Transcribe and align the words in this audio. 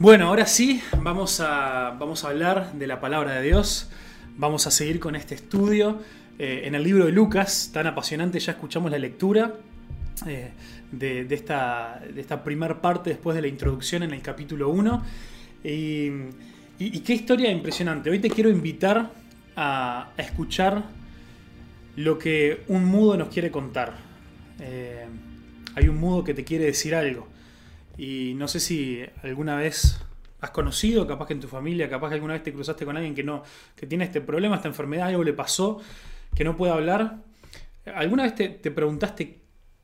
Bueno, 0.00 0.28
ahora 0.28 0.46
sí, 0.46 0.80
vamos 1.02 1.40
a, 1.40 1.94
vamos 1.98 2.24
a 2.24 2.28
hablar 2.28 2.72
de 2.72 2.86
la 2.86 3.02
palabra 3.02 3.34
de 3.34 3.42
Dios. 3.42 3.90
Vamos 4.38 4.66
a 4.66 4.70
seguir 4.70 4.98
con 4.98 5.14
este 5.14 5.34
estudio. 5.34 5.98
Eh, 6.38 6.62
en 6.64 6.74
el 6.74 6.84
libro 6.84 7.04
de 7.04 7.12
Lucas, 7.12 7.68
tan 7.70 7.86
apasionante, 7.86 8.40
ya 8.40 8.52
escuchamos 8.52 8.90
la 8.90 8.98
lectura 8.98 9.56
eh, 10.26 10.52
de, 10.90 11.26
esta, 11.28 12.00
de 12.14 12.18
esta 12.18 12.42
primera 12.42 12.80
parte 12.80 13.10
después 13.10 13.36
de 13.36 13.42
la 13.42 13.48
introducción 13.48 14.02
en 14.02 14.12
el 14.12 14.22
capítulo 14.22 14.70
1. 14.70 15.04
Y, 15.64 16.10
qué 17.00 17.12
historia 17.12 17.50
impresionante. 17.50 18.08
Hoy 18.08 18.20
te 18.20 18.30
quiero 18.30 18.48
invitar 18.48 19.10
a, 19.54 20.12
escuchar 20.16 20.82
lo 21.96 22.16
que 22.16 22.62
un 22.68 22.86
mudo 22.86 23.18
nos 23.18 23.28
quiere 23.28 23.50
contar. 23.50 23.98
Eh, 24.60 25.04
hay 25.74 25.88
un 25.88 25.98
mudo 25.98 26.24
que 26.24 26.32
te 26.32 26.42
quiere 26.42 26.64
decir 26.64 26.94
algo. 26.94 27.28
Y 27.98 28.34
no 28.34 28.48
sé 28.48 28.60
si 28.60 29.04
alguna 29.22 29.56
vez 29.56 30.00
has 30.40 30.50
conocido, 30.50 31.06
capaz 31.06 31.26
que 31.26 31.34
en 31.34 31.40
tu 31.40 31.48
familia, 31.48 31.88
capaz 31.88 32.08
que 32.08 32.14
alguna 32.14 32.34
vez 32.34 32.42
te 32.42 32.52
cruzaste 32.52 32.84
con 32.84 32.96
alguien 32.96 33.14
que 33.14 33.22
no, 33.22 33.42
que 33.76 33.86
tiene 33.86 34.04
este 34.04 34.20
problema, 34.20 34.56
esta 34.56 34.68
enfermedad, 34.68 35.08
algo 35.08 35.22
le 35.22 35.32
pasó, 35.32 35.80
que 36.34 36.44
no 36.44 36.56
puede 36.56 36.72
hablar. 36.72 37.18
¿Alguna 37.94 38.22
vez 38.22 38.34
te, 38.34 38.70
preguntaste 38.70 39.38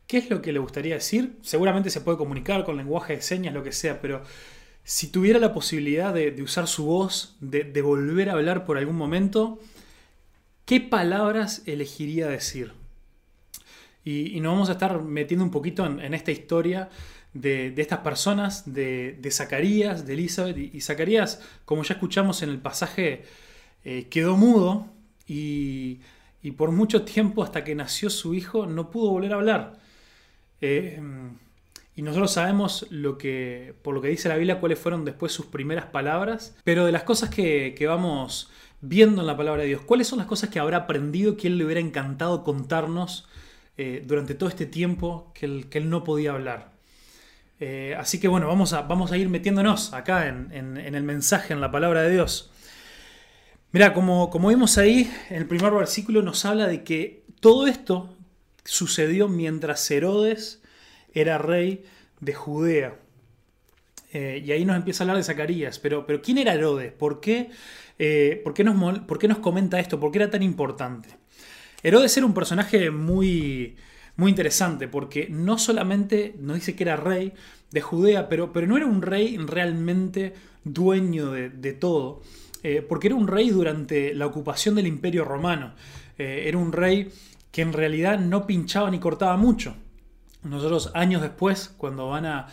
qué 0.07 0.19
es 0.19 0.31
lo 0.31 0.41
que 0.41 0.53
le 0.53 0.59
gustaría 0.59 0.95
decir? 0.95 1.37
Seguramente 1.43 1.91
se 1.91 2.01
puede 2.01 2.17
comunicar 2.17 2.65
con 2.65 2.77
lenguaje 2.77 3.17
de 3.17 3.23
señas, 3.23 3.53
lo 3.53 3.63
que 3.63 3.73
sea, 3.73 4.01
pero 4.01 4.23
si 4.83 5.09
tuviera 5.09 5.39
la 5.39 5.53
posibilidad 5.53 6.15
de, 6.15 6.41
usar 6.43 6.69
su 6.69 6.87
voz, 6.87 7.37
de, 7.41 7.83
volver 7.83 8.31
a 8.31 8.35
hablar 8.35 8.65
por 8.65 8.79
algún 8.79 8.97
momento, 8.97 9.59
¿qué 10.65 10.81
palabras 10.81 11.63
elegiría 11.67 12.29
decir? 12.29 12.73
Y, 14.05 14.41
nos 14.41 14.53
vamos 14.53 14.69
a 14.69 14.73
estar 14.73 15.03
metiendo 15.03 15.45
un 15.45 15.51
poquito 15.51 15.85
en 15.85 16.15
esta 16.15 16.31
historia 16.31 16.89
de, 17.41 17.75
estas 17.77 18.01
personas, 18.01 18.73
de, 18.73 19.29
Zacarías, 19.31 20.07
de 20.07 20.15
Elizabeth. 20.15 20.57
Y, 20.57 20.81
Zacarías, 20.81 21.43
como 21.65 21.83
ya 21.83 21.95
escuchamos 21.95 22.43
en 22.43 22.51
el 22.51 22.59
pasaje, 22.59 23.25
eh, 23.85 24.07
quedó 24.09 24.37
mudo 24.37 24.87
y, 25.27 26.01
por 26.57 26.71
mucho 26.71 27.03
tiempo, 27.03 27.43
hasta 27.43 27.65
que 27.65 27.75
nació 27.75 28.11
su 28.11 28.35
hijo, 28.35 28.67
no 28.67 28.91
pudo 28.91 29.11
volver 29.11 29.33
a 29.33 29.37
hablar. 29.37 29.79
Eh, 30.61 31.01
y 31.97 32.03
nosotros 32.03 32.33
sabemos 32.33 32.87
lo 32.91 33.19
que, 33.19 33.75
por 33.83 33.95
lo 33.95 34.03
que 34.03 34.09
dice 34.09 34.29
la 34.29 34.37
Biblia, 34.37 34.61
cuáles 34.61 34.79
fueron 34.79 35.05
después 35.05 35.33
sus 35.33 35.47
primeras 35.47 35.87
palabras. 35.87 36.57
Pero 36.63 36.87
de 36.87 36.93
las 36.93 37.03
cosas 37.03 37.31
que, 37.31 37.75
vamos 37.89 38.51
viendo 38.81 39.23
en 39.23 39.27
la 39.27 39.37
palabra 39.37 39.63
de 39.63 39.69
Dios, 39.69 39.83
¿cuáles 39.83 40.07
son 40.07 40.19
las 40.19 40.27
cosas 40.27 40.51
que 40.51 40.59
habrá 40.59 40.79
aprendido 40.79 41.37
que 41.37 41.49
él 41.49 41.59
le 41.59 41.65
hubiera 41.65 41.81
encantado 41.81 42.45
contarnos 42.45 43.27
eh, 43.79 44.05
durante 44.07 44.35
todo 44.35 44.49
este 44.49 44.67
tiempo 44.67 45.33
que 45.35 45.47
él 45.71 45.91
no 45.91 46.05
podía 46.05 46.33
hablar? 46.33 46.76
Eh, 47.59 47.97
así 47.99 48.21
que 48.21 48.29
bueno, 48.29 48.49
vamos 48.49 48.73
a, 48.73 48.83
vamos 48.83 49.13
a 49.13 49.17
ir 49.17 49.29
metiéndonos 49.29 49.93
acá 49.95 50.29
en, 50.29 50.77
el 50.77 51.03
mensaje, 51.03 51.55
en 51.55 51.61
la 51.61 51.71
palabra 51.71 52.03
de 52.03 52.13
Dios. 52.13 52.51
Mira, 53.73 53.95
como, 53.95 54.31
como 54.31 54.49
vimos 54.49 54.79
ahí, 54.79 55.11
en 55.31 55.37
el 55.37 55.47
primer 55.47 55.73
versículo 55.73 56.23
nos 56.23 56.45
habla 56.45 56.67
de 56.67 56.85
que 56.85 57.25
todo 57.41 57.67
esto 57.67 58.15
sucedió 58.65 59.29
mientras 59.29 59.91
Herodes 59.91 60.63
era 61.13 61.39
rey 61.39 61.85
de 62.21 62.35
Judea. 62.35 62.99
Eh, 64.13 64.43
y 64.45 64.53
ahí 64.53 64.65
nos 64.65 64.77
empieza 64.77 65.03
a 65.03 65.05
hablar 65.05 65.17
de 65.17 65.25
Zacarías. 65.25 65.79
Pero, 65.79 66.07
pero 66.07 66.23
¿quién 66.23 66.39
era 66.39 66.55
Herodes? 66.55 66.93
¿Por 66.93 67.21
qué, 67.21 67.51
eh, 67.99 68.41
por, 68.45 68.55
qué 68.55 68.65
nos, 68.65 69.01
¿Por 69.01 69.19
qué 69.19 69.29
nos 69.29 69.39
comenta 69.39 69.81
esto? 69.81 70.01
¿Por 70.01 70.13
qué 70.13 70.19
era 70.19 70.31
tan 70.31 70.43
importante? 70.43 71.09
Herodes 71.83 72.17
era 72.17 72.27
un 72.27 72.35
personaje 72.35 72.91
muy, 72.91 73.77
muy 74.17 74.31
interesante 74.31 74.89
porque 74.89 75.29
no 75.31 75.59
solamente 75.59 76.35
nos 76.39 76.57
dice 76.57 76.75
que 76.75 76.85
era 76.85 76.97
rey 76.97 77.33
de 77.71 77.81
Judea, 77.81 78.29
pero, 78.29 78.53
pero 78.53 78.67
no 78.67 78.77
era 78.77 78.87
un 78.87 79.03
rey 79.03 79.37
realmente 79.37 80.35
dueño 80.65 81.31
de, 81.31 81.73
todo, 81.73 82.23
eh, 82.63 82.85
porque 82.87 83.09
era 83.09 83.17
un 83.17 83.29
rey 83.29 83.51
durante 83.51 84.15
la 84.15 84.27
ocupación 84.27 84.75
del 84.75 84.87
imperio 84.87 85.25
romano. 85.25 85.75
Eh, 86.19 86.45
era 86.47 86.59
un 86.59 86.73
rey 86.73 87.11
que 87.51 87.63
en 87.63 87.73
realidad 87.73 88.19
no 88.19 88.47
pinchaba 88.47 88.91
ni 88.91 88.99
cortaba 88.99 89.37
mucho. 89.37 89.77
Nosotros 90.43 90.91
años 90.95 91.23
después, 91.23 91.73
cuando 91.77 92.09
van 92.09 92.27
a, 92.27 92.47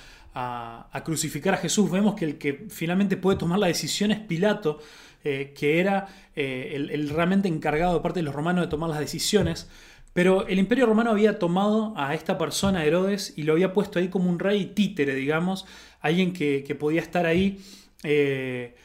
crucificar 1.05 1.53
a 1.53 1.57
Jesús, 1.57 1.91
vemos 1.91 2.15
que 2.15 2.25
el 2.25 2.37
que 2.37 2.65
finalmente 2.69 3.17
puede 3.17 3.37
tomar 3.37 3.59
la 3.59 3.67
decisión 3.67 4.11
es 4.11 4.19
Pilato, 4.19 4.79
eh, 5.23 5.53
que 5.55 5.79
era 5.79 6.07
el, 6.35 6.89
el, 6.89 7.09
realmente 7.09 7.47
encargado 7.47 7.93
de 7.93 7.99
parte 8.01 8.19
de 8.19 8.23
los 8.23 8.33
romanos 8.33 8.65
de 8.65 8.69
tomar 8.69 8.89
las 8.89 8.99
decisiones. 8.99 9.69
Pero 10.13 10.47
el 10.47 10.59
imperio 10.59 10.85
romano 10.85 11.09
había 11.09 11.39
tomado 11.39 11.93
a 11.97 12.13
esta 12.13 12.37
persona, 12.37 12.85
Herodes, 12.85 13.33
y 13.35 13.43
lo 13.43 13.53
había 13.53 13.73
puesto 13.73 13.97
ahí 13.97 14.09
como 14.09 14.29
un 14.29 14.37
rey 14.37 14.67
títere, 14.67 15.15
digamos, 15.15 15.65
alguien 16.01 16.33
que, 16.33 16.77
podía 16.79 17.01
estar 17.01 17.25
ahí 17.25 17.59
eh, 18.03 18.75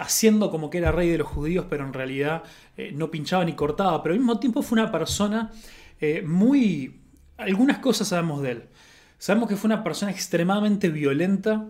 haciendo 0.00 0.50
como 0.50 0.70
que 0.70 0.78
era 0.78 0.90
rey 0.90 1.08
de 1.08 1.18
los 1.18 1.28
judíos, 1.28 1.66
pero 1.70 1.86
en 1.86 1.92
realidad 1.92 2.42
eh, 2.76 2.90
no 2.92 3.12
pinchaba 3.12 3.44
ni 3.44 3.52
cortaba, 3.52 4.02
pero 4.02 4.12
al 4.12 4.18
mismo 4.18 4.40
tiempo 4.40 4.62
fue 4.62 4.80
una 4.80 4.90
persona 4.90 5.52
eh, 6.00 6.22
muy... 6.22 7.00
Algunas 7.36 7.78
cosas 7.78 8.08
sabemos 8.08 8.42
de 8.42 8.50
él. 8.50 8.62
Sabemos 9.18 9.48
que 9.48 9.56
fue 9.56 9.68
una 9.68 9.84
persona 9.84 10.10
extremadamente 10.10 10.88
violenta, 10.88 11.66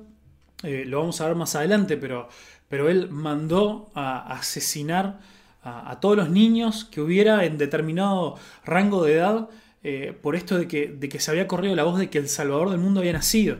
lo 0.62 0.98
vamos 1.00 1.20
a 1.20 1.26
ver 1.26 1.36
más 1.36 1.54
adelante, 1.54 1.98
pero, 1.98 2.28
pero 2.68 2.88
él 2.88 3.10
mandó 3.10 3.90
a 3.94 4.32
asesinar 4.32 5.20
a, 5.64 5.98
todos 6.00 6.16
los 6.16 6.30
niños 6.30 6.84
que 6.84 7.00
hubiera 7.00 7.44
en 7.44 7.56
determinado 7.58 8.36
rango 8.64 9.02
de 9.02 9.14
edad 9.14 9.48
eh, 9.82 10.16
por 10.20 10.36
esto 10.36 10.58
de 10.58 10.68
que, 10.68 10.88
de 10.88 11.08
que, 11.08 11.20
se 11.20 11.30
había 11.30 11.48
corrido 11.48 11.74
la 11.74 11.84
voz 11.84 11.98
de 11.98 12.10
que 12.10 12.18
el 12.18 12.28
Salvador 12.28 12.70
del 12.70 12.78
mundo 12.78 13.00
había 13.00 13.12
nacido. 13.14 13.58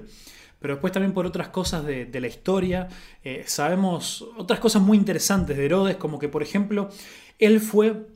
Pero 0.60 0.75
después 0.75 0.92
también 0.92 1.12
por 1.12 1.26
otras 1.26 1.48
cosas 1.48 1.84
de, 1.84 2.09
la 2.20 2.26
historia, 2.26 2.88
eh, 3.22 3.44
sabemos 3.47 4.25
otras 4.38 4.60
cosas 4.60 4.81
muy 4.81 4.97
interesantes 4.97 5.56
de 5.56 5.66
Herodes, 5.66 5.97
como 5.97 6.19
que 6.19 6.28
por 6.28 6.42
ejemplo, 6.42 6.88
él 7.38 7.60
fue 7.60 8.06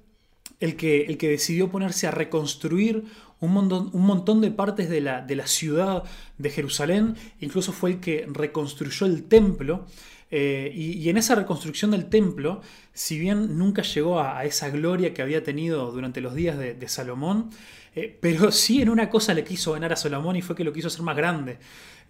el 0.60 0.76
que, 0.76 1.03
el 1.03 1.19
que 1.19 1.28
decidió 1.28 1.70
ponerse 1.70 2.06
a 2.06 2.10
reconstruir 2.10 3.05
un 3.41 3.53
montón, 3.53 3.91
un 3.93 4.03
montón 4.03 4.41
de 4.41 4.50
partes 4.50 4.88
de 4.88 5.00
la, 5.00 5.20
de 5.20 5.37
la, 5.37 5.47
ciudad 5.47 6.05
de 6.38 6.50
Jerusalén, 6.50 7.16
incluso 7.41 7.72
fue 7.72 7.91
el 7.91 8.00
que 8.00 8.26
reconstruyó 8.26 9.06
el 9.06 9.25
templo. 9.25 9.87
Eh, 10.31 10.71
y, 10.75 11.09
en 11.09 11.16
esa 11.16 11.34
reconstrucción 11.34 11.91
del 11.91 12.11
templo, 12.11 12.61
si 12.93 13.19
bien 13.19 13.56
nunca 13.56 13.83
llegó 13.83 14.21
a, 14.21 14.44
esa 14.44 14.69
gloria 14.69 15.15
que 15.15 15.22
había 15.22 15.43
tenido 15.43 15.91
durante 15.91 16.21
los 16.21 16.34
días 16.34 16.59
de, 16.59 16.89
Salomón, 16.89 17.50
eh, 17.94 18.16
pero 18.21 18.53
sí 18.53 18.83
en 18.83 18.91
una 18.91 19.09
cosa 19.09 19.33
le 19.34 19.44
quiso 19.44 19.72
ganar 19.72 19.93
a 19.93 19.97
Salomón 19.97 20.37
y 20.37 20.43
fue 20.43 20.55
que 20.55 20.65
lo 20.65 20.72
quiso 20.72 20.88
hacer 20.88 21.03
más 21.03 21.17
grande. 21.17 21.59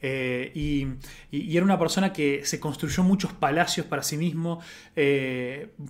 Eh, 0.01 0.53
y, 0.55 0.87
era 1.57 1.65
una 1.65 1.79
persona 1.79 2.13
que 2.13 2.45
se 2.45 2.61
construyó 2.61 3.03
muchos 3.03 3.33
palacios 3.33 3.87
para 3.87 4.03
sí 4.03 4.17
mismo, 4.17 4.61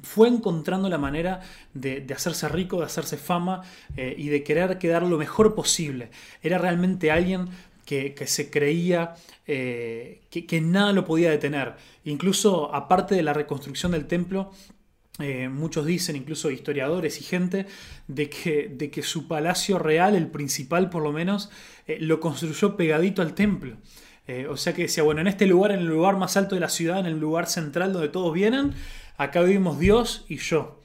fue 0.03 0.29
encontrando 0.29 0.89
la 0.89 0.99
manera 0.99 1.41
de, 1.73 2.07
hacerse 2.15 2.49
rico, 2.49 2.79
de 2.79 2.87
hacerse 2.87 3.17
fama 3.17 3.63
y 3.97 4.29
de 4.29 4.43
querer 4.43 4.79
quedar 4.79 5.03
lo 5.03 5.19
mejor 5.19 5.55
posible. 5.55 6.11
Era 6.43 6.59
realmente 6.59 7.11
alguien 7.11 7.49
que, 7.89 8.27
se 8.27 8.51
creía 8.51 9.15
que, 9.47 10.21
que, 10.31 10.61
nada 10.61 10.93
lo 10.93 11.07
podía 11.07 11.31
detener. 11.31 11.75
Incluso 12.05 12.75
aparte 12.75 13.15
de 13.15 13.23
la 13.23 13.33
reconstrucción 13.33 13.93
del 13.93 14.07
templo, 14.07 14.53
eh, 15.21 15.49
muchos 15.49 15.85
dicen, 15.85 16.15
incluso 16.15 16.51
historiadores 16.51 17.21
y 17.21 17.25
gente, 17.25 17.67
de 18.07 18.31
que, 18.31 18.69
de 18.69 18.91
que 18.91 19.03
su 19.03 19.27
palacio 19.27 19.79
real, 19.79 20.15
el 20.15 20.29
principal 20.29 20.91
por 20.91 21.03
lo 21.03 21.13
menos, 21.13 21.51
eh, 21.89 21.99
lo 22.01 22.21
construyó 22.21 22.77
pegadito 22.77 23.21
al 23.21 23.35
templo. 23.35 23.77
Eh, 24.29 24.47
o 24.49 24.57
sea 24.57 24.75
que 24.75 24.83
decía, 24.83 25.03
bueno, 25.03 25.21
en 25.21 25.27
este 25.27 25.47
lugar, 25.47 25.73
en 25.73 25.81
el 25.81 25.87
lugar 25.87 26.17
más 26.17 26.37
alto 26.37 26.55
de 26.55 26.61
la 26.61 26.69
ciudad, 26.69 27.01
en 27.01 27.07
el 27.07 27.19
lugar 27.19 27.49
central 27.49 27.93
donde 27.93 28.09
todos 28.11 28.33
vienen, 28.33 28.75
acá 29.17 29.43
vivimos 29.43 29.79
Dios 29.81 30.25
y 30.29 30.37
yo. 30.37 30.81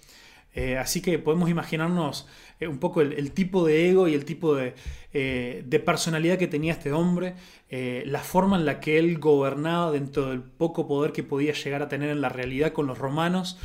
así 0.80 1.02
que 1.02 1.20
podemos 1.20 1.50
imaginarnos 1.50 2.28
un 2.62 2.78
poco 2.80 3.02
el, 3.02 3.32
tipo 3.32 3.66
de 3.66 3.90
ego 3.90 4.08
y 4.08 4.14
el 4.14 4.26
tipo 4.26 4.56
de, 4.56 4.74
de 5.14 5.80
personalidad 5.80 6.38
que 6.38 6.48
tenía 6.48 6.74
este 6.74 6.92
hombre, 6.92 7.36
la 7.70 8.20
forma 8.20 8.58
en 8.58 8.66
la 8.66 8.80
que 8.80 9.00
él 9.00 9.20
gobernaba 9.20 9.92
dentro 9.92 10.30
del 10.30 10.42
poco 10.42 10.88
poder 10.88 11.12
que 11.12 11.24
podía 11.24 11.54
llegar 11.54 11.82
a 11.82 11.90
tener 11.90 12.10
en 12.10 12.22
la 12.22 12.30
realidad 12.30 12.74
con 12.74 12.88
los 12.88 12.98
romanos. 12.98 13.58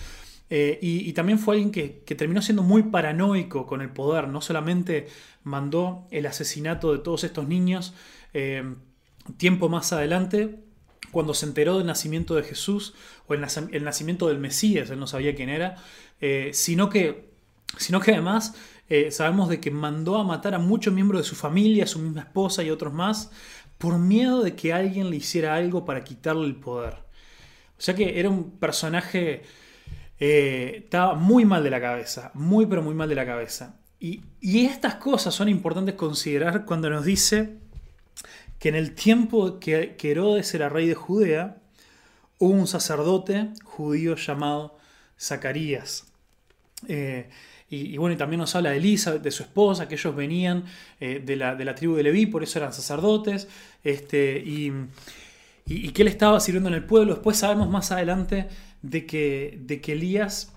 Eh, 0.50 0.79
y, 0.81 1.12
también 1.12 1.38
fue 1.38 1.56
alguien 1.56 1.70
que, 1.70 2.14
terminó 2.14 2.40
siendo 2.40 2.62
muy 2.62 2.85
paranoico 2.85 3.67
con 3.67 3.82
el 3.82 3.90
poder. 3.90 4.29
No 4.29 4.40
solamente 4.40 5.08
mandó 5.44 6.06
el 6.11 6.26
asesinato 6.26 6.93
de 6.93 7.00
todos 7.00 7.25
estos 7.25 7.46
niños 7.46 7.94
eh, 8.34 8.75
tiempo 9.37 9.69
más 9.69 9.93
adelante, 9.93 10.61
cuando 11.11 11.34
se 11.34 11.46
enteró 11.46 11.79
del 11.79 11.87
nacimiento 11.87 12.34
de 12.34 12.43
Jesús 12.43 12.94
o 13.26 13.34
el, 13.34 13.41
nacimiento 13.41 14.29
del 14.29 14.38
Mesías, 14.38 14.91
él 14.91 14.99
no 14.99 15.06
sabía 15.06 15.34
quién 15.34 15.49
era, 15.49 15.76
eh, 16.20 16.50
sino, 16.52 16.91
que, 16.91 17.31
sino 17.79 18.00
que 18.00 18.12
además 18.12 18.55
sabemos 19.11 19.49
de 19.49 19.61
que 19.61 19.70
mandó 19.70 20.17
a 20.17 20.25
matar 20.25 20.55
a 20.55 20.58
muchos 20.58 20.94
miembros 20.94 21.23
de 21.23 21.29
su 21.29 21.37
familia, 21.37 21.85
a 21.85 21.87
su 21.87 21.99
misma 21.99 22.23
esposa 22.23 22.62
y 22.62 22.70
otros 22.70 22.93
más, 22.93 23.31
por 23.76 23.99
miedo 23.99 24.43
de 24.43 24.56
que 24.56 24.73
alguien 24.73 25.11
le 25.11 25.17
hiciera 25.17 25.55
algo 25.55 25.85
para 25.85 26.05
quitarle 26.05 26.46
el 26.46 26.56
poder. 26.56 26.94
O 27.79 27.81
sea 27.81 27.94
que 27.94 28.19
era 28.19 28.29
un 28.29 28.50
personaje 28.52 29.43
eh, 30.20 30.82
estaba 30.85 31.14
muy 31.14 31.44
mal 31.44 31.62
de 31.62 31.70
la 31.70 31.81
cabeza, 31.81 32.31
muy 32.35 32.67
pero 32.67 32.82
muy 32.82 32.94
mal 32.94 33.08
de 33.08 33.14
la 33.14 33.26
cabeza. 33.26 33.76
Y, 34.00 34.23
estas 34.40 34.96
cosas 34.96 35.34
son 35.34 35.49
importantes 35.49 35.94
considerar 35.94 36.64
cuando 36.64 36.91
nos 36.91 37.05
dice 37.05 37.56
que 38.58 38.69
en 38.69 38.75
el 38.75 38.94
tiempo 38.94 39.58
que, 39.61 39.96
Herodes 40.00 40.55
era 40.55 40.69
rey 40.69 40.88
de 40.88 40.94
Judea, 40.94 41.58
hubo 42.38 42.52
un 42.52 42.67
sacerdote 42.67 43.50
judío 43.64 44.17
llamado 44.17 44.76
Zacarías. 45.20 46.06
Eh, 46.87 47.29
y, 47.70 47.99
bueno, 47.99 48.15
y 48.15 48.17
también 48.17 48.41
nos 48.41 48.55
habla 48.56 48.70
de 48.70 48.81
de 48.81 49.31
su 49.31 49.43
esposa, 49.43 49.88
que 49.88 49.94
ellos 49.94 50.17
venían 50.17 50.65
eh, 51.00 51.23
de, 51.25 51.37
la, 51.37 51.55
de, 51.55 51.65
la, 51.67 51.75
tribu 51.75 51.97
de 51.97 52.03
Leví, 52.03 52.25
por 52.26 52.43
eso 52.43 52.59
eran 52.59 52.73
sacerdotes, 52.73 53.47
este, 53.85 54.38
y, 54.38 54.73
y, 55.67 55.91
que 55.91 56.03
él 56.03 56.09
estaba 56.09 56.41
sirviendo 56.41 56.70
en 56.70 56.75
el 56.75 56.85
pueblo. 56.85 57.15
Después 57.15 57.37
sabemos 57.37 57.69
más 57.69 57.93
adelante 57.93 58.49
de 58.81 59.05
que, 59.05 59.59
de 59.61 59.82
que 59.82 59.93
Elías 59.93 60.55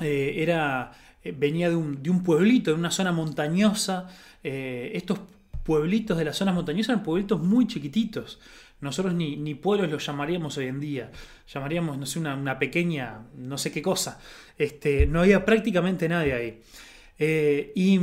eh, 0.00 0.36
era, 0.38 0.92
venía 1.24 1.68
de 1.70 1.76
un, 1.76 2.00
de 2.02 2.10
un, 2.10 2.22
pueblito, 2.22 2.70
de 2.70 2.76
una 2.76 2.92
zona 2.92 3.10
montañosa. 3.10 4.08
estos 4.44 5.18
pueblitos 5.64 6.16
de 6.18 6.24
las 6.24 6.36
zonas 6.36 6.54
montañosas 6.54 6.90
eran 6.90 7.02
pueblitos 7.02 7.40
muy 7.40 7.66
chiquititos. 7.66 8.38
Nosotros 8.84 9.14
ni, 9.14 9.36
ni, 9.36 9.54
pueblos 9.54 9.90
los 9.90 10.04
llamaríamos 10.04 10.58
hoy 10.58 10.66
en 10.66 10.78
día. 10.78 11.10
Llamaríamos, 11.50 11.96
no 11.96 12.04
sé, 12.04 12.18
una, 12.18 12.58
pequeña, 12.58 13.22
no 13.34 13.56
sé 13.56 13.72
qué 13.72 13.80
cosa. 13.80 14.20
Este, 14.58 15.06
no 15.06 15.22
había 15.22 15.46
prácticamente 15.46 16.06
nadie 16.06 16.34
ahí. 16.34 16.62
Eh, 17.18 17.72
y, 17.74 17.98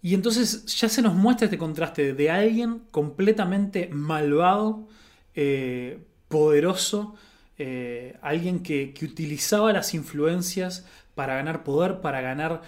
y 0.00 0.14
entonces 0.14 0.64
ya 0.64 0.88
se 0.88 1.02
nos 1.02 1.14
muestra 1.14 1.44
este 1.44 1.58
contraste 1.58 2.14
de 2.14 2.30
alguien 2.30 2.84
completamente 2.90 3.90
malvado, 3.92 4.88
eh, 5.34 5.98
poderoso, 6.28 7.14
eh, 7.58 8.16
alguien 8.22 8.62
que, 8.62 8.94
utilizaba 9.02 9.74
las 9.74 9.92
influencias 9.92 10.86
para 11.14 11.34
ganar 11.34 11.64
poder, 11.64 12.00
para 12.00 12.22
ganar, 12.22 12.62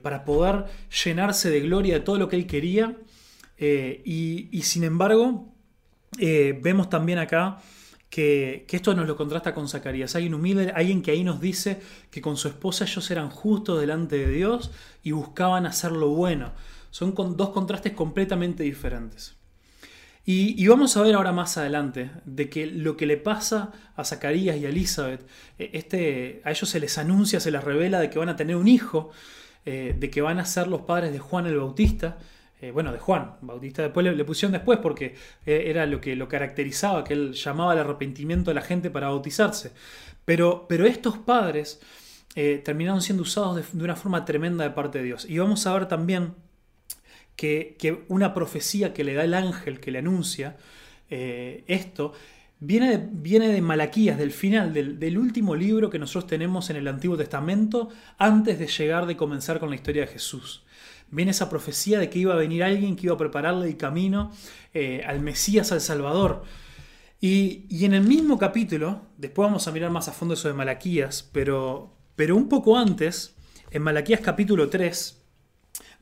para 0.00 0.24
poder 0.24 0.64
llenarse 1.04 1.50
de 1.50 1.60
gloria 1.60 1.94
de 1.94 2.00
todo 2.00 2.16
lo 2.16 2.30
que 2.30 2.36
él 2.36 2.46
quería. 2.46 2.96
y 3.58 4.60
sin 4.62 4.84
embargo, 4.84 5.52
eh, 6.18 6.58
vemos 6.62 6.88
también 6.88 7.18
acá 7.18 7.58
que, 8.10 8.66
esto 8.70 8.94
nos 8.94 9.06
lo 9.06 9.16
contrasta 9.16 9.54
con 9.54 9.68
Zacarías. 9.68 10.14
Hay 10.14 10.26
un 10.26 10.34
humilde, 10.34 10.72
alguien 10.74 11.02
que 11.02 11.10
ahí 11.10 11.24
nos 11.24 11.40
dice 11.40 11.80
que 12.10 12.20
con 12.20 12.36
su 12.36 12.48
esposa 12.48 12.84
ellos 12.84 13.10
eran 13.10 13.30
justos 13.30 13.80
delante 13.80 14.16
de 14.16 14.30
Dios 14.30 14.70
y 15.02 15.12
buscaban 15.12 15.66
hacer 15.66 15.92
lo 15.92 16.08
bueno. 16.08 16.52
Son 16.90 17.12
con 17.12 17.36
dos 17.36 17.50
contrastes 17.50 17.92
completamente 17.92 18.62
diferentes. 18.62 19.36
Y, 20.30 20.66
vamos 20.66 20.94
a 20.94 21.00
ver 21.00 21.14
ahora 21.14 21.32
más 21.32 21.56
adelante 21.56 22.10
de 22.26 22.50
que 22.50 22.66
lo 22.66 22.98
que 22.98 23.06
le 23.06 23.16
pasa 23.16 23.72
a 23.96 24.04
Zacarías 24.04 24.58
y 24.58 24.66
a 24.66 24.68
Elizabeth, 24.68 25.26
eh, 25.58 25.70
este, 25.72 26.42
a 26.44 26.50
ellos 26.50 26.68
se 26.68 26.80
les 26.80 26.98
anuncia, 26.98 27.40
se 27.40 27.50
les 27.50 27.64
revela 27.64 27.98
de 27.98 28.10
que 28.10 28.18
van 28.18 28.28
a 28.28 28.36
tener 28.36 28.56
un 28.56 28.68
hijo, 28.68 29.10
eh, 29.64 29.96
de 29.98 30.10
que 30.10 30.20
van 30.20 30.38
a 30.38 30.44
ser 30.44 30.66
los 30.66 30.82
padres 30.82 31.12
de 31.12 31.18
Juan 31.18 31.46
el 31.46 31.56
Bautista, 31.56 32.18
eh, 32.60 32.72
bueno, 32.72 32.92
de 32.92 32.98
Juan 32.98 33.36
Bautista, 33.40 33.82
después 33.82 34.04
le, 34.04 34.24
pusieron 34.24 34.52
después 34.52 34.80
porque 34.80 35.14
eh, 35.46 35.64
era 35.66 35.86
lo 35.86 36.00
que 36.00 36.16
lo 36.16 36.26
caracterizaba, 36.26 37.04
que 37.04 37.14
él 37.14 37.32
llamaba 37.32 37.72
al 37.72 37.78
arrepentimiento 37.78 38.50
de 38.50 38.56
la 38.56 38.62
gente 38.62 38.90
para 38.90 39.08
bautizarse. 39.08 39.70
Pero, 40.24 40.66
pero 40.68 40.84
estos 40.84 41.18
padres 41.18 41.80
eh, 42.34 42.60
terminaron 42.64 43.00
siendo 43.00 43.22
usados 43.22 43.72
de, 43.72 43.84
una 43.84 43.94
forma 43.94 44.24
tremenda 44.24 44.64
de 44.64 44.70
parte 44.70 44.98
de 44.98 45.04
Dios. 45.04 45.24
Y 45.28 45.38
vamos 45.38 45.66
a 45.66 45.72
ver 45.72 45.86
también 45.86 46.34
que, 47.36 48.04
una 48.08 48.34
profecía 48.34 48.92
que 48.92 49.04
le 49.04 49.14
da 49.14 49.22
el 49.22 49.34
ángel 49.34 49.78
que 49.78 49.90
le 49.90 50.00
anuncia 50.00 50.56
esto, 51.10 52.12
Viene 52.60 52.90
de, 52.90 53.08
viene 53.10 53.48
de, 53.48 53.62
Malaquías, 53.62 54.18
del 54.18 54.32
final, 54.32 54.74
del, 54.74 54.98
del, 54.98 55.16
último 55.16 55.54
libro 55.54 55.88
que 55.90 55.98
nosotros 56.00 56.26
tenemos 56.26 56.70
en 56.70 56.76
el 56.76 56.88
Antiguo 56.88 57.16
Testamento, 57.16 57.88
antes 58.18 58.58
de 58.58 58.66
llegar 58.66 59.06
de 59.06 59.16
comenzar 59.16 59.60
con 59.60 59.70
la 59.70 59.76
historia 59.76 60.02
de 60.02 60.08
Jesús 60.08 60.64
viene 61.10 61.30
esa 61.30 61.48
profecía 61.48 61.98
de 61.98 62.10
que 62.10 62.18
iba 62.18 62.34
a 62.34 62.36
venir 62.36 62.62
alguien 62.62 62.96
que 62.96 63.06
iba 63.06 63.14
a 63.14 63.18
prepararle 63.18 63.68
el 63.68 63.76
camino 63.76 64.32
eh, 64.74 65.02
al 65.06 65.20
Mesías, 65.20 65.72
al 65.72 65.80
Salvador. 65.80 66.42
Y, 67.20 67.84
en 67.84 67.94
el 67.94 68.02
mismo 68.02 68.38
capítulo, 68.38 69.02
después 69.16 69.46
vamos 69.46 69.66
a 69.66 69.72
mirar 69.72 69.90
más 69.90 70.08
a 70.08 70.12
fondo 70.12 70.34
eso 70.34 70.48
de 70.48 70.54
Malaquías, 70.54 71.28
pero, 71.32 71.92
pero 72.14 72.36
un 72.36 72.48
poco 72.48 72.76
antes, 72.78 73.34
en 73.70 73.82
Malaquías 73.82 74.20
capítulo 74.20 74.68
3, 74.68 75.20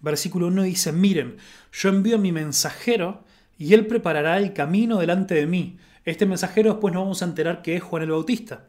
versículo 0.01 0.49
1 0.49 0.65
dice, 0.65 0.93
miren, 0.93 1.39
yo 1.73 1.89
envío 1.89 2.17
a 2.17 2.21
mi 2.21 2.33
mensajero 2.33 3.25
y 3.57 3.73
él 3.73 3.87
preparará 3.87 4.37
el 4.37 4.53
camino 4.53 4.99
delante 4.99 5.35
de 5.35 5.47
mí. 5.47 5.79
Este 6.05 6.27
mensajero 6.27 6.73
después 6.73 6.93
nos 6.93 7.05
vamos 7.05 7.23
a 7.23 7.27
enterar 7.27 7.63
que 7.63 7.77
es 7.77 7.83
Juan 7.83 8.03
el 8.03 8.11
Bautista. 8.11 8.69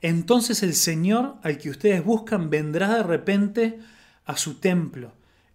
Entonces 0.00 0.62
el 0.62 0.74
Señor 0.74 1.36
al 1.42 1.58
que 1.58 1.70
ustedes 1.70 2.04
buscan 2.04 2.50
vendrá 2.50 2.94
de 2.94 3.02
repente 3.02 3.80
a 4.24 4.36
su 4.36 4.54
templo 4.54 5.12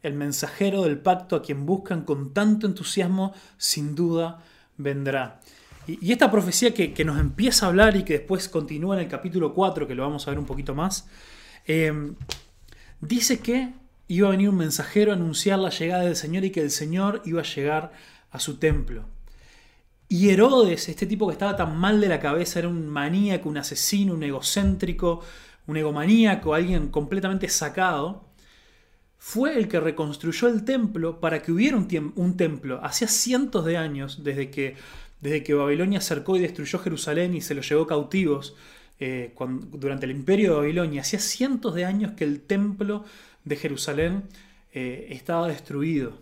el 0.07 0.13
mensajero 0.13 0.83
del 0.83 0.99
pacto 0.99 1.35
a 1.35 1.41
quien 1.41 1.65
buscan 1.65 2.03
con 2.03 2.33
tanto 2.33 2.67
entusiasmo, 2.67 3.33
sin 3.57 3.95
duda 3.95 4.43
vendrá. 4.77 5.39
Y, 5.87 6.11
esta 6.11 6.31
profecía 6.31 6.73
que, 6.73 7.05
nos 7.05 7.19
empieza 7.19 7.65
a 7.65 7.69
hablar 7.69 7.95
y 7.95 8.03
que 8.03 8.13
después 8.13 8.49
continúa 8.49 8.95
en 8.95 9.03
el 9.03 9.07
capítulo 9.07 9.53
4, 9.53 9.87
que 9.87 9.95
lo 9.95 10.03
vamos 10.03 10.27
a 10.27 10.31
ver 10.31 10.39
un 10.39 10.45
poquito 10.45 10.73
más, 10.73 11.07
eh, 11.67 12.13
dice 13.01 13.39
que 13.39 13.73
iba 14.07 14.27
a 14.27 14.31
venir 14.31 14.49
un 14.49 14.57
mensajero 14.57 15.11
a 15.11 15.15
anunciar 15.15 15.59
la 15.59 15.69
llegada 15.69 16.03
del 16.03 16.15
Señor 16.15 16.45
y 16.45 16.51
que 16.51 16.61
el 16.61 16.71
Señor 16.71 17.21
iba 17.25 17.41
a 17.41 17.45
llegar 17.45 17.91
a 18.31 18.39
su 18.39 18.57
templo. 18.57 19.05
Y 20.07 20.29
Herodes, 20.29 20.87
este 20.87 21.07
tipo 21.07 21.27
que 21.27 21.33
estaba 21.33 21.55
tan 21.55 21.77
mal 21.77 21.99
de 21.99 22.07
la 22.07 22.19
cabeza, 22.19 22.59
era 22.59 22.67
un 22.67 22.87
maníaco, 22.87 23.49
un 23.49 23.57
asesino, 23.57 24.13
un 24.13 24.23
egocéntrico, 24.23 25.21
un 25.67 25.77
egomaníaco, 25.77 26.53
alguien 26.53 26.89
completamente 26.89 27.49
sacado, 27.49 28.25
fue 29.27 29.57
el 29.57 29.67
que 29.67 29.79
reconstruyó 29.79 30.47
el 30.49 30.65
templo 30.65 31.19
para 31.19 31.41
que 31.41 31.51
hubiera 31.51 31.75
un, 31.77 32.37
templo. 32.37 32.79
Hacía 32.83 33.07
cientos 33.07 33.65
de 33.65 33.75
años, 33.75 34.23
desde 34.23 34.51
que, 34.51 34.75
desde 35.19 35.41
que 35.41 35.55
Babilonia 35.55 35.99
cercó 35.99 36.37
y 36.37 36.41
destruyó 36.41 36.77
Jerusalén 36.77 37.33
y 37.33 37.41
se 37.41 37.55
lo 37.55 37.63
llevó 37.63 37.87
cautivos 37.87 38.55
eh, 38.99 39.33
durante 39.71 40.05
el 40.05 40.11
imperio 40.11 40.51
de 40.51 40.57
Babilonia, 40.57 41.01
hacía 41.01 41.17
cientos 41.17 41.73
de 41.73 41.85
años 41.85 42.11
que 42.11 42.23
el 42.23 42.39
templo 42.39 43.03
de 43.45 43.55
Jerusalén 43.55 44.25
eh, 44.73 45.07
estaba 45.09 45.47
destruido. 45.47 46.19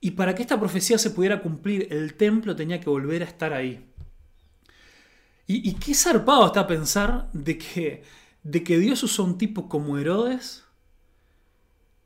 Y 0.00 0.10
para 0.10 0.34
que 0.34 0.42
esta 0.42 0.58
profecía 0.58 0.98
se 0.98 1.10
pudiera 1.10 1.40
cumplir, 1.40 1.86
el 1.92 2.14
templo 2.14 2.56
tenía 2.56 2.80
que 2.80 2.90
volver 2.90 3.22
a 3.22 3.26
estar 3.26 3.52
ahí. 3.52 3.78
Y, 5.46 5.70
y 5.70 5.74
qué 5.74 5.94
zarpado 5.94 6.46
está 6.46 6.66
pensar 6.66 7.28
de 7.32 7.58
que, 7.58 8.02
de 8.42 8.64
que 8.64 8.80
Dios 8.80 9.04
usó 9.04 9.22
un 9.22 9.38
tipo 9.38 9.68
como 9.68 9.98
Herodes 9.98 10.64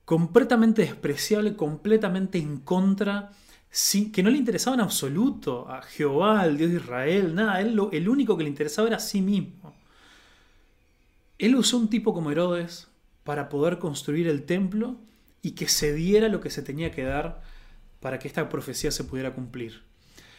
completamente 0.07 0.83
despreciable, 0.83 1.57
completamente 1.57 2.39
en 2.39 2.61
contra, 2.61 3.33
que 4.13 4.23
no 4.23 4.31
le 4.31 4.39
interesaba 4.39 4.77
en 4.77 4.81
absoluto 4.81 5.69
a 5.69 5.83
Jehová, 5.83 6.41
al 6.41 6.57
Dios 6.57 6.71
de 6.71 6.77
Israel, 6.77 7.35
nada, 7.35 7.61
él 7.61 7.79
el 7.93 8.09
único 8.09 8.37
que 8.37 8.45
le 8.45 8.49
interesaba 8.49 8.89
era 8.89 8.97
a 8.97 9.01
sí 9.01 9.21
mismo. 9.21 9.75
Él 11.39 11.55
usó 11.57 11.77
un 11.77 11.91
tipo 11.91 12.15
como 12.15 12.31
Herodes 12.31 12.87
para 13.25 13.49
poder 13.49 13.79
construir 13.79 14.29
el 14.29 14.45
templo 14.45 14.97
y 15.43 15.51
que 15.51 15.69
se 15.69 15.93
diera 15.93 16.29
lo 16.29 16.41
que 16.41 16.51
se 16.51 16.63
tenía 16.63 16.93
que 16.93 17.03
dar 17.03 17.43
para 18.01 18.19
que 18.19 18.29
esta 18.29 18.49
profecía 18.49 18.93
se 18.93 19.05
pudiera 19.05 19.35
cumplir. 19.35 19.83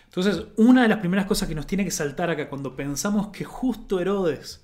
Entonces, 0.06 0.46
una 0.56 0.84
de 0.84 0.88
las 0.88 1.00
primeras 1.00 1.26
cosas 1.26 1.50
que 1.50 1.56
nos 1.56 1.68
tiene 1.68 1.84
que 1.84 1.92
saltar 1.92 2.30
acá 2.30 2.48
cuando 2.48 2.78
pensamos 2.78 3.28
que 3.28 3.44
justo 3.44 4.00
Herodes 4.00 4.64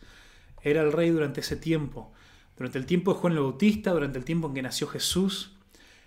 era 0.62 0.82
el 0.82 0.94
rey 0.94 1.10
durante 1.10 1.42
ese 1.42 1.58
tiempo, 1.58 2.14
durante 2.58 2.78
el 2.78 2.86
tiempo 2.86 3.14
de 3.14 3.20
Juan 3.20 3.34
el 3.34 3.40
Bautista, 3.40 3.92
durante 3.92 4.18
el 4.18 4.26
tiempo 4.26 4.48
en 4.48 4.54
que 4.54 4.62
nació 4.62 4.88
Jesús. 4.88 5.52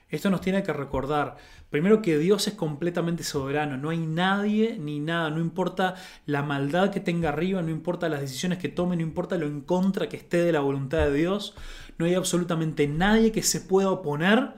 Esto 0.08 0.30
nos 0.30 0.40
tiene 0.40 0.62
que 0.62 0.72
recordar, 0.72 1.36
primero 1.68 2.00
que 2.00 2.16
Dios 2.16 2.46
es 2.46 2.54
completamente 2.54 3.24
soberano, 3.24 3.76
no 3.76 3.90
hay 3.90 3.98
nadie 3.98 4.78
ni 4.78 5.00
nada, 5.00 5.30
no 5.30 5.40
importa 5.40 5.96
la 6.26 6.44
maldad 6.44 6.90
que 6.90 7.00
tenga 7.00 7.30
arriba, 7.30 7.60
no 7.60 7.70
importa 7.70 8.08
las 8.08 8.20
decisiones 8.20 8.58
que 8.58 8.68
tome, 8.68 8.94
no 8.94 9.02
importa 9.02 9.36
lo 9.36 9.46
en 9.46 9.62
contra 9.62 10.08
que 10.08 10.16
esté 10.16 10.42
de 10.44 10.52
la 10.52 10.60
voluntad 10.60 10.98
de 10.98 11.12
Dios, 11.12 11.56
no 11.98 12.06
hay 12.06 12.14
absolutamente 12.14 12.86
nadie 12.86 13.32
que 13.32 13.42
se 13.42 13.60
pueda 13.60 13.90
oponer 13.90 14.54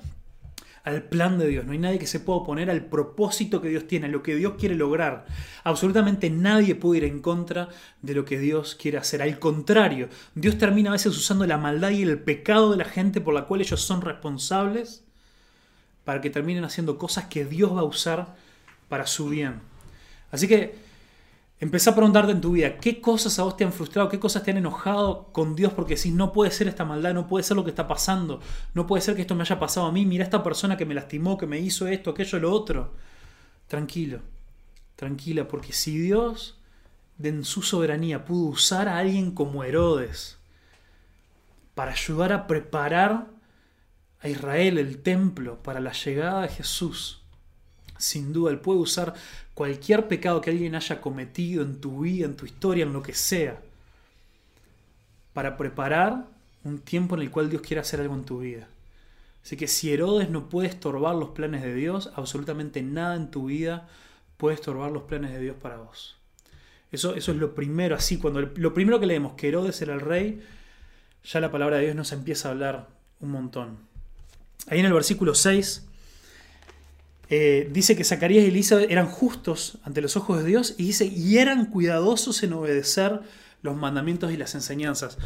al 0.85 1.02
plan 1.04 1.38
de 1.38 1.49
Dios, 1.49 1.64
no 1.64 1.73
hay 1.73 1.78
nadie 1.78 1.99
que 1.99 2.06
se 2.06 2.20
pueda 2.20 2.38
oponer 2.38 2.70
al 2.70 2.87
propósito 2.87 3.61
que 3.61 3.68
Dios 3.68 3.87
tiene, 3.87 4.06
a 4.06 4.11
lo 4.11 4.23
que 4.23 4.37
Dios 4.37 4.54
quiere 4.58 4.75
lograr. 4.75 5.26
Absolutamente 5.64 6.30
nadie 6.30 6.75
puede 6.75 6.99
ir 6.99 7.04
en 7.04 7.20
contra 7.20 7.68
de 8.02 8.14
lo 8.14 8.25
que 8.25 8.38
Dios 8.38 8.75
quiere 8.75 8.99
hacer. 8.99 9.23
Al 9.23 9.38
contrario, 9.38 10.08
Dios 10.35 10.58
termina 10.58 10.90
a 10.90 10.92
veces 10.94 11.16
usando 11.16 11.47
la 11.47 11.58
maldad 11.58 11.90
y 11.90 12.02
el 12.02 12.18
pecado 12.18 12.70
de 12.70 12.78
la 12.78 12.85
gente 12.85 13.20
por 13.20 13.35
la 13.35 13.47
cual 13.47 13.61
ellos 13.61 13.80
son 13.80 14.00
responsables 14.02 15.04
para 16.04 16.20
que 16.20 16.30
terminen 16.30 16.64
haciendo 16.64 16.97
cosas 16.97 17.26
que 17.26 17.44
Dios 17.44 17.75
va 17.76 17.80
a 17.80 17.85
usar 17.85 18.37
para 18.88 19.06
su 19.06 19.28
bien. 19.28 19.61
Así 20.30 20.49
que 20.49 20.88
Empezá 21.60 21.90
a 21.90 21.94
preguntarte 21.96 22.30
en 22.30 22.40
tu 22.40 22.52
vida, 22.52 22.78
¿qué 22.78 23.00
cosas 23.00 23.36
a 23.38 23.42
vos 23.42 23.56
te 23.56 23.64
han 23.64 23.72
frustrado? 23.72 24.08
¿Qué 24.08 24.20
cosas 24.20 24.44
te 24.44 24.52
han 24.52 24.58
enojado 24.58 25.32
con 25.32 25.56
Dios? 25.56 25.72
Porque 25.72 25.96
si 25.96 26.12
no 26.12 26.32
puede 26.32 26.52
ser 26.52 26.68
esta 26.68 26.84
maldad, 26.84 27.14
no 27.14 27.26
puede 27.26 27.42
ser 27.42 27.56
lo 27.56 27.64
que 27.64 27.70
está 27.70 27.88
pasando, 27.88 28.40
no 28.74 28.86
puede 28.86 29.02
ser 29.02 29.16
que 29.16 29.22
esto 29.22 29.34
me 29.34 29.42
haya 29.42 29.58
pasado 29.58 29.86
a 29.86 29.92
mí, 29.92 30.06
mira 30.06 30.22
esta 30.22 30.44
persona 30.44 30.76
que 30.76 30.86
me 30.86 30.94
lastimó, 30.94 31.36
que 31.36 31.46
me 31.48 31.58
hizo 31.58 31.88
esto, 31.88 32.10
aquello, 32.10 32.38
lo 32.38 32.52
otro. 32.52 32.94
Tranquilo, 33.66 34.20
tranquila, 34.94 35.48
porque 35.48 35.72
si 35.72 35.98
Dios 35.98 36.58
en 37.20 37.44
su 37.44 37.62
soberanía 37.62 38.24
pudo 38.24 38.50
usar 38.50 38.88
a 38.88 38.98
alguien 38.98 39.32
como 39.32 39.64
Herodes 39.64 40.38
para 41.74 41.90
ayudar 41.90 42.32
a 42.32 42.46
preparar 42.46 43.26
a 44.20 44.28
Israel 44.28 44.78
el 44.78 45.02
templo 45.02 45.60
para 45.62 45.80
la 45.80 45.92
llegada 45.92 46.42
de 46.42 46.48
Jesús, 46.48 47.17
Sin 47.98 48.32
duda, 48.32 48.50
Él 48.50 48.60
puede 48.60 48.78
usar 48.78 49.14
cualquier 49.54 50.08
pecado 50.08 50.40
que 50.40 50.50
alguien 50.50 50.74
haya 50.74 51.00
cometido 51.00 51.62
en 51.62 51.80
tu 51.80 52.00
vida, 52.00 52.26
en 52.26 52.36
tu 52.36 52.46
historia, 52.46 52.84
en 52.84 52.92
lo 52.92 53.02
que 53.02 53.14
sea, 53.14 53.60
para 55.32 55.56
preparar 55.56 56.26
un 56.64 56.78
tiempo 56.78 57.16
en 57.16 57.22
el 57.22 57.30
cual 57.30 57.50
Dios 57.50 57.62
quiere 57.62 57.80
hacer 57.80 58.00
algo 58.00 58.14
en 58.14 58.24
tu 58.24 58.38
vida. 58.38 58.68
Así 59.42 59.56
que 59.56 59.68
si 59.68 59.92
Herodes 59.92 60.30
no 60.30 60.48
puede 60.48 60.68
estorbar 60.68 61.14
los 61.14 61.30
planes 61.30 61.62
de 61.62 61.74
Dios, 61.74 62.10
absolutamente 62.14 62.82
nada 62.82 63.16
en 63.16 63.30
tu 63.30 63.46
vida 63.46 63.88
puede 64.36 64.54
estorbar 64.54 64.90
los 64.92 65.04
planes 65.04 65.32
de 65.32 65.40
Dios 65.40 65.56
para 65.60 65.78
vos. 65.78 66.16
Eso, 66.92 67.14
eso 67.14 67.32
es 67.32 67.38
lo 67.38 67.54
primero, 67.54 67.96
así, 67.96 68.18
cuando 68.18 68.40
lo 68.40 68.74
primero 68.74 69.00
que 69.00 69.06
leemos, 69.06 69.34
que 69.34 69.48
Herodes 69.48 69.80
era 69.82 69.94
el 69.94 70.00
rey, 70.00 70.42
ya 71.24 71.40
la 71.40 71.50
palabra 71.50 71.76
de 71.76 71.84
Dios 71.84 71.96
nos 71.96 72.12
empieza 72.12 72.48
a 72.48 72.52
hablar 72.52 72.88
un 73.20 73.30
montón. 73.30 73.78
Ahí 74.68 74.80
en 74.80 74.86
el 74.86 74.92
versículo 74.92 75.34
6 75.34 75.88
eh, 77.30 77.68
dice 77.73 77.94
que 77.94 78.04
Zacarías 78.04 78.44
y 78.44 78.49
Elizabeth 78.49 78.90
eran 78.90 79.06
justos 79.06 79.78
ante 79.82 80.00
los 80.00 80.16
ojos 80.16 80.38
de 80.38 80.44
Dios 80.44 80.75
y 80.78 80.87
dice, 80.87 81.06
y 81.06 81.38
eran 81.38 81.66
cuidadosos 81.66 82.42
en 82.42 82.54
obedecer 82.54 83.20
los 83.62 83.76
mandamientos 83.76 84.32
y 84.32 84.37
las 84.37 84.54
enseñanzas. 84.54 85.18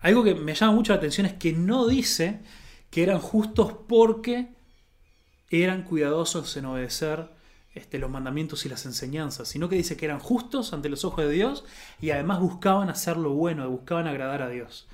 Algo 0.00 0.22
que 0.22 0.34
me 0.34 0.54
llama 0.54 0.72
mucho 0.72 0.92
la 0.92 0.98
atención 0.98 1.26
es 1.26 1.34
que 1.34 1.52
no 1.52 1.88
dice 1.88 2.40
que 2.90 3.02
eran 3.02 3.18
justos 3.18 3.74
porque 3.88 4.48
eran 5.50 5.82
cuidadosos 5.82 6.56
en 6.56 6.66
obedecer 6.66 7.30
este, 7.74 7.98
los 7.98 8.10
mandamientos 8.10 8.64
y 8.64 8.68
las 8.68 8.86
enseñanzas, 8.86 9.48
sino 9.48 9.68
que 9.68 9.76
dice 9.76 9.96
que 9.96 10.04
eran 10.04 10.20
justos 10.20 10.72
ante 10.72 10.88
los 10.88 11.04
ojos 11.04 11.24
de 11.24 11.30
Dios 11.30 11.64
y 12.00 12.10
además 12.10 12.40
buscaban 12.40 12.88
hacer 12.90 13.16
lo 13.16 13.32
bueno, 13.32 13.68
buscaban 13.68 14.06
agradar 14.06 14.42
a 14.42 14.48
Dios. 14.48 14.86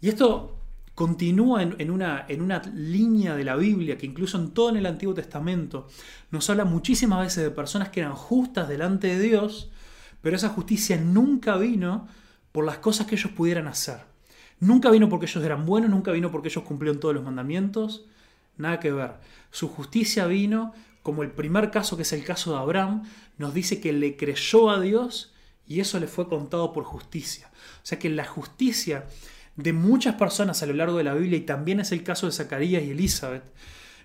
Y 0.00 0.08
esto 0.08 0.56
continúa 0.94 1.62
en, 1.62 1.90
una, 1.90 2.24
en 2.28 2.40
una 2.40 2.62
línea 2.74 3.34
de 3.34 3.44
la 3.44 3.56
Biblia 3.56 3.98
que 3.98 4.06
incluso 4.06 4.38
en 4.38 4.52
todo 4.52 4.70
el 4.70 4.86
Antiguo 4.86 5.14
Testamento 5.14 5.88
nos 6.30 6.48
habla 6.50 6.64
muchísimas 6.64 7.20
veces 7.20 7.42
de 7.42 7.50
personas 7.50 7.88
que 7.88 8.00
eran 8.00 8.14
justas 8.14 8.68
delante 8.68 9.08
de 9.08 9.20
Dios, 9.20 9.70
pero 10.22 10.36
esa 10.36 10.50
justicia 10.50 10.96
nunca 10.96 11.56
vino 11.56 12.06
por 12.52 12.64
las 12.64 12.78
cosas 12.78 13.06
que 13.06 13.16
ellos 13.16 13.32
pudieran 13.32 13.66
hacer. 13.66 13.98
Nunca 14.60 14.90
vino 14.90 15.08
porque 15.08 15.26
ellos 15.26 15.44
eran 15.44 15.66
buenos, 15.66 15.90
nunca 15.90 16.12
vino 16.12 16.30
porque 16.30 16.48
ellos 16.48 16.62
cumplieron 16.64 17.00
todos 17.00 17.14
los 17.14 17.24
mandamientos, 17.24 18.06
nada 18.56 18.78
que 18.78 18.92
ver. 18.92 19.14
Su 19.50 19.68
justicia 19.68 20.26
vino, 20.26 20.72
como 21.02 21.24
el 21.24 21.32
primer 21.32 21.72
caso 21.72 21.96
que 21.96 22.02
es 22.02 22.12
el 22.12 22.24
caso 22.24 22.52
de 22.52 22.58
Abraham, 22.58 23.02
nos 23.36 23.52
dice 23.52 23.80
que 23.80 23.92
le 23.92 24.16
creyó 24.16 24.70
a 24.70 24.80
Dios 24.80 25.34
y 25.66 25.80
eso 25.80 25.98
le 25.98 26.06
fue 26.06 26.28
contado 26.28 26.72
por 26.72 26.84
justicia. 26.84 27.50
O 27.52 27.86
sea 27.86 27.98
que 27.98 28.08
la 28.08 28.24
justicia 28.24 29.06
de 29.56 29.72
muchas 29.72 30.16
personas 30.16 30.62
a 30.62 30.66
lo 30.66 30.74
largo 30.74 30.98
de 30.98 31.04
la 31.04 31.14
Biblia, 31.14 31.38
y 31.38 31.42
también 31.42 31.80
es 31.80 31.92
el 31.92 32.02
caso 32.02 32.26
de 32.26 32.32
Zacarías 32.32 32.82
y 32.82 32.90
Elizabeth, 32.90 33.44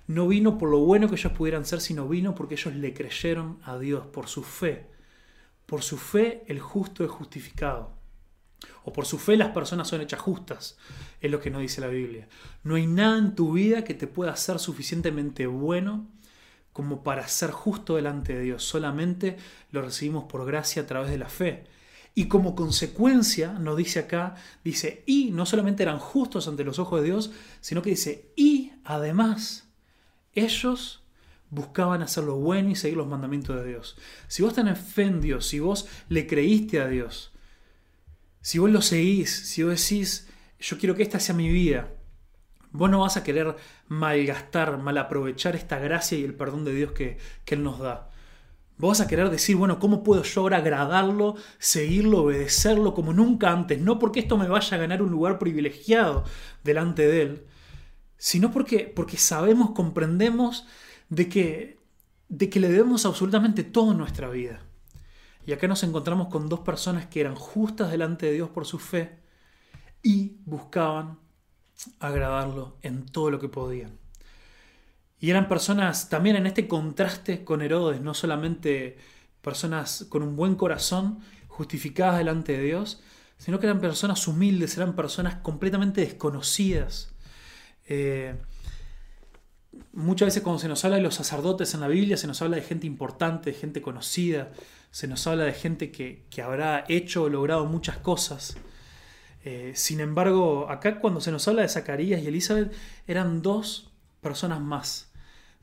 no 0.08 0.28
vino 0.28 0.58
por 0.58 0.70
lo 0.70 0.80
bueno 0.80 1.08
que 1.08 1.16
ellos 1.16 1.34
pudieran 1.34 1.66
ser, 1.66 1.82
sino 1.82 2.08
vino 2.08 2.34
porque 2.34 2.56
ellos 2.56 2.74
le 2.76 2.94
creyeron 2.94 3.60
a 3.64 3.78
Dios 3.78 4.08
por 4.08 4.28
su 4.28 4.44
fe. 4.44 4.88
Por 5.68 5.84
su 5.84 5.98
fe 5.98 6.44
el 6.48 6.60
justo 6.60 7.04
es 7.04 7.12
justificado. 7.12 7.94
O 8.84 8.92
por 8.92 9.06
su 9.06 9.20
fe 9.20 9.38
las 9.38 9.52
personas 9.52 9.88
son 9.88 10.02
hechas 10.02 10.20
justas, 10.20 10.78
es 11.22 11.30
lo 11.30 11.40
que 11.40 11.52
nos 11.52 11.62
dice 11.62 11.80
la 11.80 11.88
Biblia. 11.88 12.28
No 12.64 12.76
hay 12.76 12.88
nada 12.88 13.20
en 13.20 13.36
tu 13.36 13.54
vida 13.54 13.84
que 13.84 13.94
te 13.94 14.08
pueda 14.08 14.32
hacer 14.32 14.58
suficientemente 14.58 15.46
bueno 15.46 16.08
como 16.74 17.04
para 17.04 17.28
ser 17.28 17.52
justo 17.52 17.96
delante 17.96 18.34
de 18.34 18.42
Dios. 18.42 18.64
Solamente 18.64 19.38
lo 19.72 19.82
recibimos 19.82 20.24
por 20.24 20.46
gracia 20.46 20.82
a 20.82 20.88
través 20.88 21.12
de 21.12 21.18
la 21.20 21.30
fe. 21.30 21.66
Y 22.20 22.28
como 22.28 22.54
consecuencia, 22.54 23.54
nos 23.54 23.78
dice 23.78 24.00
acá, 24.00 24.36
dice, 24.62 25.04
y 25.06 25.32
no 25.32 25.46
solamente 25.46 25.84
eran 25.84 26.00
justos 26.00 26.50
ante 26.50 26.66
los 26.66 26.78
ojos 26.78 27.00
de 27.00 27.06
Dios, 27.06 27.32
sino 27.62 27.82
que 27.82 27.92
dice, 27.92 28.34
y 28.36 28.74
además, 28.84 29.70
ellos 30.34 31.02
buscaban 31.50 32.02
hacer 32.02 32.26
lo 32.26 32.36
bueno 32.36 32.72
y 32.72 32.76
seguir 32.76 32.98
los 32.98 33.08
mandamientos 33.08 33.56
de 33.56 33.70
Dios. 33.70 33.96
Si 34.28 34.44
vos 34.44 34.54
tenés 34.54 34.78
fe 34.78 35.04
en 35.04 35.22
Dios, 35.22 35.48
si 35.48 35.62
vos 35.62 35.88
le 36.10 36.28
creíste 36.28 36.82
a 36.82 36.90
Dios, 36.90 37.32
si 38.42 38.60
vos 38.60 38.70
lo 38.70 38.82
seguís, 38.82 39.34
si 39.34 39.64
vos 39.64 39.80
decís, 39.80 40.28
yo 40.60 40.78
quiero 40.78 40.96
que 40.96 41.04
esta 41.04 41.22
sea 41.22 41.34
mi 41.34 41.48
vida, 41.48 41.90
vos 42.72 42.90
no 42.90 43.00
vas 43.00 43.16
a 43.16 43.24
querer 43.24 43.56
malgastar, 43.88 44.78
mal 44.78 44.98
aprovechar 44.98 45.56
esta 45.56 45.80
gracia 45.80 46.18
y 46.18 46.26
el 46.26 46.36
perdón 46.36 46.66
de 46.66 46.76
Dios 46.76 46.92
que, 46.92 47.18
que 47.46 47.56
Él 47.56 47.64
nos 47.64 47.80
da. 47.80 48.09
Vos 48.80 48.92
vas 48.92 49.02
a 49.02 49.08
querer 49.08 49.30
decir, 49.30 49.58
bueno, 49.58 49.78
¿cómo 49.78 50.04
puedo 50.04 50.24
yo 50.24 50.40
ahora 50.40 50.58
agradarlo, 50.58 51.36
seguirlo, 51.58 52.24
obedecerlo 52.24 52.94
como 52.94 53.12
nunca 53.12 53.52
antes? 53.52 53.82
No 53.82 54.00
porque 54.00 54.22
esto 54.22 54.38
me 54.38 54.48
vaya 54.48 54.78
a 54.78 54.80
ganar 54.80 55.02
un 55.02 55.12
lugar 55.12 55.38
privilegiado 55.38 56.24
delante 56.64 57.06
de 57.06 57.22
Él, 57.24 57.46
sino 58.18 58.52
porque, 58.52 58.92
porque 58.96 59.18
sabemos, 59.18 59.72
comprendemos 59.72 60.66
de 61.10 61.28
que, 61.28 61.78
de 62.30 62.50
que 62.50 62.62
le 62.62 62.70
debemos 62.70 63.06
absolutamente 63.06 63.66
todo 63.66 63.92
en 63.92 63.98
nuestra 63.98 64.30
vida. 64.30 64.62
Y 65.46 65.52
acá 65.52 65.68
nos 65.68 65.84
encontramos 65.84 66.30
con 66.30 66.48
dos 66.48 66.62
personas 66.62 67.08
que 67.08 67.20
eran 67.20 67.36
justas 67.36 67.92
delante 67.92 68.28
de 68.28 68.34
Dios 68.34 68.50
por 68.50 68.66
su 68.66 68.80
fe 68.80 69.20
y 70.02 70.38
buscaban 70.46 71.20
agradarlo 72.00 72.78
en 72.82 73.06
todo 73.06 73.30
lo 73.30 73.42
que 73.42 73.50
podían. 73.50 74.00
Y 75.20 75.30
eran 75.30 75.48
personas 75.48 76.10
también 76.10 76.36
en 76.36 76.48
este 76.48 76.68
contraste 76.68 77.44
con 77.44 77.62
Herodes, 77.62 78.02
no 78.02 78.14
solamente 78.14 78.98
personas 79.42 80.06
con 80.10 80.24
un 80.24 80.36
buen 80.36 80.56
corazón, 80.56 81.20
justificadas 81.48 82.18
delante 82.18 82.54
de 82.54 82.64
Dios, 82.64 83.02
sino 83.38 83.60
que 83.60 83.66
eran 83.66 83.82
personas 83.82 84.26
humildes, 84.28 84.78
eran 84.78 84.96
personas 84.96 85.36
completamente 85.36 86.02
desconocidas. 86.02 87.14
Eh, 87.88 88.36
muchas 89.92 90.28
veces 90.28 90.44
cuando 90.44 90.60
se 90.60 90.68
nos 90.70 90.86
habla 90.86 90.98
de 90.98 91.04
los 91.04 91.16
sacerdotes 91.16 91.74
en 91.74 91.82
la 91.82 91.88
Biblia, 91.88 92.16
se 92.16 92.28
nos 92.28 92.42
habla 92.42 92.56
de 92.56 92.62
gente 92.62 92.88
importante, 92.88 93.52
de 93.52 93.58
gente 93.58 93.82
conocida, 93.82 94.52
se 94.92 95.08
nos 95.08 95.26
habla 95.28 95.44
de 95.44 95.54
gente 95.54 95.92
que, 95.92 96.26
habrá 96.42 96.86
hecho 96.88 97.24
o 97.24 97.30
logrado 97.30 97.66
muchas 97.66 97.98
cosas. 97.98 98.56
Eh, 99.44 99.74
sin 99.76 100.00
embargo, 100.00 100.70
acá 100.70 101.00
cuando 101.00 101.22
se 101.22 101.32
nos 101.32 101.48
habla 101.48 101.62
de 101.64 101.70
Zacarías 101.70 102.22
y 102.22 102.28
Elizabeth, 102.28 102.74
eran 103.08 103.42
dos 103.42 103.92
personas 104.22 104.62
más. 104.62 105.09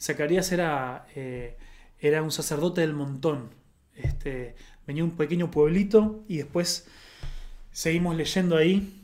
Zacarías 0.01 0.53
era, 0.53 1.07
eh, 1.15 1.57
era 1.99 2.23
un 2.23 2.31
sacerdote 2.31 2.81
del 2.81 2.95
montón. 2.95 3.51
Este, 3.95 4.57
venía 4.87 5.05
un 5.05 5.13
pequeño 5.13 5.51
pueblito 5.51 6.25
y 6.29 6.39
después 6.39 6.87
seguimos 7.73 8.17
leyendo 8.17 8.57
ahí. 8.57 9.03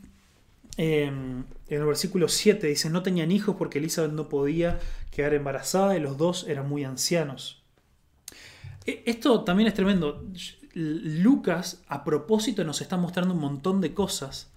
en 0.77 1.45
el 1.67 1.85
versículo 1.85 2.27
7 2.27 2.67
dice, 2.67 2.89
no 2.89 3.03
tenían 3.03 3.31
hijos 3.31 3.55
porque 3.57 3.79
Elizabeth 3.79 4.11
no 4.11 4.29
podía 4.29 4.79
quedar 5.11 5.33
embarazada 5.33 5.95
y 5.95 5.99
los 5.99 6.17
dos 6.17 6.45
eran 6.47 6.67
muy 6.67 6.83
ancianos. 6.83 7.63
E, 8.85 9.03
esto 9.05 9.43
también 9.43 9.67
es 9.67 9.73
tremendo. 9.73 10.25
Lucas 10.73 11.81
a 11.87 12.03
propósito 12.03 12.63
nos 12.63 12.81
está 12.81 12.97
mostrando 12.97 13.33
un 13.33 13.39
montón 13.39 13.81
de 13.81 13.93
cosas 13.93 14.51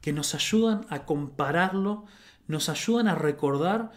que 0.00 0.12
nos 0.12 0.34
ayudan 0.34 0.86
a 0.90 1.04
compararlo, 1.06 2.04
nos 2.48 2.68
ayudan 2.68 3.08
a 3.08 3.14
recordar 3.14 3.92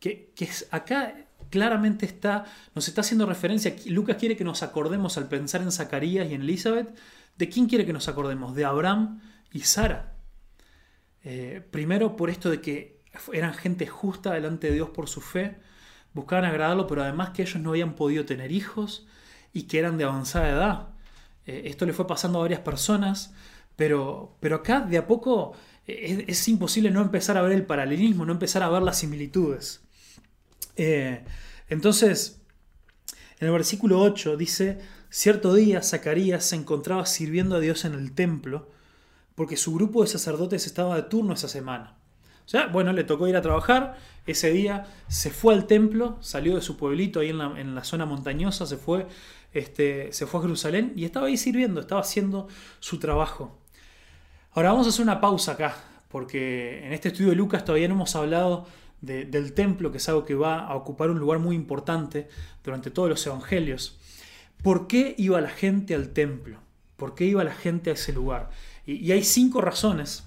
que, 0.00 0.32
acá 0.70 1.14
claramente 1.50 2.06
está, 2.06 2.46
nos 2.74 2.88
está 2.88 3.02
haciendo 3.02 3.26
referencia, 3.26 3.76
Lucas 3.86 4.16
quiere 4.16 4.36
que 4.36 4.44
nos 4.44 4.62
acordemos 4.62 5.16
al 5.18 5.28
pensar 5.28 5.62
en 5.62 5.70
Zacarías 5.70 6.28
y 6.28 6.34
en 6.34 6.42
Elizabeth, 6.42 6.88
¿de 7.36 7.48
quién 7.48 7.66
quiere 7.66 7.86
que 7.86 7.92
nos 7.92 8.08
acordemos? 8.08 8.54
De 8.54 8.64
Abraham 8.64 9.20
y 9.52 9.60
Sara. 9.60 10.14
Eh, 11.22 11.62
primero 11.70 12.16
por 12.16 12.30
esto 12.30 12.50
de 12.50 12.60
que 12.60 13.02
eran 13.32 13.54
gente 13.54 13.86
justa 13.86 14.32
delante 14.32 14.68
de 14.68 14.74
Dios 14.74 14.90
por 14.90 15.08
su 15.08 15.20
fe, 15.20 15.58
buscaban 16.14 16.44
agradarlo, 16.44 16.86
pero 16.86 17.02
además 17.02 17.30
que 17.30 17.42
ellos 17.42 17.60
no 17.60 17.70
habían 17.70 17.94
podido 17.94 18.24
tener 18.24 18.52
hijos 18.52 19.06
y 19.52 19.64
que 19.64 19.78
eran 19.78 19.98
de 19.98 20.04
avanzada 20.04 20.48
edad. 20.48 20.88
Eh, 21.46 21.62
esto 21.66 21.86
le 21.86 21.92
fue 21.92 22.06
pasando 22.06 22.38
a 22.38 22.42
varias 22.42 22.60
personas, 22.60 23.34
pero, 23.76 24.36
pero 24.40 24.56
acá 24.56 24.80
de 24.80 24.98
a 24.98 25.06
poco 25.06 25.52
eh, 25.86 26.24
es, 26.26 26.40
es, 26.40 26.48
imposible 26.48 26.90
no 26.90 27.02
empezar 27.02 27.36
a 27.36 27.42
ver 27.42 27.52
el 27.52 27.66
paralelismo, 27.66 28.24
no 28.24 28.32
empezar 28.32 28.62
a 28.62 28.68
ver 28.68 28.82
las 28.82 28.98
similitudes. 28.98 29.82
Eh, 30.82 31.22
entonces, 31.68 32.40
en 33.38 33.48
el 33.48 33.52
versículo 33.52 34.00
8 34.00 34.38
dice, 34.38 34.78
cierto 35.10 35.52
día 35.52 35.82
Zacarías 35.82 36.42
se 36.46 36.56
encontraba 36.56 37.04
sirviendo 37.04 37.56
a 37.56 37.60
Dios 37.60 37.84
en 37.84 37.92
el 37.92 38.12
templo, 38.12 38.70
porque 39.34 39.58
su 39.58 39.74
grupo 39.74 40.00
de 40.00 40.08
sacerdotes 40.08 40.64
estaba 40.64 40.96
de 40.96 41.02
turno 41.02 41.34
esa 41.34 41.48
semana. 41.48 41.98
O 42.46 42.48
sea, 42.48 42.68
bueno, 42.68 42.94
le 42.94 43.04
tocó 43.04 43.28
ir 43.28 43.36
a 43.36 43.42
trabajar, 43.42 43.98
ese 44.24 44.50
día 44.52 44.86
se 45.06 45.28
fue 45.28 45.52
al 45.52 45.66
templo, 45.66 46.16
salió 46.22 46.54
de 46.54 46.62
su 46.62 46.78
pueblito 46.78 47.20
ahí 47.20 47.28
en 47.28 47.74
la, 47.74 47.84
zona 47.84 48.06
montañosa, 48.06 48.64
se 48.64 48.78
fue, 48.78 49.06
este, 49.52 50.14
se 50.14 50.26
fue 50.26 50.40
a 50.40 50.44
Jerusalén 50.44 50.94
y 50.96 51.04
estaba 51.04 51.26
ahí 51.26 51.36
sirviendo, 51.36 51.82
estaba 51.82 52.00
haciendo 52.00 52.48
su 52.78 52.98
trabajo. 52.98 53.58
Ahora 54.52 54.70
vamos 54.70 54.86
a 54.86 54.88
hacer 54.88 55.02
una 55.02 55.20
pausa 55.20 55.52
acá, 55.52 55.76
porque 56.08 56.86
en 56.86 56.94
este 56.94 57.08
estudio 57.08 57.30
de 57.30 57.36
Lucas 57.36 57.66
todavía 57.66 57.86
no 57.86 57.96
hemos 57.96 58.16
hablado 58.16 58.66
del 59.00 59.54
templo, 59.54 59.90
que 59.90 59.98
es 59.98 60.08
algo 60.08 60.24
que 60.24 60.34
va 60.34 60.66
a 60.66 60.74
ocupar 60.74 61.10
un 61.10 61.18
lugar 61.18 61.38
muy 61.38 61.56
importante 61.56 62.28
durante 62.62 62.90
todos 62.90 63.08
los 63.08 63.26
evangelios. 63.26 63.98
¿Por 64.62 64.86
qué 64.86 65.14
iba 65.16 65.40
la 65.40 65.48
gente 65.48 65.94
al 65.94 66.10
templo? 66.10 66.58
¿Por 66.96 67.14
qué 67.14 67.24
iba 67.24 67.42
la 67.44 67.54
gente 67.54 67.90
a 67.90 67.94
ese 67.94 68.12
lugar? 68.12 68.50
Y, 68.84 69.10
hay 69.12 69.24
cinco 69.24 69.60
razones 69.60 70.24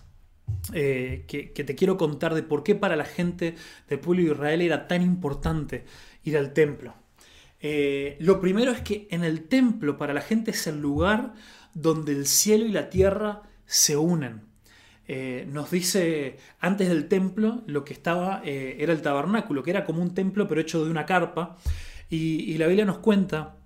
eh, 0.74 1.26
que, 1.28 1.44
te 1.46 1.76
quiero 1.76 1.98
contar 1.98 2.34
de 2.34 2.42
por 2.42 2.64
qué 2.64 2.74
para 2.74 2.96
la 2.96 3.06
gente 3.06 3.56
del 3.90 4.00
pueblo 4.00 4.24
de 4.24 4.32
Israel 4.32 4.62
era 4.62 4.88
tan 4.88 5.02
importante 5.02 5.86
ir 6.24 6.38
al 6.38 6.54
templo. 6.54 6.96
Eh, 7.60 8.18
lo 8.20 8.42
primero 8.42 8.72
es 8.72 8.82
que 8.82 9.08
en 9.12 9.24
el 9.24 9.48
templo 9.48 9.98
para 9.98 10.14
la 10.14 10.22
gente 10.22 10.52
es 10.52 10.68
el 10.68 10.82
lugar 10.82 11.34
donde 11.74 12.12
el 12.12 12.26
cielo 12.26 12.66
y 12.66 12.72
la 12.72 12.90
tierra 12.90 13.44
se 13.66 13.96
unen. 13.96 14.53
Eh, 15.08 15.46
nos 15.52 15.70
dice 15.70 16.38
antes 16.62 16.88
del 16.88 17.10
templo 17.10 17.62
lo 17.68 17.84
que 17.84 17.92
estaba 17.92 18.42
eh, 18.46 18.78
era 18.80 18.94
el 18.94 19.02
tabernáculo, 19.02 19.62
que 19.62 19.72
era 19.72 19.84
como 19.84 20.02
un 20.02 20.14
templo 20.14 20.48
pero 20.48 20.62
hecho 20.62 20.84
de 20.84 20.92
una 20.92 21.06
carpa. 21.06 21.58
Y, 22.10 22.58
la 22.58 22.68
Biblia 22.68 22.86
nos 22.86 23.00
cuenta 23.00 23.58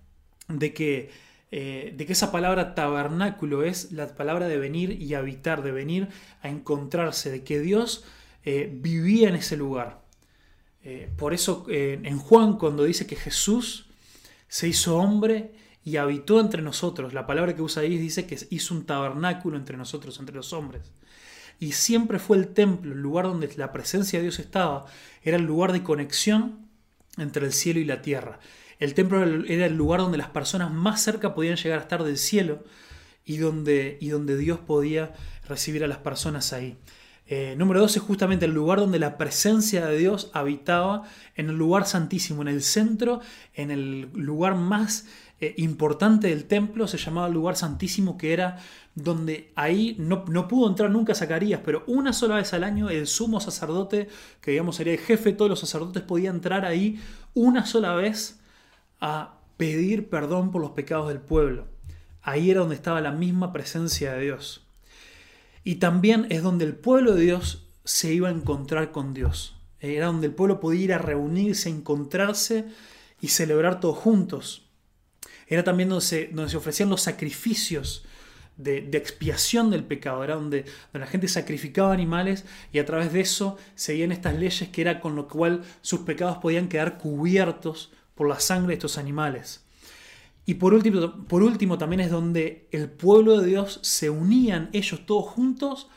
de 0.47 0.73
que, 0.73 1.11
de 1.51 2.05
que 2.05 2.13
esa 2.13 2.31
palabra 2.31 2.75
tabernáculo 2.75 3.63
es 3.63 3.91
la 3.91 4.15
palabra 4.15 4.47
de 4.47 4.57
venir 4.57 5.01
y 5.01 5.15
habitar, 5.15 5.63
de 5.63 5.73
venir 5.73 6.07
a 6.41 6.47
encontrarse, 6.47 7.29
de 7.29 7.43
que 7.43 7.59
Dios 7.59 8.05
vivía 8.45 9.27
en 9.27 9.35
ese 9.35 9.57
lugar. 9.57 10.01
por 11.17 11.33
eso 11.33 11.65
en 11.69 12.17
Juan 12.19 12.57
cuando 12.57 12.85
dice 12.85 13.05
que 13.05 13.17
Jesús 13.17 13.87
se 14.47 14.69
hizo 14.69 14.97
hombre 14.97 15.51
y 15.83 15.95
habitó 15.97 16.39
entre 16.39 16.61
nosotros. 16.61 17.13
La 17.13 17.25
palabra 17.25 17.55
que 17.55 17.61
usa 17.61 17.83
ahí 17.83 17.97
dice 17.97 18.27
que 18.27 18.37
hizo 18.49 18.73
un 18.73 18.85
tabernáculo 18.85 19.57
entre 19.57 19.77
nosotros, 19.77 20.19
entre 20.19 20.35
los 20.35 20.51
hombres. 20.53 20.91
Y 21.59 21.71
siempre 21.71 22.19
fue 22.19 22.37
el 22.37 22.49
templo, 22.49 22.93
el 22.93 23.01
lugar 23.01 23.25
donde 23.25 23.49
la 23.55 23.71
presencia 23.71 24.19
de 24.19 24.23
Dios 24.23 24.39
estaba, 24.39 24.85
era 25.23 25.37
el 25.37 25.43
lugar 25.43 25.71
de 25.71 25.83
conexión 25.83 26.67
entre 27.17 27.45
el 27.45 27.53
cielo 27.53 27.79
y 27.79 27.85
la 27.85 28.01
tierra. 28.01 28.39
El 28.79 28.93
templo 28.93 29.23
era 29.45 29.65
el 29.65 29.75
lugar 29.75 30.01
donde 30.01 30.19
las 30.19 30.29
personas 30.29 30.71
más 30.71 31.01
cerca 31.01 31.33
podían 31.33 31.55
llegar 31.55 31.79
a 31.79 31.81
estar 31.81 32.03
del 32.03 32.17
cielo 32.17 32.63
y 33.25 33.37
donde, 33.37 33.97
y 33.99 34.09
donde 34.09 34.37
Dios 34.37 34.59
podía 34.59 35.13
recibir 35.47 35.83
a 35.83 35.87
las 35.87 35.97
personas 35.97 36.53
ahí. 36.53 36.77
Eh, 37.29 37.55
número 37.57 37.81
dos 37.81 37.97
es 37.97 38.01
justamente 38.01 38.45
el 38.45 38.53
lugar 38.53 38.79
donde 38.79 38.99
la 38.99 39.17
presencia 39.17 39.85
de 39.85 39.97
Dios 39.97 40.31
habitaba, 40.33 41.03
en 41.35 41.49
el 41.49 41.57
lugar 41.57 41.85
santísimo, 41.85 42.41
en 42.41 42.47
el 42.47 42.61
centro, 42.61 43.19
en 43.53 43.69
el 43.69 44.09
lugar 44.13 44.55
más 44.55 45.05
eh, 45.39 45.53
importante 45.57 46.29
del 46.29 46.45
templo, 46.45 46.87
se 46.87 46.97
llamaba 46.97 47.27
el 47.27 47.33
lugar 47.33 47.55
santísimo, 47.55 48.17
que 48.17 48.33
era 48.33 48.57
donde 48.95 49.51
ahí 49.55 49.95
no, 49.99 50.25
no, 50.27 50.47
pudo 50.47 50.67
entrar 50.67 50.89
nunca 50.89 51.13
Zacarías, 51.13 51.61
pero 51.63 51.83
una 51.85 52.13
sola 52.13 52.37
vez 52.37 52.53
al 52.53 52.63
año 52.63 52.89
el 52.89 53.05
sumo 53.05 53.39
sacerdote, 53.39 54.09
que 54.41 54.51
digamos 54.51 54.77
sería 54.77 54.93
el 54.93 54.99
jefe 54.99 55.31
de 55.31 55.37
todos 55.37 55.49
los 55.49 55.59
sacerdotes, 55.59 56.01
podía 56.01 56.31
entrar 56.31 56.65
ahí 56.65 56.99
una 57.35 57.65
sola 57.65 57.93
vez 57.93 58.39
a 58.99 59.35
pedir 59.57 60.09
perdón 60.09 60.51
por 60.51 60.61
los 60.61 60.71
pecados 60.71 61.09
del 61.09 61.19
pueblo. 61.19 61.67
Ahí 62.21 62.49
era 62.49 62.61
donde 62.61 62.75
estaba 62.75 62.99
la 62.99 63.11
misma 63.11 63.53
presencia 63.53 64.13
de 64.13 64.23
Dios. 64.23 64.65
Y 65.63 65.75
también 65.75 66.27
es 66.29 66.43
donde 66.43 66.65
el 66.65 66.75
pueblo 66.75 67.13
de 67.13 67.21
Dios 67.23 67.67
se 67.83 68.13
iba 68.13 68.29
a 68.29 68.31
encontrar 68.31 68.91
con 68.91 69.13
Dios. 69.13 69.55
Era 69.79 70.07
donde 70.07 70.27
el 70.27 70.33
pueblo 70.33 70.59
podía 70.59 70.83
ir 70.83 70.93
a 70.93 70.97
reunirse, 70.97 71.69
encontrarse 71.69 72.65
y 73.21 73.27
celebrar 73.27 73.79
todos 73.79 73.97
juntos. 73.97 74.66
Era 75.47 75.63
también 75.63 75.89
donde 75.89 76.05
se, 76.05 76.27
donde 76.27 76.51
se 76.51 76.57
ofrecían 76.57 76.89
los 76.89 77.01
sacrificios 77.01 78.05
de, 78.57 78.89
expiación 78.93 79.69
del 79.69 79.83
pecado. 79.83 80.23
Era 80.23 80.35
donde, 80.35 80.65
la 80.93 81.07
gente 81.07 81.27
sacrificaba 81.27 81.93
animales 81.93 82.45
y 82.73 82.79
a 82.79 82.85
través 82.85 83.13
de 83.13 83.21
eso 83.21 83.57
seguían 83.75 84.11
estas 84.11 84.35
leyes 84.35 84.69
que 84.69 84.81
era 84.81 84.99
con 84.99 85.15
lo 85.15 85.27
cual 85.27 85.63
sus 85.81 86.01
pecados 86.01 86.37
podían 86.37 86.67
quedar 86.67 86.97
cubiertos 86.97 87.91
por 88.15 88.27
la 88.27 88.39
sangre 88.39 88.69
de 88.69 88.73
estos 88.75 88.97
animales. 88.97 89.63
Y 90.45 90.55
por 90.55 90.73
último, 90.73 91.25
por 91.27 91.43
último 91.43 91.77
también 91.77 91.99
es 91.99 92.09
donde 92.09 92.67
el 92.71 92.89
pueblo 92.89 93.39
de 93.39 93.47
Dios 93.47 93.79
se 93.83 94.09
unían 94.09 94.69
ellos 94.73 95.05
todos 95.05 95.25
juntos 95.25 95.87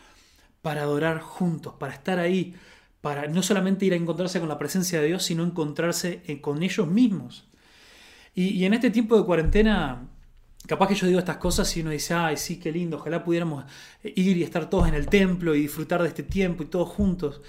para 0.61 0.83
adorar 0.83 1.21
juntos, 1.21 1.75
para 1.79 1.95
estar 1.95 2.19
ahí, 2.19 2.55
para 3.01 3.29
no 3.29 3.43
solamente 3.43 3.87
ir 3.87 3.93
a 3.93 3.97
encontrarse 3.97 4.41
con 4.41 4.49
la 4.49 4.59
presencia 4.59 5.01
de 5.01 5.07
Dios, 5.07 5.23
sino 5.23 5.45
encontrarse 5.45 6.23
eh, 6.27 6.41
con 6.41 6.63
ellos 6.63 6.89
mismos. 6.89 7.50
Y, 8.41 8.65
en 8.65 8.73
este 8.73 8.89
tiempo 8.89 9.19
de 9.19 9.27
cuarentena, 9.27 10.09
capaz 10.67 10.89
que 10.89 10.95
yo 10.95 11.07
digo 11.07 11.19
estas 11.19 11.37
cosas 11.37 11.77
y 11.77 11.83
uno 11.83 11.91
dice, 11.91 12.15
ay, 12.15 12.39
sí, 12.39 12.59
qué 12.59 12.73
lindo, 12.73 12.97
ojalá 12.97 13.23
pudiéramos 13.23 13.67
eh, 14.03 14.15
ir 14.17 14.39
y 14.39 14.43
estar 14.43 14.71
todos 14.71 14.89
en 14.89 14.95
el 14.95 15.09
templo 15.09 15.55
y 15.55 15.61
disfrutar 15.61 16.01
de 16.01 16.09
este 16.09 16.23
tiempo 16.23 16.63
y 16.63 16.67
todos 16.67 16.89
juntos. 16.89 17.43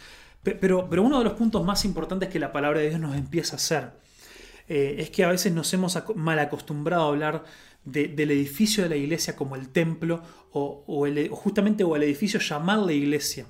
Pero, 0.43 0.89
pero 0.89 1.03
uno 1.03 1.19
de 1.19 1.23
los 1.23 1.33
puntos 1.33 1.63
más 1.63 1.85
importantes 1.85 2.27
que 2.27 2.39
la 2.39 2.51
palabra 2.51 2.81
de 2.81 2.89
Dios 2.89 2.99
nos 2.99 3.15
empieza 3.15 3.53
a 3.53 3.55
hacer 3.55 3.91
eh, 4.67 4.95
es 4.97 5.11
que 5.11 5.23
a 5.23 5.29
veces 5.29 5.53
nos 5.53 5.73
hemos 5.73 5.97
mal 6.15 6.39
acostumbrado 6.39 7.03
a 7.03 7.07
hablar 7.07 7.45
del 7.85 8.31
edificio 8.31 8.83
de 8.83 8.89
la 8.89 8.97
iglesia 8.97 9.37
como 9.37 9.55
el 9.55 9.69
templo 9.69 10.21
o, 10.51 10.83
justamente 11.31 11.85
o 11.85 11.95
el 11.95 12.03
edificio 12.03 12.41
llamarle 12.41 12.95
iglesia. 12.95 13.45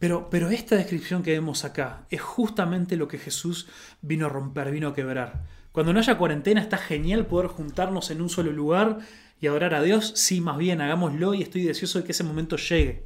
Pero, 0.00 0.28
pero 0.28 0.50
esta 0.50 0.74
descripción 0.74 1.22
que 1.22 1.30
vemos 1.30 1.64
acá 1.64 2.06
es 2.10 2.20
justamente 2.20 2.96
lo 2.96 3.06
que 3.06 3.18
Jesús 3.18 3.68
vino 4.02 4.26
a 4.26 4.28
romper, 4.28 4.72
vino 4.72 4.88
a 4.88 4.94
quebrar. 4.94 5.59
Cuando 5.72 5.92
no 5.92 6.00
haya 6.00 6.18
cuarentena 6.18 6.60
está 6.60 6.76
genial 6.76 7.26
poder 7.26 7.48
juntarnos 7.48 8.10
en 8.10 8.20
un 8.20 8.28
solo 8.28 8.50
lugar 8.52 8.98
y 9.40 9.46
adorar 9.46 9.74
a 9.74 9.82
Dios. 9.82 10.12
Sí, 10.16 10.40
más 10.40 10.58
bien, 10.58 10.80
hagámoslo 10.80 11.34
y 11.34 11.42
estoy 11.42 11.62
deseoso 11.62 12.00
de 12.00 12.04
que 12.04 12.12
ese 12.12 12.24
momento 12.24 12.56
llegue. 12.56 13.04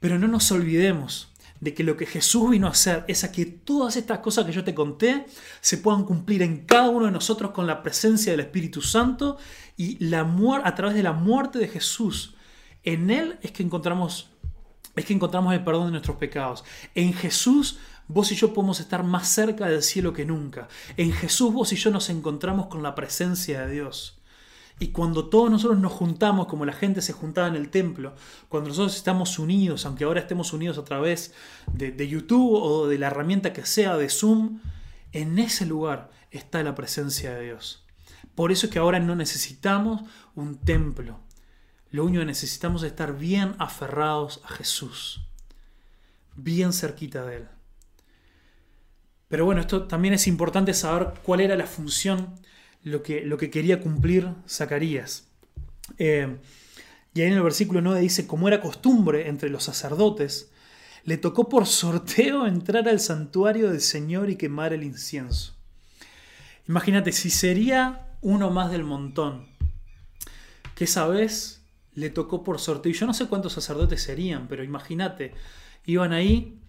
Pero 0.00 0.18
no 0.18 0.26
nos 0.26 0.50
olvidemos 0.50 1.28
de 1.60 1.74
que 1.74 1.84
lo 1.84 1.96
que 1.96 2.06
Jesús 2.06 2.50
vino 2.50 2.66
a 2.66 2.70
hacer 2.70 3.04
es 3.06 3.22
a 3.22 3.32
que 3.32 3.44
todas 3.44 3.96
estas 3.96 4.20
cosas 4.20 4.46
que 4.46 4.52
yo 4.52 4.64
te 4.64 4.74
conté 4.74 5.26
se 5.60 5.76
puedan 5.76 6.04
cumplir 6.04 6.42
en 6.42 6.64
cada 6.64 6.88
uno 6.88 7.06
de 7.06 7.12
nosotros 7.12 7.50
con 7.50 7.66
la 7.66 7.82
presencia 7.82 8.32
del 8.32 8.40
Espíritu 8.40 8.80
Santo 8.80 9.36
y 9.76 10.02
la 10.02 10.20
a 10.64 10.74
través 10.74 10.96
de 10.96 11.02
la 11.02 11.12
muerte 11.12 11.58
de 11.58 11.68
Jesús. 11.68 12.34
En 12.82 13.10
Él 13.10 13.38
es 13.42 13.52
que 13.52 13.62
encontramos 13.62 14.30
es 14.96 15.04
que 15.04 15.12
encontramos 15.12 15.54
el 15.54 15.62
perdón 15.62 15.86
de 15.86 15.92
nuestros 15.92 16.16
pecados. 16.16 16.64
En 16.94 17.12
Jesús 17.12 17.78
vos 18.12 18.32
y 18.32 18.34
yo 18.34 18.52
podemos 18.52 18.80
estar 18.80 19.04
más 19.04 19.28
cerca 19.28 19.66
del 19.66 19.82
cielo 19.82 20.12
que 20.12 20.24
nunca. 20.24 20.68
En 20.96 21.12
Jesús 21.12 21.52
vos 21.52 21.72
y 21.72 21.76
yo 21.76 21.90
nos 21.90 22.10
encontramos 22.10 22.66
con 22.66 22.82
la 22.82 22.94
presencia 22.94 23.66
de 23.66 23.72
Dios. 23.72 24.20
Y 24.78 24.88
cuando 24.88 25.28
todos 25.28 25.50
nosotros 25.50 25.78
nos 25.78 25.92
juntamos, 25.92 26.46
como 26.46 26.64
la 26.64 26.72
gente 26.72 27.02
se 27.02 27.12
juntaba 27.12 27.48
en 27.48 27.54
el 27.54 27.68
templo, 27.68 28.14
cuando 28.48 28.70
nosotros 28.70 28.96
estamos 28.96 29.38
unidos, 29.38 29.84
aunque 29.84 30.04
ahora 30.04 30.20
estemos 30.20 30.52
unidos 30.52 30.78
a 30.78 30.84
través 30.84 31.34
de, 31.72 31.92
de 31.92 32.08
YouTube 32.08 32.54
o 32.54 32.88
de 32.88 32.98
la 32.98 33.08
herramienta 33.08 33.52
que 33.52 33.66
sea, 33.66 33.96
de 33.96 34.08
Zoom, 34.08 34.60
en 35.12 35.38
ese 35.38 35.66
lugar 35.66 36.10
está 36.30 36.62
la 36.62 36.74
presencia 36.74 37.34
de 37.34 37.44
Dios. 37.44 37.84
Por 38.34 38.52
eso 38.52 38.66
es 38.66 38.72
que 38.72 38.78
ahora 38.78 39.00
no 39.00 39.14
necesitamos 39.14 40.02
un 40.34 40.56
templo. 40.56 41.20
Lo 41.90 42.04
único 42.04 42.20
que 42.20 42.26
necesitamos 42.26 42.82
es 42.82 42.92
estar 42.92 43.18
bien 43.18 43.54
aferrados 43.58 44.40
a 44.44 44.48
Jesús, 44.48 45.20
bien 46.36 46.72
cerquita 46.72 47.24
de 47.26 47.36
Él. 47.36 47.48
Pero 49.30 49.44
bueno, 49.44 49.60
esto 49.60 49.86
también 49.86 50.12
es 50.12 50.26
importante 50.26 50.74
saber 50.74 51.14
cuál 51.22 51.40
era 51.40 51.56
la 51.56 51.66
función 51.66 52.34
lo 52.82 53.04
que, 53.04 53.24
lo 53.24 53.38
que 53.38 53.48
quería 53.48 53.80
cumplir 53.80 54.28
Zacarías. 54.48 55.28
Eh, 55.98 56.36
y 57.14 57.20
ahí 57.20 57.28
en 57.28 57.34
el 57.34 57.42
versículo 57.42 57.80
9 57.80 58.00
dice, 58.00 58.26
como 58.26 58.48
era 58.48 58.60
costumbre 58.60 59.28
entre 59.28 59.48
los 59.48 59.62
sacerdotes, 59.62 60.50
le 61.04 61.16
tocó 61.16 61.48
por 61.48 61.66
sorteo 61.66 62.44
entrar 62.48 62.88
al 62.88 62.98
santuario 62.98 63.70
del 63.70 63.80
Señor 63.80 64.30
y 64.30 64.36
quemar 64.36 64.72
el 64.72 64.82
incienso. 64.82 65.54
Imagínate, 66.68 67.12
si 67.12 67.30
sería 67.30 68.08
uno 68.22 68.50
más 68.50 68.72
del 68.72 68.82
montón, 68.82 69.46
que 70.74 70.84
esa 70.84 71.06
vez 71.06 71.62
le 71.94 72.10
tocó 72.10 72.42
por 72.42 72.58
sorteo, 72.58 72.90
y 72.90 72.96
yo 72.96 73.06
no 73.06 73.14
sé 73.14 73.26
cuántos 73.26 73.52
sacerdotes 73.52 74.02
serían, 74.02 74.48
pero 74.48 74.64
imagínate, 74.64 75.34
iban 75.86 76.12
ahí 76.12 76.59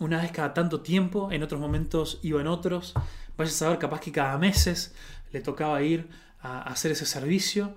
una 0.00 0.20
vez 0.20 0.32
cada 0.32 0.52
tanto 0.54 0.80
tiempo, 0.80 1.30
en 1.30 1.42
otros 1.42 1.60
momentos 1.60 2.18
iban 2.22 2.46
otros, 2.46 2.94
vaya 3.36 3.50
a 3.50 3.54
saber, 3.54 3.78
capaz 3.78 4.00
que 4.00 4.10
cada 4.10 4.36
meses 4.38 4.94
le 5.30 5.40
tocaba 5.40 5.80
ir 5.82 6.08
a 6.40 6.62
hacer 6.62 6.90
ese 6.90 7.06
servicio. 7.06 7.76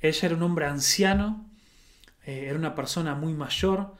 Ella 0.00 0.26
era 0.26 0.36
un 0.36 0.42
hombre 0.42 0.66
anciano, 0.66 1.50
eh, 2.24 2.44
era 2.48 2.58
una 2.58 2.74
persona 2.74 3.14
muy 3.14 3.32
mayor. 3.32 3.96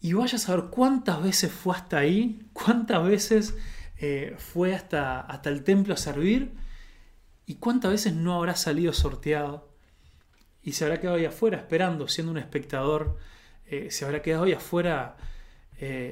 Y 0.00 0.12
vaya 0.12 0.36
a 0.36 0.38
saber 0.38 0.66
cuántas 0.70 1.22
veces 1.22 1.50
fue 1.50 1.74
hasta 1.74 1.98
ahí, 1.98 2.48
cuántas 2.52 3.02
veces 3.04 3.56
eh, 3.96 4.36
fue 4.38 4.74
hasta, 4.74 5.20
hasta 5.20 5.50
el 5.50 5.64
templo 5.64 5.94
a 5.94 5.96
servir 5.96 6.54
y 7.44 7.56
cuántas 7.56 7.90
veces 7.90 8.14
no 8.14 8.34
habrá 8.34 8.54
salido 8.54 8.92
sorteado 8.92 9.68
y 10.62 10.72
se 10.72 10.84
habrá 10.84 11.00
quedado 11.00 11.16
ahí 11.16 11.24
afuera 11.24 11.58
esperando, 11.58 12.06
siendo 12.06 12.30
un 12.30 12.38
espectador, 12.38 13.18
eh, 13.66 13.90
se 13.90 14.04
habrá 14.04 14.22
quedado 14.22 14.44
ahí 14.44 14.52
afuera 14.52 15.16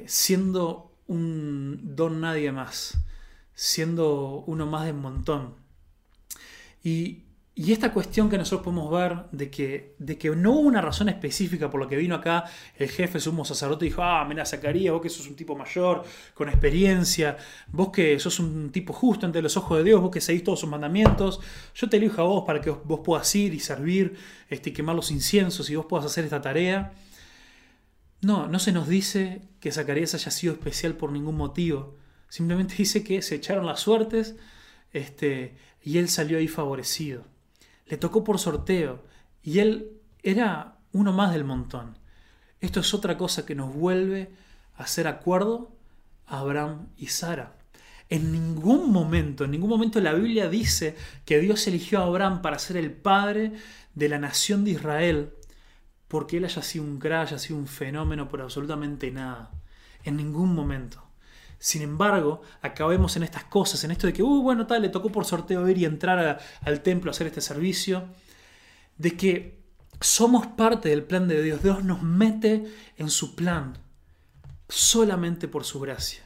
siendo 0.05 0.87
un 1.07 1.95
don 1.95 2.21
nadie 2.21 2.51
más, 2.51 2.97
siendo 3.53 4.43
uno 4.47 4.65
más 4.65 4.85
del 4.85 4.95
montón. 4.95 5.55
Y, 6.83 7.23
esta 7.55 7.91
cuestión 7.91 8.29
que 8.29 8.37
nosotros 8.37 8.63
podemos 8.65 8.91
ver 8.91 9.25
de 9.31 9.49
que, 9.49 9.95
de 9.97 10.15
que 10.15 10.29
no 10.29 10.51
hubo 10.51 10.59
una 10.59 10.79
razón 10.79 11.09
específica 11.09 11.71
por 11.71 11.81
la 11.81 11.87
que 11.87 11.95
vino 11.95 12.13
acá 12.13 12.43
el 12.75 12.87
jefe 12.87 13.19
sumo 13.19 13.43
sacerdote 13.43 13.85
y 13.85 13.89
dijo, 13.89 14.03
ah, 14.03 14.23
mira, 14.29 14.45
Zacarías, 14.45 14.93
vos 14.93 15.01
que 15.01 15.09
sos 15.09 15.27
un 15.27 15.35
tipo 15.35 15.55
mayor, 15.55 16.03
con 16.35 16.49
experiencia, 16.49 17.35
vos 17.69 17.89
que 17.89 18.19
sos 18.19 18.39
un 18.39 18.71
tipo 18.71 18.93
justo 18.93 19.25
ante 19.25 19.41
los 19.41 19.57
ojos 19.57 19.79
de 19.79 19.85
Dios, 19.85 19.99
vos 19.99 20.11
que 20.11 20.21
seguís 20.21 20.43
todos 20.43 20.59
sus 20.59 20.69
mandamientos, 20.69 21.39
yo 21.73 21.89
te 21.89 21.97
elijo 21.97 22.21
a 22.21 22.25
vos 22.25 22.43
para 22.45 22.61
que 22.61 22.69
vos 22.69 22.99
puedas 23.03 23.33
ir 23.33 23.55
y 23.55 23.59
servir, 23.59 24.15
este, 24.49 24.71
quemar 24.71 24.95
los 24.95 25.09
inciensos 25.09 25.67
y 25.71 25.75
vos 25.75 25.87
puedas 25.87 26.05
hacer 26.05 26.25
esta 26.25 26.39
tarea. 26.39 26.93
No, 28.21 28.47
no 28.47 28.59
se 28.59 28.71
nos 28.71 28.87
dice 28.87 29.43
que 29.59 29.71
Zacarías 29.71 30.13
haya 30.15 30.31
sido 30.31 30.53
especial 30.53 30.95
por 30.95 31.11
ningún 31.11 31.37
motivo. 31.37 31.95
Simplemente 32.29 32.75
dice 32.75 33.03
que 33.03 33.21
se 33.21 33.35
echaron 33.35 33.65
las 33.65 33.79
suertes 33.79 34.35
este, 34.91 35.57
y 35.83 35.97
él 35.99 36.09
salió 36.09 36.37
ahí 36.37 36.47
favorecido. 36.47 37.23
Le 37.85 37.97
tocó 37.97 38.23
por 38.23 38.39
sorteo 38.39 39.03
y 39.43 39.59
él 39.59 39.91
era 40.23 40.77
uno 40.91 41.13
más 41.13 41.31
del 41.31 41.43
montón. 41.43 41.97
Esto 42.59 42.79
es 42.79 42.93
otra 42.93 43.17
cosa 43.17 43.45
que 43.45 43.55
nos 43.55 43.73
vuelve 43.73 44.31
a 44.75 44.83
hacer 44.83 45.07
acuerdo 45.07 45.75
a 46.25 46.39
Abraham 46.39 46.87
y 46.97 47.07
Sara. 47.07 47.55
En 48.09 48.31
ningún 48.31 48.91
momento, 48.91 49.43
en 49.43 49.51
ningún 49.51 49.69
momento 49.69 49.99
la 49.99 50.13
Biblia 50.13 50.49
dice 50.49 50.95
que 51.25 51.39
Dios 51.39 51.67
eligió 51.67 51.99
a 51.99 52.05
Abraham 52.05 52.41
para 52.41 52.57
ser 52.57 52.77
el 52.77 52.91
padre 52.91 53.53
de 53.95 54.09
la 54.09 54.17
nación 54.17 54.63
de 54.63 54.71
Israel 54.71 55.33
porque 56.07 56.37
él 56.37 56.45
haya 56.45 56.61
sido 56.61 56.85
un 56.85 56.99
crash, 56.99 57.29
haya 57.29 57.39
sido 57.39 57.59
un 57.59 57.67
fenómeno 57.67 58.27
por 58.27 58.41
absolutamente 58.41 59.11
nada. 59.11 59.51
En 60.03 60.17
ningún 60.17 60.53
momento. 60.53 61.03
Sin 61.59 61.81
embargo, 61.81 62.41
acabemos 62.61 63.17
en 63.17 63.23
estas 63.23 63.45
cosas, 63.45 63.83
en 63.83 63.91
esto 63.91 64.07
de 64.07 64.13
que, 64.13 64.23
uh, 64.23 64.41
bueno, 64.41 64.67
tal, 64.67 64.83
le 64.83 64.89
tocó 64.89 65.11
por 65.11 65.25
sorteo 65.25 65.67
ir 65.67 65.77
y 65.77 65.85
entrar 65.85 66.39
al 66.61 66.81
templo 66.81 67.09
a 67.09 67.13
hacer 67.13 67.27
este 67.27 67.41
servicio, 67.41 68.07
de 68.97 69.17
que 69.17 69.63
somos 69.99 70.47
parte 70.47 70.89
del 70.89 71.03
plan 71.03 71.27
de 71.27 71.41
Dios. 71.41 71.63
Dios 71.63 71.83
nos 71.83 72.03
mete 72.03 72.71
en 72.97 73.09
su 73.09 73.35
plan 73.35 73.79
solamente 74.69 75.47
por 75.47 75.65
su 75.65 75.79
gracia. 75.79 76.23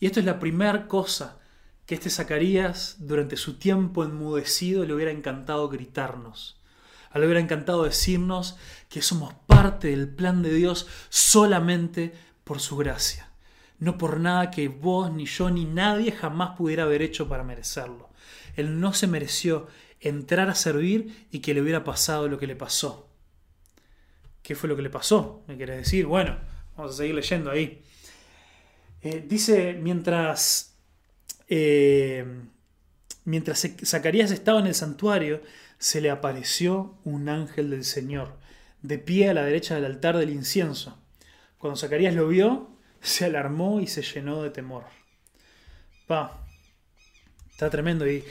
Y 0.00 0.06
esto 0.06 0.20
es 0.20 0.26
la 0.26 0.40
primera 0.40 0.88
cosa 0.88 1.38
que 1.86 1.94
este 1.94 2.10
Zacarías, 2.10 2.96
durante 2.98 3.36
su 3.36 3.58
tiempo 3.58 4.04
enmudecido, 4.04 4.84
le 4.84 4.94
hubiera 4.94 5.12
encantado 5.12 5.68
gritarnos. 5.68 6.60
Le 7.14 7.26
hubiera 7.26 7.40
encantado 7.40 7.84
decirnos 7.84 8.56
que 8.88 9.00
somos 9.00 9.34
parte 9.46 9.88
del 9.88 10.08
plan 10.08 10.42
de 10.42 10.52
Dios 10.52 10.88
solamente 11.08 12.12
por 12.42 12.60
su 12.60 12.76
gracia. 12.76 13.30
No 13.78 13.98
por 13.98 14.18
nada 14.18 14.50
que 14.50 14.68
vos, 14.68 15.12
ni 15.12 15.26
yo, 15.26 15.50
ni 15.50 15.64
nadie 15.64 16.12
jamás 16.12 16.56
pudiera 16.56 16.84
haber 16.84 17.02
hecho 17.02 17.28
para 17.28 17.44
merecerlo. 17.44 18.10
Él 18.56 18.80
no 18.80 18.92
se 18.92 19.06
mereció 19.06 19.68
entrar 20.00 20.48
a 20.50 20.54
servir 20.54 21.26
y 21.30 21.40
que 21.40 21.54
le 21.54 21.62
hubiera 21.62 21.84
pasado 21.84 22.28
lo 22.28 22.38
que 22.38 22.46
le 22.46 22.56
pasó. 22.56 23.08
¿Qué 24.42 24.54
fue 24.54 24.68
lo 24.68 24.76
que 24.76 24.82
le 24.82 24.90
pasó? 24.90 25.42
¿Me 25.46 25.56
querés 25.56 25.78
decir? 25.78 26.06
Bueno, 26.06 26.36
vamos 26.76 26.94
a 26.94 26.96
seguir 26.98 27.14
leyendo 27.14 27.50
ahí. 27.50 27.82
Eh, 29.02 29.24
dice, 29.26 29.74
mientras, 29.74 30.74
eh, 31.48 32.24
mientras 33.24 33.66
Zacarías 33.84 34.30
estaba 34.30 34.60
en 34.60 34.66
el 34.66 34.74
santuario, 34.74 35.40
se 35.78 36.00
le 36.00 36.10
apareció 36.10 36.96
un 37.04 37.28
ángel 37.28 37.70
del 37.70 37.84
Señor, 37.84 38.36
de 38.82 38.98
pie 38.98 39.28
a 39.28 39.34
la 39.34 39.44
derecha 39.44 39.74
del 39.74 39.84
altar 39.84 40.16
del 40.16 40.30
incienso. 40.30 40.98
Cuando 41.58 41.76
Zacarías 41.76 42.14
lo 42.14 42.28
vio, 42.28 42.70
se 43.00 43.24
alarmó 43.24 43.80
y 43.80 43.86
se 43.86 44.02
llenó 44.02 44.42
de 44.42 44.50
temor. 44.50 44.84
Pa, 46.06 46.46
está 47.50 47.70
tremendo. 47.70 48.08
Y, 48.08 48.24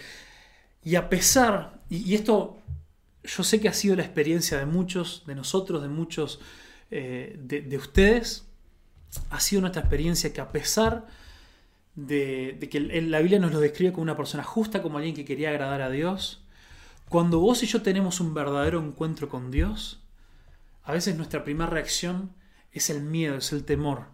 y 0.83 0.95
a 0.95 1.09
pesar, 1.09 1.81
y, 1.89 2.13
esto 2.13 2.59
yo 3.23 3.43
sé 3.43 3.59
que 3.61 3.69
ha 3.69 3.73
sido 3.73 3.95
la 3.95 4.03
experiencia 4.03 4.57
de 4.57 4.65
muchos, 4.65 5.23
de 5.25 5.35
nosotros, 5.35 5.81
de 5.81 5.87
muchos 5.87 6.39
eh, 6.91 7.37
de 7.39 7.77
ustedes, 7.77 8.45
ha 9.29 9.39
sido 9.39 9.61
nuestra 9.61 9.81
experiencia 9.81 10.33
que 10.33 10.41
a 10.41 10.51
pesar 10.51 11.07
de, 11.95 12.67
que 12.71 12.79
la 12.79 13.19
Biblia 13.19 13.39
nos 13.39 13.51
lo 13.51 13.59
describe 13.59 13.91
como 13.91 14.03
una 14.03 14.17
persona 14.17 14.43
justa, 14.43 14.81
como 14.81 14.97
alguien 14.97 15.15
que 15.15 15.25
quería 15.25 15.49
agradar 15.49 15.81
a 15.81 15.89
Dios, 15.89 16.42
cuando 17.13 17.39
vos 17.39 17.61
y 17.61 17.67
yo 17.67 17.83
tenemos 17.83 18.19
un 18.21 18.33
verdadero 18.33 18.83
encuentro 18.83 19.29
con 19.29 19.51
Dios, 19.51 20.01
a 20.81 20.93
veces 20.93 21.15
nuestra 21.15 21.43
primera 21.43 21.69
reacción 21.69 22.33
es 22.71 22.89
el 22.89 23.03
miedo, 23.03 23.35
es 23.35 23.53
el 23.53 23.65
temor. 23.65 24.05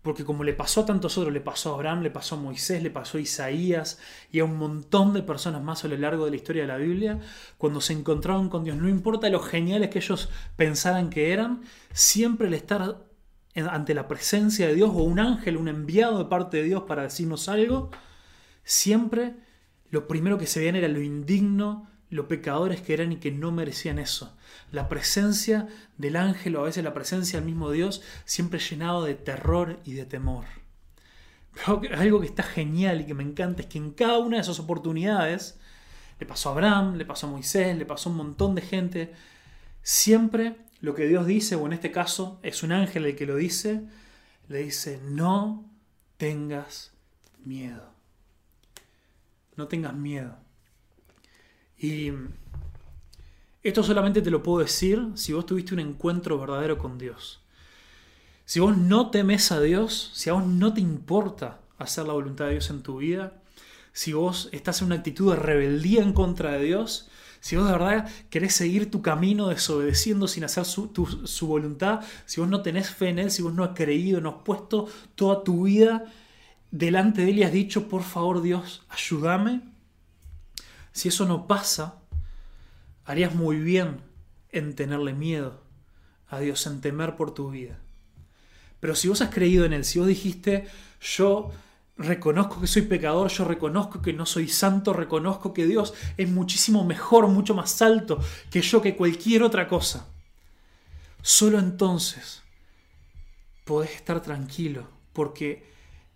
Porque 0.00 0.24
como 0.24 0.44
le 0.44 0.52
pasó 0.52 0.82
a 0.82 0.86
tantos 0.86 1.18
otros, 1.18 1.34
le 1.34 1.40
pasó 1.40 1.72
a 1.72 1.74
Abraham, 1.74 2.02
le 2.02 2.10
pasó 2.12 2.36
a 2.36 2.38
Moisés, 2.38 2.84
le 2.84 2.90
pasó 2.92 3.18
a 3.18 3.20
Isaías 3.20 3.98
y 4.30 4.38
a 4.38 4.44
un 4.44 4.58
montón 4.58 5.12
de 5.12 5.24
personas 5.24 5.60
más 5.60 5.84
a 5.84 5.88
lo 5.88 5.96
largo 5.96 6.24
de 6.24 6.30
la 6.30 6.36
historia 6.36 6.62
de 6.62 6.68
la 6.68 6.76
Biblia, 6.76 7.18
cuando 7.58 7.80
se 7.80 7.94
encontraron 7.94 8.48
con 8.48 8.62
Dios, 8.62 8.76
no 8.76 8.88
importa 8.88 9.28
lo 9.28 9.40
geniales 9.40 9.90
que 9.90 9.98
ellos 9.98 10.28
pensaran 10.54 11.10
que 11.10 11.32
eran, 11.32 11.62
siempre 11.92 12.46
el 12.46 12.54
estar 12.54 13.08
ante 13.56 13.92
la 13.92 14.06
presencia 14.06 14.68
de 14.68 14.76
Dios 14.76 14.90
o 14.90 15.02
un 15.02 15.18
ángel, 15.18 15.56
un 15.56 15.66
enviado 15.66 16.18
de 16.18 16.26
parte 16.26 16.58
de 16.58 16.62
Dios 16.62 16.84
para 16.86 17.02
decirnos 17.02 17.48
algo, 17.48 17.90
siempre 18.62 19.34
lo 19.90 20.06
primero 20.06 20.38
que 20.38 20.46
se 20.46 20.60
veían 20.60 20.76
era 20.76 20.86
lo 20.86 21.02
indigno, 21.02 21.90
lo 22.10 22.28
pecadores 22.28 22.80
que 22.80 22.92
eran 22.92 23.12
y 23.12 23.16
que 23.16 23.30
no 23.30 23.52
merecían 23.52 23.98
eso. 23.98 24.36
La 24.72 24.88
presencia 24.88 25.68
del 25.96 26.16
ángel 26.16 26.56
o 26.56 26.60
a 26.60 26.64
veces 26.64 26.84
la 26.84 26.92
presencia 26.92 27.38
del 27.38 27.46
mismo 27.46 27.70
Dios 27.70 28.02
siempre 28.24 28.58
llenado 28.58 29.04
de 29.04 29.14
terror 29.14 29.80
y 29.84 29.94
de 29.94 30.04
temor. 30.04 30.44
Pero 31.54 31.82
algo 31.96 32.20
que 32.20 32.26
está 32.26 32.42
genial 32.42 33.00
y 33.00 33.06
que 33.06 33.14
me 33.14 33.22
encanta 33.22 33.62
es 33.62 33.68
que 33.68 33.78
en 33.78 33.92
cada 33.92 34.18
una 34.18 34.36
de 34.36 34.42
esas 34.42 34.58
oportunidades, 34.58 35.58
le 36.18 36.26
pasó 36.26 36.50
a 36.50 36.52
Abraham, 36.52 36.96
le 36.96 37.04
pasó 37.04 37.26
a 37.26 37.30
Moisés, 37.30 37.76
le 37.76 37.86
pasó 37.86 38.08
a 38.08 38.12
un 38.12 38.18
montón 38.18 38.54
de 38.54 38.62
gente, 38.62 39.12
siempre 39.82 40.56
lo 40.80 40.94
que 40.94 41.06
Dios 41.06 41.26
dice, 41.26 41.56
o 41.56 41.66
en 41.66 41.72
este 41.72 41.90
caso 41.90 42.40
es 42.42 42.62
un 42.62 42.72
ángel 42.72 43.06
el 43.06 43.16
que 43.16 43.26
lo 43.26 43.36
dice, 43.36 43.82
le 44.48 44.58
dice, 44.64 45.00
no 45.04 45.70
tengas 46.16 46.92
miedo. 47.44 47.94
No 49.56 49.68
tengas 49.68 49.94
miedo. 49.94 50.38
Y 51.80 52.12
esto 53.62 53.82
solamente 53.82 54.22
te 54.22 54.30
lo 54.30 54.42
puedo 54.42 54.60
decir 54.60 55.08
si 55.14 55.32
vos 55.32 55.46
tuviste 55.46 55.74
un 55.74 55.80
encuentro 55.80 56.38
verdadero 56.38 56.78
con 56.78 56.98
Dios. 56.98 57.40
Si 58.44 58.60
vos 58.60 58.76
no 58.76 59.10
temes 59.10 59.50
a 59.52 59.60
Dios, 59.60 60.10
si 60.12 60.28
a 60.28 60.34
vos 60.34 60.46
no 60.46 60.74
te 60.74 60.80
importa 60.80 61.60
hacer 61.78 62.06
la 62.06 62.12
voluntad 62.12 62.46
de 62.46 62.52
Dios 62.52 62.68
en 62.70 62.82
tu 62.82 62.98
vida, 62.98 63.32
si 63.92 64.12
vos 64.12 64.48
estás 64.52 64.80
en 64.80 64.86
una 64.86 64.96
actitud 64.96 65.32
de 65.32 65.38
rebeldía 65.38 66.02
en 66.02 66.12
contra 66.12 66.52
de 66.52 66.64
Dios, 66.64 67.08
si 67.40 67.56
vos 67.56 67.66
de 67.66 67.72
verdad 67.72 68.10
querés 68.28 68.54
seguir 68.54 68.90
tu 68.90 69.00
camino 69.02 69.48
desobedeciendo 69.48 70.28
sin 70.28 70.44
hacer 70.44 70.64
su, 70.66 70.90
voluntad, 71.46 72.00
si 72.26 72.40
vos 72.40 72.50
no 72.50 72.62
tenés 72.62 72.90
fe 72.90 73.08
en 73.08 73.18
Él, 73.18 73.30
si 73.30 73.42
vos 73.42 73.54
no 73.54 73.64
has 73.64 73.70
creído, 73.74 74.20
no 74.20 74.28
has 74.28 74.42
puesto 74.44 74.88
toda 75.14 75.42
tu 75.42 75.64
vida 75.64 76.04
delante 76.70 77.22
de 77.22 77.30
Él 77.30 77.38
y 77.38 77.42
has 77.44 77.52
dicho, 77.52 77.88
por 77.88 78.02
favor 78.02 78.42
Dios, 78.42 78.82
ayúdame. 78.90 79.69
Si 80.92 81.08
eso 81.08 81.26
no 81.26 81.46
pasa, 81.46 81.96
harías 83.04 83.34
muy 83.34 83.58
bien 83.58 84.00
en 84.50 84.74
tenerle 84.74 85.12
miedo 85.12 85.60
a 86.28 86.38
Dios, 86.40 86.66
en 86.66 86.80
temer 86.80 87.16
por 87.16 87.34
tu 87.34 87.50
vida. 87.50 87.78
Pero 88.80 88.94
si 88.94 89.08
vos 89.08 89.20
has 89.20 89.30
creído 89.30 89.64
en 89.64 89.72
Él, 89.72 89.84
si 89.84 89.98
vos 89.98 90.08
dijiste, 90.08 90.66
yo 91.00 91.50
reconozco 91.96 92.60
que 92.60 92.66
soy 92.66 92.82
pecador, 92.82 93.30
yo 93.30 93.44
reconozco 93.44 94.00
que 94.00 94.12
no 94.12 94.24
soy 94.24 94.48
santo, 94.48 94.92
reconozco 94.92 95.52
que 95.52 95.66
Dios 95.66 95.92
es 96.16 96.28
muchísimo 96.30 96.84
mejor, 96.84 97.28
mucho 97.28 97.54
más 97.54 97.82
alto 97.82 98.18
que 98.50 98.62
yo, 98.62 98.80
que 98.80 98.96
cualquier 98.96 99.42
otra 99.42 99.68
cosa. 99.68 100.06
Solo 101.22 101.58
entonces 101.58 102.42
podés 103.64 103.90
estar 103.90 104.22
tranquilo, 104.22 104.88
porque 105.12 105.70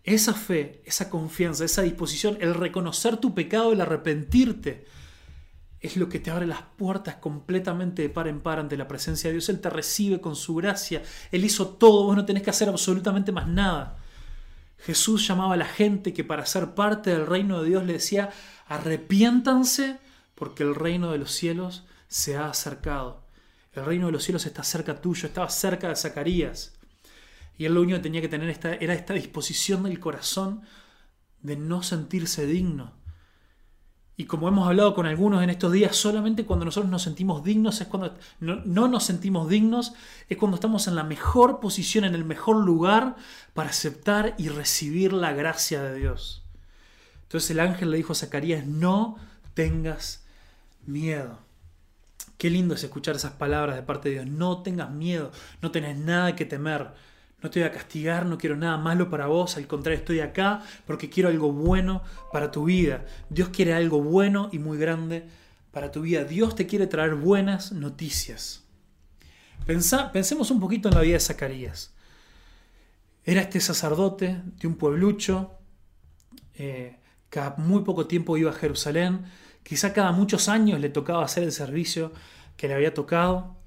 esa 0.04 0.34
fe, 0.34 0.82
esa 0.84 1.10
confianza, 1.10 1.64
esa 1.64 1.82
disposición, 1.82 2.38
el 2.40 2.54
reconocer 2.54 3.16
tu 3.16 3.34
pecado, 3.34 3.72
el 3.72 3.80
arrepentirte, 3.80 4.86
es 5.80 5.96
lo 5.96 6.08
que 6.08 6.18
te 6.18 6.30
abre 6.30 6.46
las 6.46 6.62
puertas 6.62 7.16
completamente 7.16 8.02
de 8.02 8.08
par 8.08 8.28
en 8.28 8.40
par 8.40 8.58
ante 8.58 8.76
la 8.76 8.88
presencia 8.88 9.28
de 9.28 9.34
Dios. 9.34 9.48
Él 9.50 9.60
te 9.60 9.68
recibe 9.68 10.20
con 10.20 10.36
su 10.36 10.54
gracia, 10.54 11.02
Él 11.30 11.44
hizo 11.44 11.68
todo, 11.68 12.04
vos 12.04 12.16
no 12.16 12.24
tenés 12.24 12.42
que 12.42 12.50
hacer 12.50 12.68
absolutamente 12.68 13.32
más 13.32 13.48
nada. 13.48 13.98
Jesús 14.78 15.26
llamaba 15.26 15.54
a 15.54 15.58
la 15.58 15.66
gente 15.66 16.12
que 16.12 16.24
para 16.24 16.46
ser 16.46 16.74
parte 16.74 17.10
del 17.10 17.26
reino 17.26 17.62
de 17.62 17.68
Dios 17.68 17.84
le 17.84 17.94
decía, 17.94 18.30
arrepiéntanse 18.66 19.98
porque 20.34 20.62
el 20.62 20.74
reino 20.74 21.12
de 21.12 21.18
los 21.18 21.32
cielos 21.32 21.84
se 22.08 22.36
ha 22.36 22.48
acercado. 22.48 23.22
El 23.72 23.84
reino 23.84 24.06
de 24.06 24.12
los 24.12 24.24
cielos 24.24 24.46
está 24.46 24.62
cerca 24.62 25.00
tuyo, 25.00 25.26
estaba 25.26 25.48
cerca 25.48 25.88
de 25.88 25.96
Zacarías. 25.96 26.74
Y 27.56 27.66
él 27.66 27.74
lo 27.74 27.82
único 27.82 27.98
que 27.98 28.02
tenía 28.02 28.20
que 28.20 28.28
tener 28.28 28.50
esta, 28.50 28.74
era 28.74 28.94
esta 28.94 29.14
disposición 29.14 29.84
del 29.84 30.00
corazón 30.00 30.62
de 31.42 31.56
no 31.56 31.82
sentirse 31.82 32.46
digno, 32.46 32.92
y 34.16 34.26
como 34.26 34.46
hemos 34.46 34.68
hablado 34.68 34.94
con 34.94 35.06
algunos 35.06 35.42
en 35.42 35.50
estos 35.50 35.72
días, 35.72 35.96
solamente 35.96 36.44
cuando 36.44 36.64
nosotros 36.64 36.90
nos 36.90 37.02
sentimos 37.02 37.42
dignos 37.42 37.80
es 37.80 37.88
cuando 37.88 38.16
no, 38.38 38.88
nos 38.88 39.02
sentimos 39.02 39.48
dignos, 39.48 39.92
es 40.28 40.38
cuando 40.38 40.54
estamos 40.54 40.86
en 40.86 40.94
la 40.94 41.02
mejor 41.02 41.58
posición, 41.58 42.04
en 42.04 42.14
el 42.14 42.24
mejor 42.24 42.56
lugar 42.64 43.16
para 43.54 43.70
aceptar 43.70 44.36
y 44.38 44.48
recibir 44.50 45.12
la 45.12 45.32
gracia 45.32 45.82
de 45.82 45.96
Dios. 45.98 46.44
Entonces 47.22 47.50
el 47.50 47.58
ángel 47.58 47.90
le 47.90 47.96
dijo 47.96 48.12
a 48.12 48.16
Zacarías, 48.16 48.64
no 48.66 49.16
tengas 49.54 50.24
miedo. 50.86 51.40
Qué 52.38 52.50
lindo 52.50 52.74
es 52.74 52.84
escuchar 52.84 53.16
esas 53.16 53.32
palabras 53.32 53.74
de 53.74 53.82
parte 53.82 54.10
de 54.10 54.14
Dios. 54.16 54.26
No 54.26 54.62
tengas 54.62 54.90
miedo, 54.90 55.32
no 55.60 55.72
tenés 55.72 55.98
nada 55.98 56.36
que 56.36 56.44
temer. 56.44 56.92
No 57.44 57.50
te 57.50 57.60
voy 57.60 57.68
a 57.68 57.72
castigar, 57.72 58.24
no 58.24 58.38
quiero 58.38 58.56
nada 58.56 58.78
malo 58.78 59.10
para 59.10 59.26
vos, 59.26 59.58
al 59.58 59.66
contrario, 59.66 59.98
estoy 59.98 60.20
acá 60.20 60.62
porque 60.86 61.10
quiero 61.10 61.28
algo 61.28 61.52
bueno 61.52 62.02
para 62.32 62.50
tu 62.50 62.64
vida. 62.64 63.04
Dios 63.28 63.50
quiere 63.50 63.74
algo 63.74 64.02
bueno 64.02 64.48
y 64.50 64.58
muy 64.58 64.78
grande 64.78 65.28
para 65.70 65.92
tu 65.92 66.00
vida. 66.00 66.24
Dios 66.24 66.56
te 66.56 66.66
quiere 66.66 66.86
traer 66.86 67.16
buenas 67.16 67.70
noticias. 67.72 68.64
pensemos 69.66 70.50
un 70.50 70.58
poquito 70.58 70.88
en 70.88 70.94
la 70.94 71.02
vida 71.02 71.12
de 71.12 71.20
Zacarías. 71.20 71.94
Era 73.24 73.42
este 73.42 73.60
sacerdote 73.60 74.40
de 74.58 74.66
un 74.66 74.76
pueblucho, 74.76 75.52
eh, 76.54 76.98
cada 77.28 77.56
muy 77.58 77.82
poco 77.84 78.06
tiempo 78.06 78.38
iba 78.38 78.52
a 78.52 78.54
Jerusalén, 78.54 79.26
quizá 79.62 79.92
cada 79.92 80.12
muchos 80.12 80.48
años 80.48 80.80
le 80.80 80.88
tocaba 80.88 81.22
hacer 81.22 81.42
el 81.42 81.52
servicio 81.52 82.10
que 82.56 82.68
le 82.68 82.74
había 82.74 82.94
tocado. 82.94 83.58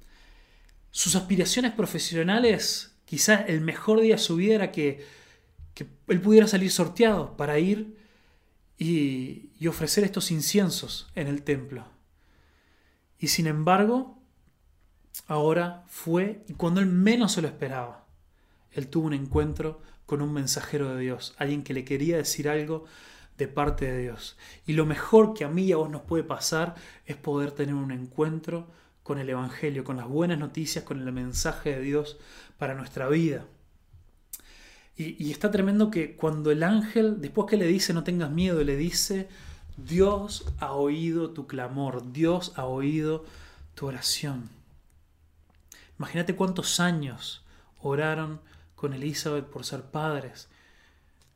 Sus 0.90 1.14
aspiraciones 1.14 1.70
profesionales, 1.74 2.97
quizá 3.08 3.36
el 3.36 3.62
mejor 3.62 4.02
día 4.02 4.16
de 4.16 4.20
su 4.20 4.36
vida 4.36 4.54
era 4.54 4.70
que, 4.70 5.02
él 6.08 6.20
pudiera 6.20 6.46
salir 6.46 6.70
sorteado 6.72 7.36
para 7.36 7.58
ir 7.58 7.96
y, 8.76 9.50
y 9.58 9.68
ofrecer 9.68 10.02
estos 10.04 10.30
inciensos 10.30 11.08
en 11.14 11.28
el 11.28 11.42
templo. 11.42 11.86
Y 13.18 13.28
sin 13.28 13.46
embargo, 13.46 14.18
ahora 15.26 15.84
fue 15.86 16.42
y 16.48 16.54
cuando 16.54 16.80
él 16.80 16.86
menos 16.86 17.32
se 17.32 17.42
lo 17.42 17.48
esperaba, 17.48 18.04
él 18.72 18.88
tuvo 18.88 19.06
un 19.06 19.14
encuentro 19.14 19.80
con 20.04 20.20
un 20.20 20.32
mensajero 20.32 20.94
de 20.94 21.00
Dios, 21.00 21.34
alguien 21.38 21.62
que 21.62 21.74
le 21.74 21.84
quería 21.84 22.16
decir 22.16 22.48
algo 22.48 22.84
de 23.38 23.48
parte 23.48 23.90
de 23.90 24.02
Dios. 24.02 24.36
Y 24.66 24.72
lo 24.74 24.84
mejor 24.84 25.32
que 25.32 25.44
a 25.44 25.48
mí 25.48 25.62
y 25.62 25.72
a 25.72 25.76
vos 25.76 25.88
nos 25.88 26.02
puede 26.02 26.24
pasar 26.24 26.74
es 27.06 27.16
poder 27.16 27.52
tener 27.52 27.74
un 27.74 27.92
encuentro 27.92 28.66
con 29.08 29.18
el 29.18 29.30
Evangelio, 29.30 29.84
con 29.84 29.96
las 29.96 30.06
buenas 30.06 30.38
noticias, 30.38 30.84
con 30.84 31.00
el 31.00 31.10
mensaje 31.12 31.76
de 31.76 31.80
Dios 31.80 32.18
para 32.58 32.74
nuestra 32.74 33.08
vida. 33.08 33.46
Y, 34.96 35.30
está 35.30 35.50
tremendo 35.50 35.90
que 35.90 36.14
cuando 36.14 36.50
el 36.50 36.62
ángel, 36.62 37.22
después 37.22 37.48
que 37.48 37.56
le 37.56 37.66
dice 37.66 37.94
no 37.94 38.04
tengas 38.04 38.30
miedo, 38.30 38.62
le 38.62 38.76
dice, 38.76 39.26
Dios 39.78 40.44
ha 40.58 40.72
oído 40.72 41.30
tu 41.30 41.46
clamor, 41.46 42.12
Dios 42.12 42.52
ha 42.56 42.66
oído 42.66 43.24
tu 43.74 43.86
oración. 43.86 44.50
Imagínate 45.98 46.36
cuántos 46.36 46.78
años 46.78 47.42
oraron 47.78 48.42
con 48.74 48.92
Elizabeth 48.92 49.46
por 49.46 49.64
ser 49.64 49.84
padres. 49.84 50.50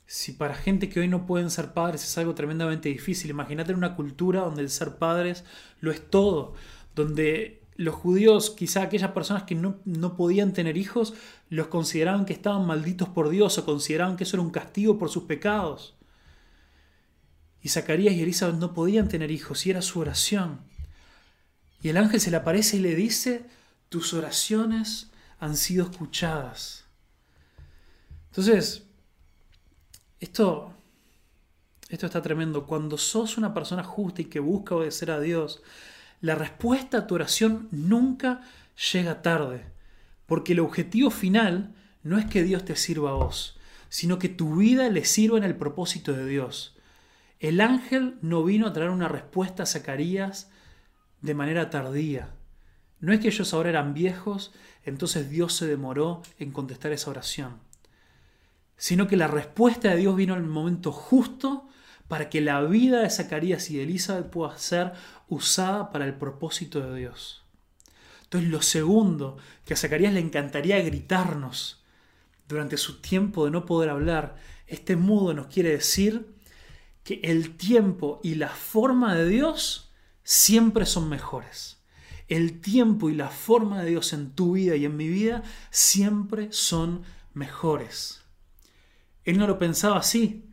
Si 0.05 0.33
para 0.33 0.55
gente 0.55 0.91
que 0.91 1.01
hoy 1.01 1.09
no 1.09 1.25
pueden 1.25 1.51
ser 1.51 1.73
padres 1.73 2.05
es 2.05 2.19
algo 2.19 2.35
tremendamente 2.35 2.91
difícil, 2.91 3.31
imagínate 3.31 3.73
una 3.73 3.97
cultura 3.97 4.41
donde 4.41 4.61
el 4.61 4.69
ser 4.69 4.99
padres 4.99 5.45
lo 5.81 5.91
es 5.91 6.11
todo, 6.11 6.53
donde 6.95 7.62
los 7.77 7.95
judíos, 7.95 8.51
quizá 8.51 8.83
aquellas 8.83 9.13
personas 9.13 9.45
que 9.45 9.55
no, 9.55 9.77
no, 9.85 10.17
podían 10.17 10.53
tener 10.53 10.77
hijos, 10.77 11.15
los 11.49 11.69
consideraban 11.69 12.27
que 12.27 12.33
estaban 12.33 12.67
malditos 12.67 13.09
por 13.09 13.29
Dios 13.29 13.57
o 13.59 13.65
consideraban 13.65 14.17
que 14.17 14.25
eso 14.25 14.37
era 14.37 14.43
un 14.43 14.51
castigo 14.51 14.99
por 14.99 15.09
sus 15.09 15.25
pecados. 15.25 15.95
Y 17.63 17.69
Zacarías 17.69 18.15
y 18.15 18.23
Elizabeth 18.23 18.57
no 18.57 18.75
podían 18.75 19.09
tener 19.09 19.31
hijos 19.31 19.67
y 19.67 19.71
era 19.71 19.83
su 19.83 20.01
oración. 20.01 20.61
Y 21.83 21.89
el 21.89 21.97
ángel 21.97 22.21
se 22.21 22.31
le 22.31 22.37
aparece 22.37 22.77
y 22.77 22.81
le 22.81 22.95
dice, 22.95 23.45
tus 23.89 24.15
oraciones 24.15 25.11
han 25.39 25.57
sido 25.57 25.85
escuchadas. 25.85 26.85
Entonces, 28.31 28.85
esto, 30.21 30.73
esto 31.89 32.07
está 32.07 32.23
tremendo. 32.23 32.67
Cuando 32.67 32.97
sos 32.97 33.37
una 33.37 33.53
persona 33.53 33.83
justa 33.83 34.23
y 34.23 34.27
que 34.27 34.41
busca 34.41 34.75
obedecer 34.75 35.11
a 35.11 35.21
Dios, 35.21 35.63
la 36.23 36.37
respuesta 36.37 36.99
a 36.99 37.07
tu 37.07 37.17
oración 37.17 37.69
nunca 37.73 38.41
llega 38.93 39.23
tarde, 39.23 39.67
porque 40.27 40.53
el 40.53 40.61
objetivo 40.61 41.11
final 41.11 41.75
no 42.05 42.17
es 42.17 42.25
que 42.27 42.45
Dios 42.45 42.65
te 42.65 42.77
sirva 42.77 43.11
a 43.11 43.15
vos, 43.15 43.59
sino 43.89 44.21
que 44.21 44.29
tu 44.29 44.57
vida 44.57 44.89
le 44.89 45.05
sirva 45.05 45.37
en 45.37 45.45
el 45.45 45.57
propósito 45.57 46.13
de 46.13 46.25
Dios. 46.25 46.77
El 47.41 47.61
ángel 47.61 48.19
no 48.23 48.45
vino 48.45 48.69
a 48.69 48.73
traer 48.73 48.91
una 48.91 49.09
respuesta 49.09 49.65
a 49.65 49.67
Zacarías 49.67 50.49
de 51.23 51.35
manera 51.35 51.71
tardía. 51.71 52.31
No 53.01 53.13
es 53.13 53.19
que 53.19 53.29
ellos 53.29 53.53
ahora 53.53 53.71
eran 53.71 53.93
viejos, 53.93 54.53
entonces 54.85 55.29
Dios 55.29 55.55
se 55.55 55.67
demoró 55.67 56.23
en 56.39 56.53
contestar 56.53 56.93
esa 56.93 57.11
oración, 57.11 57.59
sino 58.77 59.09
que 59.09 59.17
la 59.17 59.27
respuesta 59.27 59.91
de 59.91 59.97
Dios 59.97 60.15
vino 60.15 60.35
en 60.35 60.45
el 60.45 60.49
momento 60.49 60.93
justo 60.93 61.69
para 62.09 62.29
que 62.29 62.41
la 62.41 62.63
vida 62.63 63.01
de 63.01 63.11
Zacarías 63.11 63.71
y 63.71 63.77
de 63.77 63.85
Elizabeth 63.85 64.31
pueda 64.31 64.57
ser 64.59 64.93
usada 65.29 65.91
para 65.91 66.05
el 66.05 66.15
propósito 66.15 66.81
de 66.81 66.99
Dios. 66.99 67.45
Entonces 68.25 68.51
lo 68.51 68.63
segundo 68.63 69.37
que 69.65 69.75
a 69.75 69.77
Zacarías 69.77 70.13
le 70.13 70.21
encantaría 70.21 70.81
gritarnos 70.83 71.83
durante 72.49 72.77
su 72.77 73.01
tiempo 73.01 73.45
de 73.45 73.51
no 73.51 73.65
poder 73.65 73.91
hablar, 73.91 74.37
este 74.67 74.97
mudo 74.97 75.35
nos 75.35 75.47
quiere 75.47 75.71
decir 75.71 76.35
que 77.05 77.21
el 77.25 77.57
tiempo 77.57 78.21
y 78.23 78.37
la 78.37 78.49
forma 78.49 79.15
de 79.15 79.29
Dios 79.29 79.93
siempre 80.23 80.87
son 80.87 81.09
mejores. 81.09 81.83
El 82.29 82.61
tiempo 82.61 83.11
y 83.11 83.15
la 83.15 83.29
forma 83.29 83.83
de 83.83 83.91
Dios 83.91 84.13
en 84.13 84.31
tu 84.31 84.53
vida 84.53 84.77
y 84.77 84.85
en 84.85 84.97
mi 84.97 85.09
vida 85.09 85.43
siempre 85.71 86.53
son 86.53 87.03
mejores. 87.35 88.23
Él 89.25 89.39
no 89.39 89.47
lo 89.47 89.59
pensaba 89.59 89.99
así, 89.99 90.52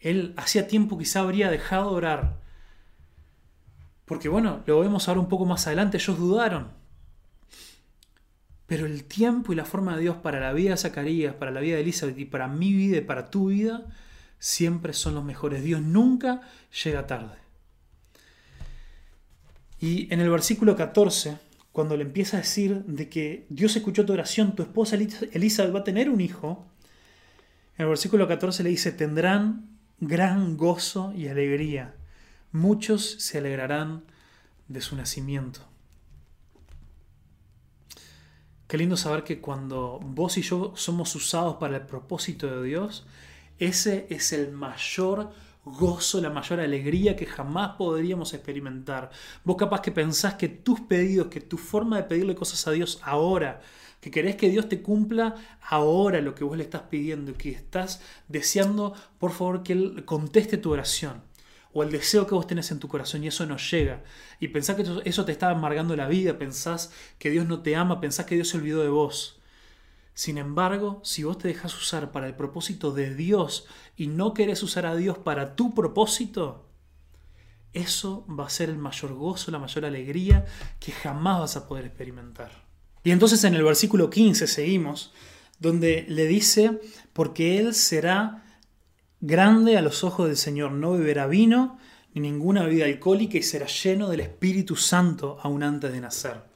él 0.00 0.34
hacía 0.36 0.66
tiempo 0.66 0.98
quizá 0.98 1.20
habría 1.20 1.50
dejado 1.50 1.90
de 1.90 1.96
orar. 1.96 2.40
Porque 4.04 4.28
bueno, 4.28 4.62
lo 4.66 4.80
vemos 4.80 5.08
ahora 5.08 5.20
un 5.20 5.28
poco 5.28 5.46
más 5.46 5.66
adelante, 5.66 5.98
ellos 5.98 6.18
dudaron. 6.18 6.72
Pero 8.66 8.86
el 8.86 9.04
tiempo 9.04 9.52
y 9.52 9.56
la 9.56 9.64
forma 9.64 9.94
de 9.94 10.02
Dios 10.02 10.16
para 10.16 10.40
la 10.40 10.52
vida 10.52 10.70
de 10.70 10.76
Zacarías, 10.76 11.34
para 11.34 11.50
la 11.50 11.60
vida 11.60 11.76
de 11.76 11.82
Elizabeth 11.82 12.18
y 12.18 12.24
para 12.24 12.48
mi 12.48 12.72
vida 12.72 12.98
y 12.98 13.02
para 13.02 13.30
tu 13.30 13.48
vida, 13.48 13.86
siempre 14.38 14.92
son 14.92 15.14
los 15.14 15.24
mejores. 15.24 15.62
Dios 15.62 15.82
nunca 15.82 16.40
llega 16.84 17.06
tarde. 17.06 17.36
Y 19.80 20.12
en 20.12 20.20
el 20.20 20.30
versículo 20.30 20.76
14, 20.76 21.38
cuando 21.72 21.96
le 21.96 22.02
empieza 22.02 22.36
a 22.36 22.40
decir 22.40 22.84
de 22.84 23.08
que 23.08 23.46
Dios 23.48 23.76
escuchó 23.76 24.04
tu 24.04 24.12
oración, 24.12 24.54
tu 24.54 24.62
esposa 24.62 24.96
Elizabeth 24.96 25.74
va 25.74 25.80
a 25.80 25.84
tener 25.84 26.10
un 26.10 26.20
hijo, 26.20 26.66
en 27.76 27.84
el 27.84 27.88
versículo 27.88 28.28
14 28.28 28.62
le 28.62 28.70
dice, 28.70 28.92
tendrán 28.92 29.79
gran 30.00 30.56
gozo 30.56 31.12
y 31.14 31.28
alegría. 31.28 31.94
Muchos 32.52 33.10
se 33.18 33.38
alegrarán 33.38 34.04
de 34.68 34.80
su 34.80 34.96
nacimiento. 34.96 35.60
Qué 38.66 38.78
lindo 38.78 38.96
saber 38.96 39.24
que 39.24 39.40
cuando 39.40 39.98
vos 40.02 40.38
y 40.38 40.42
yo 40.42 40.72
somos 40.76 41.14
usados 41.14 41.56
para 41.56 41.76
el 41.76 41.86
propósito 41.86 42.46
de 42.46 42.66
Dios, 42.66 43.04
ese 43.58 44.06
es 44.10 44.32
el 44.32 44.52
mayor 44.52 45.32
gozo, 45.64 46.20
la 46.20 46.30
mayor 46.30 46.60
alegría 46.60 47.16
que 47.16 47.26
jamás 47.26 47.76
podríamos 47.76 48.32
experimentar. 48.32 49.10
Vos 49.44 49.56
capaz 49.56 49.80
que 49.82 49.92
pensás 49.92 50.34
que 50.34 50.48
tus 50.48 50.80
pedidos, 50.80 51.26
que 51.26 51.40
tu 51.40 51.58
forma 51.58 51.96
de 51.96 52.04
pedirle 52.04 52.34
cosas 52.34 52.66
a 52.66 52.70
Dios 52.70 53.00
ahora, 53.02 53.60
que 54.00 54.10
querés 54.10 54.36
que 54.36 54.48
Dios 54.48 54.68
te 54.68 54.82
cumpla 54.82 55.36
ahora 55.68 56.20
lo 56.20 56.34
que 56.34 56.44
vos 56.44 56.56
le 56.56 56.64
estás 56.64 56.82
pidiendo, 56.82 57.34
que 57.34 57.50
estás 57.50 58.00
deseando, 58.28 58.94
por 59.18 59.32
favor, 59.32 59.62
que 59.62 59.74
Él 59.74 60.04
conteste 60.04 60.56
tu 60.56 60.72
oración 60.72 61.22
o 61.72 61.82
el 61.82 61.90
deseo 61.90 62.26
que 62.26 62.34
vos 62.34 62.46
tenés 62.46 62.70
en 62.70 62.80
tu 62.80 62.88
corazón 62.88 63.22
y 63.22 63.28
eso 63.28 63.46
no 63.46 63.56
llega. 63.56 64.02
Y 64.40 64.48
pensás 64.48 64.76
que 64.76 64.84
eso 65.04 65.24
te 65.24 65.32
está 65.32 65.50
amargando 65.50 65.94
la 65.96 66.08
vida, 66.08 66.38
pensás 66.38 66.92
que 67.18 67.30
Dios 67.30 67.46
no 67.46 67.62
te 67.62 67.76
ama, 67.76 68.00
pensás 68.00 68.26
que 68.26 68.34
Dios 68.34 68.48
se 68.48 68.56
olvidó 68.56 68.82
de 68.82 68.88
vos. 68.88 69.40
Sin 70.14 70.38
embargo, 70.38 71.00
si 71.04 71.22
vos 71.22 71.38
te 71.38 71.48
dejas 71.48 71.76
usar 71.76 72.10
para 72.10 72.26
el 72.26 72.34
propósito 72.34 72.92
de 72.92 73.14
Dios 73.14 73.66
y 73.96 74.08
no 74.08 74.34
querés 74.34 74.62
usar 74.62 74.84
a 74.84 74.96
Dios 74.96 75.18
para 75.18 75.54
tu 75.54 75.74
propósito, 75.74 76.66
eso 77.72 78.26
va 78.26 78.46
a 78.46 78.50
ser 78.50 78.68
el 78.68 78.78
mayor 78.78 79.14
gozo, 79.14 79.50
la 79.52 79.60
mayor 79.60 79.84
alegría 79.84 80.44
que 80.80 80.90
jamás 80.90 81.38
vas 81.38 81.56
a 81.56 81.68
poder 81.68 81.86
experimentar. 81.86 82.69
Y 83.02 83.10
entonces 83.10 83.42
en 83.44 83.54
el 83.54 83.62
versículo 83.62 84.10
15 84.10 84.46
seguimos, 84.46 85.12
donde 85.58 86.04
le 86.08 86.26
dice, 86.26 86.80
porque 87.12 87.58
Él 87.58 87.74
será 87.74 88.44
grande 89.20 89.76
a 89.76 89.82
los 89.82 90.04
ojos 90.04 90.28
del 90.28 90.36
Señor, 90.36 90.72
no 90.72 90.92
beberá 90.92 91.26
vino 91.26 91.78
ni 92.14 92.22
ninguna 92.22 92.64
bebida 92.64 92.86
alcohólica 92.86 93.38
y 93.38 93.42
será 93.42 93.66
lleno 93.66 94.08
del 94.08 94.20
Espíritu 94.20 94.76
Santo 94.76 95.38
aún 95.42 95.62
antes 95.62 95.92
de 95.92 96.00
nacer. 96.00 96.50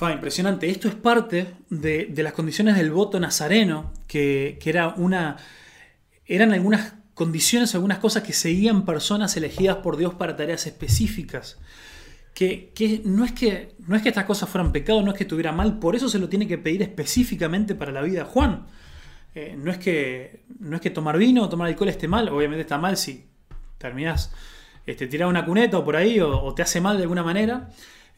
Impresionante. 0.00 0.70
Esto 0.70 0.86
es 0.86 0.94
parte 0.94 1.54
de, 1.70 2.12
las 2.16 2.32
condiciones 2.32 2.76
del 2.76 2.92
voto 2.92 3.18
nazareno, 3.18 3.92
que, 4.06 4.56
que, 4.60 4.70
era 4.70 4.90
una, 4.90 5.36
eran 6.24 6.52
algunas 6.52 6.94
condiciones, 7.14 7.74
algunas 7.74 7.98
cosas 7.98 8.22
que 8.22 8.32
seguían 8.32 8.84
personas 8.84 9.36
elegidas 9.36 9.78
por 9.78 9.96
Dios 9.96 10.14
para 10.14 10.36
tareas 10.36 10.68
específicas 10.68 11.58
que, 12.38 13.02
no, 13.04 13.24
es 13.24 13.32
que 13.32 13.74
no 13.88 13.96
es 13.96 14.02
que 14.02 14.10
estas 14.10 14.24
cosas 14.24 14.48
fueran 14.48 14.70
pecado, 14.70 15.02
no 15.02 15.10
es 15.10 15.16
que 15.16 15.24
estuviera 15.24 15.50
mal, 15.50 15.80
por 15.80 15.96
eso 15.96 16.08
se 16.08 16.20
lo 16.20 16.28
tiene 16.28 16.46
que 16.46 16.56
pedir 16.56 16.82
específicamente 16.82 17.74
para 17.74 17.90
la 17.90 18.00
vida 18.00 18.20
de 18.20 18.24
Juan. 18.26 18.66
Eh, 19.34 19.56
no, 19.58 19.72
es 19.72 19.78
que, 19.78 20.44
no 20.60 20.76
es 20.76 20.80
que 20.80 20.90
tomar 20.90 21.18
vino 21.18 21.42
o 21.42 21.48
tomar 21.48 21.66
alcohol 21.66 21.88
esté 21.88 22.06
mal, 22.06 22.28
obviamente 22.28 22.60
está 22.60 22.78
mal 22.78 22.96
si 22.96 23.26
terminas 23.76 24.32
este, 24.86 25.24
una 25.24 25.44
cuneta 25.44 25.78
o 25.78 25.84
por 25.84 25.96
ahí 25.96 26.20
o, 26.20 26.54
te 26.54 26.62
hace 26.62 26.80
mal 26.80 26.96
de 26.96 27.02
alguna 27.02 27.24
manera, 27.24 27.70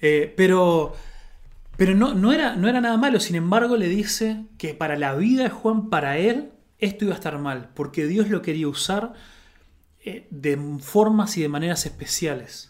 eh, 0.02 0.32
pero, 0.36 0.94
pero 1.78 1.94
no, 1.94 2.12
no, 2.12 2.30
era, 2.34 2.56
no 2.56 2.68
era 2.68 2.82
nada 2.82 2.98
malo, 2.98 3.20
sin 3.20 3.36
embargo 3.36 3.78
le 3.78 3.88
dice 3.88 4.44
que 4.58 4.74
para 4.74 4.98
la 4.98 5.14
vida 5.14 5.44
de 5.44 5.50
Juan, 5.50 5.88
para 5.88 6.18
él, 6.18 6.50
esto 6.78 7.06
iba 7.06 7.14
a 7.14 7.16
estar 7.16 7.38
mal, 7.38 7.70
porque 7.72 8.06
Dios 8.06 8.28
lo 8.28 8.42
quería 8.42 8.68
usar 8.68 9.14
eh, 10.04 10.26
de 10.30 10.58
formas 10.78 11.38
y 11.38 11.40
de 11.40 11.48
maneras 11.48 11.86
especiales. 11.86 12.69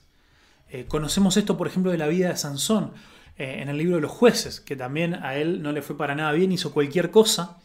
Eh, 0.70 0.86
conocemos 0.86 1.36
esto, 1.36 1.56
por 1.56 1.66
ejemplo, 1.66 1.90
de 1.90 1.98
la 1.98 2.06
vida 2.06 2.28
de 2.28 2.36
Sansón 2.36 2.92
eh, 3.36 3.58
en 3.60 3.68
el 3.68 3.76
libro 3.76 3.96
de 3.96 4.02
los 4.02 4.10
jueces, 4.10 4.60
que 4.60 4.76
también 4.76 5.14
a 5.14 5.36
él 5.36 5.62
no 5.62 5.72
le 5.72 5.82
fue 5.82 5.96
para 5.96 6.14
nada 6.14 6.32
bien, 6.32 6.52
hizo 6.52 6.72
cualquier 6.72 7.10
cosa, 7.10 7.58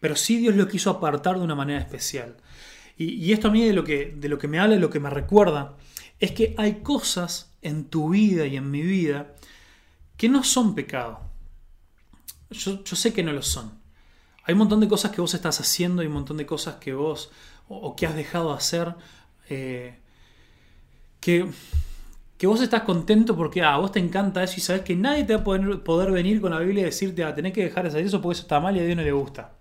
pero 0.00 0.16
sí 0.16 0.38
Dios 0.38 0.56
lo 0.56 0.68
quiso 0.68 0.90
apartar 0.90 1.36
de 1.36 1.44
una 1.44 1.54
manera 1.54 1.80
especial. 1.80 2.36
Y, 2.98 3.30
esto 3.32 3.48
a 3.48 3.50
mí 3.50 3.62
de 3.62 3.74
lo, 3.74 3.84
que, 3.84 4.14
de 4.16 4.30
lo 4.30 4.38
que 4.38 4.48
me 4.48 4.58
habla, 4.58 4.74
de 4.74 4.80
lo 4.80 4.88
que 4.88 5.00
me 5.00 5.10
recuerda, 5.10 5.76
es 6.18 6.32
que 6.32 6.54
hay 6.56 6.76
cosas 6.76 7.52
en 7.60 7.84
tu 7.84 8.10
vida 8.10 8.46
y 8.46 8.56
en 8.56 8.70
mi 8.70 8.80
vida 8.80 9.34
que 10.16 10.30
no 10.30 10.42
son 10.42 10.74
pecado. 10.74 11.20
Yo, 12.48 12.78
sé 12.84 13.12
que 13.12 13.22
no 13.22 13.32
lo 13.32 13.42
son. 13.42 13.72
Hay 14.44 14.52
un 14.52 14.60
montón 14.60 14.80
de 14.80 14.88
cosas 14.88 15.10
que 15.10 15.20
vos 15.20 15.34
estás 15.34 15.60
haciendo, 15.60 16.00
hay 16.00 16.08
un 16.08 16.14
montón 16.14 16.38
de 16.38 16.46
cosas 16.46 16.76
que 16.76 16.94
vos 16.94 17.30
o, 17.68 17.96
que 17.96 18.06
has 18.06 18.14
dejado 18.14 18.50
de 18.52 18.56
hacer 18.56 18.94
eh, 19.50 19.98
que, 21.20 21.50
que 22.38 22.46
vos 22.46 22.60
estás 22.60 22.82
contento 22.82 23.36
porque 23.36 23.62
ah, 23.62 23.74
a 23.74 23.78
vos 23.78 23.92
te 23.92 23.98
encanta 23.98 24.42
eso 24.42 24.54
y 24.56 24.60
sabes 24.60 24.82
que 24.82 24.94
nadie 24.94 25.24
te 25.24 25.34
va 25.34 25.40
a 25.40 25.44
poder, 25.44 25.82
poder 25.82 26.10
venir 26.10 26.40
con 26.40 26.52
la 26.52 26.58
Biblia 26.58 26.82
y 26.82 26.86
decirte, 26.86 27.24
ah, 27.24 27.34
tenés 27.34 27.52
que 27.52 27.64
dejar 27.64 27.84
de 27.84 27.88
hacer 27.88 28.04
eso 28.04 28.20
porque 28.20 28.34
eso 28.34 28.42
está 28.42 28.60
mal 28.60 28.76
y 28.76 28.80
a 28.80 28.84
Dios 28.84 28.96
no 28.96 29.02
le 29.02 29.12
gusta. 29.12 29.52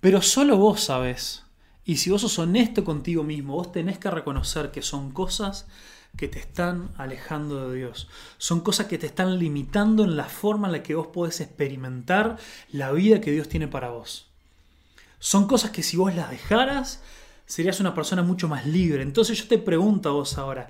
Pero 0.00 0.22
solo 0.22 0.56
vos 0.56 0.82
sabes. 0.82 1.44
Y 1.84 1.96
si 1.96 2.10
vos 2.10 2.20
sos 2.20 2.38
honesto 2.38 2.84
contigo 2.84 3.22
mismo, 3.22 3.54
vos 3.54 3.72
tenés 3.72 3.98
que 3.98 4.10
reconocer 4.10 4.70
que 4.70 4.82
son 4.82 5.10
cosas 5.10 5.66
que 6.16 6.28
te 6.28 6.38
están 6.38 6.90
alejando 6.96 7.68
de 7.70 7.76
Dios. 7.78 8.08
Son 8.36 8.60
cosas 8.60 8.86
que 8.86 8.98
te 8.98 9.06
están 9.06 9.38
limitando 9.38 10.04
en 10.04 10.16
la 10.16 10.24
forma 10.24 10.68
en 10.68 10.72
la 10.72 10.82
que 10.82 10.94
vos 10.94 11.08
podés 11.08 11.40
experimentar 11.40 12.36
la 12.70 12.92
vida 12.92 13.20
que 13.20 13.30
Dios 13.30 13.48
tiene 13.48 13.68
para 13.68 13.90
vos. 13.90 14.26
Son 15.18 15.46
cosas 15.46 15.70
que 15.70 15.82
si 15.82 15.96
vos 15.96 16.14
las 16.14 16.30
dejaras, 16.30 17.02
serías 17.46 17.80
una 17.80 17.94
persona 17.94 18.22
mucho 18.22 18.48
más 18.48 18.66
libre. 18.66 19.02
Entonces 19.02 19.38
yo 19.38 19.48
te 19.48 19.58
pregunto 19.58 20.08
a 20.08 20.12
vos 20.12 20.38
ahora, 20.38 20.68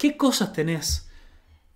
¿qué 0.00 0.16
cosas 0.16 0.54
tenés 0.54 1.10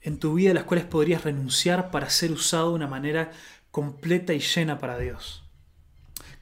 en 0.01 0.19
tu 0.19 0.33
vida 0.33 0.53
a 0.53 0.55
las 0.55 0.65
cuales 0.65 0.87
podrías 0.87 1.25
renunciar 1.25 1.91
para 1.91 2.09
ser 2.09 2.33
usado 2.33 2.71
de 2.71 2.77
una 2.77 2.87
manera 2.87 3.33
completa 3.71 4.33
y 4.33 4.41
llena 4.41 4.79
para 4.79 4.99
Dios? 4.99 5.45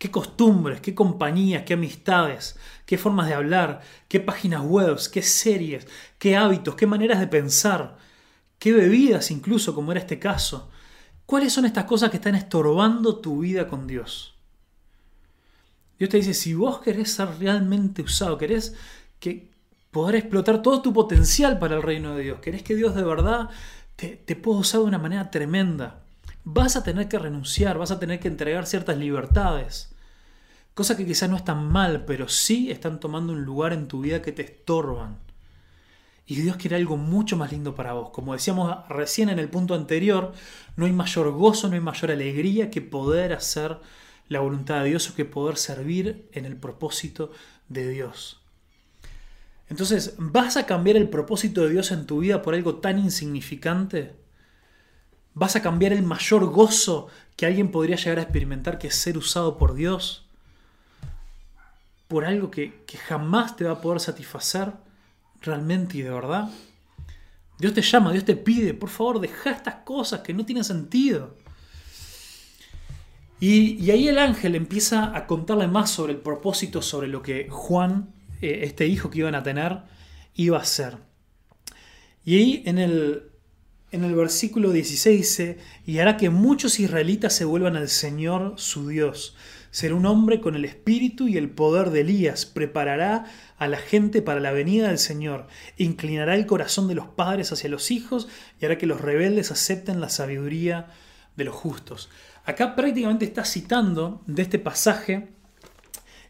qué 0.03 0.11
costumbres, 0.11 0.81
qué 0.81 0.97
compañías, 0.97 1.63
qué 1.63 1.75
amistades, 1.75 2.59
qué 2.87 2.99
formas 2.99 3.29
de 3.29 3.35
hablar, 3.35 3.83
qué 4.09 4.19
páginas 4.19 4.61
web, 4.61 4.99
qué 5.13 5.23
series, 5.23 5.87
qué 6.19 6.37
hábitos, 6.37 6.75
qué 6.75 6.89
maneras 6.89 7.21
de 7.21 7.29
pensar, 7.29 7.99
qué 8.59 8.73
bebidas 8.73 9.31
incluso, 9.31 9.77
como 9.77 9.93
era 9.93 10.01
este 10.01 10.19
caso. 10.19 10.73
¿Cuáles 11.25 11.53
son 11.53 11.67
estas 11.67 11.85
cosas 11.85 12.11
que 12.11 12.17
están 12.17 12.35
estorbando 12.35 13.21
tu 13.21 13.43
vida 13.43 13.69
con 13.69 13.87
Dios? 13.87 14.35
Dios 16.01 16.11
te 16.11 16.17
dice, 16.17 16.35
si 16.35 16.53
vos 16.55 16.81
querés 16.81 17.13
ser 17.13 17.29
realmente 17.39 18.03
usado, 18.03 18.37
querés 18.39 18.75
que 19.21 19.52
poder 19.93 20.17
explotar 20.17 20.63
todo 20.63 20.83
tu 20.83 20.93
potencial 20.93 21.61
para 21.61 21.77
el 21.77 21.83
reino 21.83 22.17
de 22.17 22.25
Dios, 22.25 22.41
querés 22.41 22.65
que 22.65 22.75
Dios 22.75 22.97
de 22.97 23.05
verdad 23.05 23.51
te, 23.95 24.17
te 24.17 24.35
pueda 24.35 24.59
usar 24.59 24.81
de 24.81 24.87
una 24.87 24.99
manera 24.99 25.31
tremenda, 25.31 26.03
vas 26.43 26.75
a 26.75 26.83
tener 26.83 27.09
que 27.09 27.19
renunciar, 27.19 27.79
vas 27.79 27.93
a 27.93 28.01
tener 28.01 28.19
que 28.19 28.29
entregar 28.29 28.67
ciertas 28.67 28.97
libertades. 28.97 29.95
Cosas 30.75 30.97
que 30.97 31.07
quizás 31.07 31.29
no 31.29 31.37
están 31.37 31.69
mal, 31.71 32.05
pero 32.07 32.29
sí 32.29 32.71
están 32.71 32.99
tomando 32.99 33.35
un 33.35 33.45
lugar 33.45 33.75
en 33.75 33.87
tu 33.87 34.01
vida 34.01 34.23
que 34.23 34.33
te 34.33 34.43
estorban. 34.43 35.19
Y 36.27 36.37
Dios 36.37 36.57
quiere 36.57 36.77
algo 36.77 36.97
mucho 36.97 37.37
más 37.37 37.53
lindo 37.53 37.75
para 37.75 37.93
vos. 37.93 38.11
Como 38.11 38.33
decíamos 38.33 38.89
recién 38.89 39.29
en 39.29 39.39
el 39.39 39.51
punto 39.51 39.75
anterior, 39.75 40.33
no 40.77 40.87
hay 40.87 40.93
mayor 40.93 41.31
gozo, 41.33 41.69
no 41.69 41.75
hay 41.75 41.81
mayor 41.81 42.11
alegría 42.11 42.71
que 42.71 42.81
poder 42.81 43.35
hacer 43.35 43.79
la 44.29 44.41
voluntad 44.41 44.83
de 44.83 44.89
Dios 44.89 45.11
o 45.11 45.15
que 45.15 45.27
poder 45.27 45.59
servir 45.59 46.29
en 46.33 46.47
el 46.47 46.57
propósito 46.57 47.33
de 47.69 47.89
Dios. 47.91 48.42
Entonces, 49.73 50.15
¿vas 50.19 50.57
a 50.57 50.67
cambiar 50.67 50.97
el 50.97 51.09
propósito 51.09 51.63
de 51.63 51.71
Dios 51.71 51.91
en 51.91 52.07
tu 52.07 52.19
vida 52.19 52.43
por 52.43 52.55
algo 52.55 52.77
tan 52.77 52.99
insignificante? 52.99 54.15
¿Vas 55.35 55.57
a 55.57 55.63
cambiar 55.63 55.93
el 55.95 56.03
mayor 56.03 56.45
gozo 56.47 57.09
que 57.37 57.47
alguien 57.47 57.71
podría 57.71 57.97
llegar 57.97 58.19
a 58.19 58.23
experimentar 58.23 58.79
que 58.79 58.89
es 58.89 58.95
ser 58.95 59.17
usado 59.17 59.57
por 59.57 59.75
Dios? 59.75 60.23
por 62.13 62.27
algo 62.27 62.51
que, 62.51 62.85
jamás 63.09 63.57
te 63.57 63.65
va 63.65 63.71
a 63.71 63.81
poder 63.81 63.99
satisfacer 63.99 64.71
realmente 65.41 65.97
y 65.97 66.03
de 66.03 66.11
verdad. 66.11 66.51
Dios 67.59 67.73
te 67.73 67.81
llama, 67.81 68.13
Dios 68.13 68.27
te 68.27 68.37
pide, 68.37 68.75
por 68.75 68.91
favor, 68.91 69.19
deja 69.19 69.51
estas 69.51 69.77
cosas 69.77 70.21
que 70.21 70.35
no 70.35 70.45
tienen 70.45 70.63
sentido. 70.63 71.35
Y, 73.41 73.91
ahí 73.91 74.09
el 74.09 74.19
ángel 74.19 74.57
empieza 74.57 75.17
a 75.17 75.27
contarle 75.27 75.69
más 75.69 75.91
sobre 75.91 76.13
el 76.13 76.19
propósito, 76.19 76.83
sobre 76.83 77.09
lo 77.09 77.23
que 77.23 77.49
Juan, 77.49 78.13
eh, 78.43 78.61
este 78.65 78.87
hijo 78.87 79.09
que 79.11 79.21
iban 79.21 79.35
a 79.35 79.43
tener, 79.43 79.79
iba 80.35 80.59
a 80.59 80.63
hacer. 80.63 80.99
Y 82.25 82.37
ahí 82.37 82.63
en 82.67 82.79
el, 82.79 83.31
en 83.91 84.05
el 84.05 84.15
versículo 84.15 84.71
16 84.71 85.17
dice, 85.19 85.59
y 85.87 85.99
hará 85.99 86.17
que 86.17 86.29
muchos 86.29 86.79
israelitas 86.79 87.33
se 87.33 87.47
vuelvan 87.47 87.77
al 87.77 87.89
Señor 87.89 88.55
su 88.59 88.89
Dios 88.89 89.35
Será 89.73 89.95
un 89.95 90.05
hombre 90.05 90.43
con 90.43 90.55
el 90.55 90.67
espíritu 90.67 91.29
y 91.29 91.39
el 91.39 91.49
poder 91.49 91.89
de 91.89 92.03
Elías, 92.03 92.45
preparará 92.45 93.25
a 93.57 93.69
la 93.69 93.79
gente 93.79 94.21
para 94.21 94.39
la 94.39 94.53
venida 94.53 94.89
del 94.89 94.99
Señor, 94.99 95.47
inclinará 95.79 96.35
el 96.35 96.45
corazón 96.45 96.89
de 96.89 96.95
los 96.95 97.07
padres 97.07 97.53
hacia 97.53 97.71
los 97.71 97.91
hijos 97.91 98.29
y 98.61 98.67
hará 98.67 98.77
que 98.77 98.85
los 98.85 99.01
rebeldes 99.01 99.51
acepten 99.51 100.03
la 100.03 100.11
sabiduría 100.11 100.89
de 101.37 101.45
los 101.45 101.55
justos. 101.55 102.11
Acá 102.45 102.77
prácticamente 102.77 103.25
está 103.25 103.47
citando 103.47 104.21
de 104.27 104.43
este 104.43 104.59
pasaje 104.59 105.31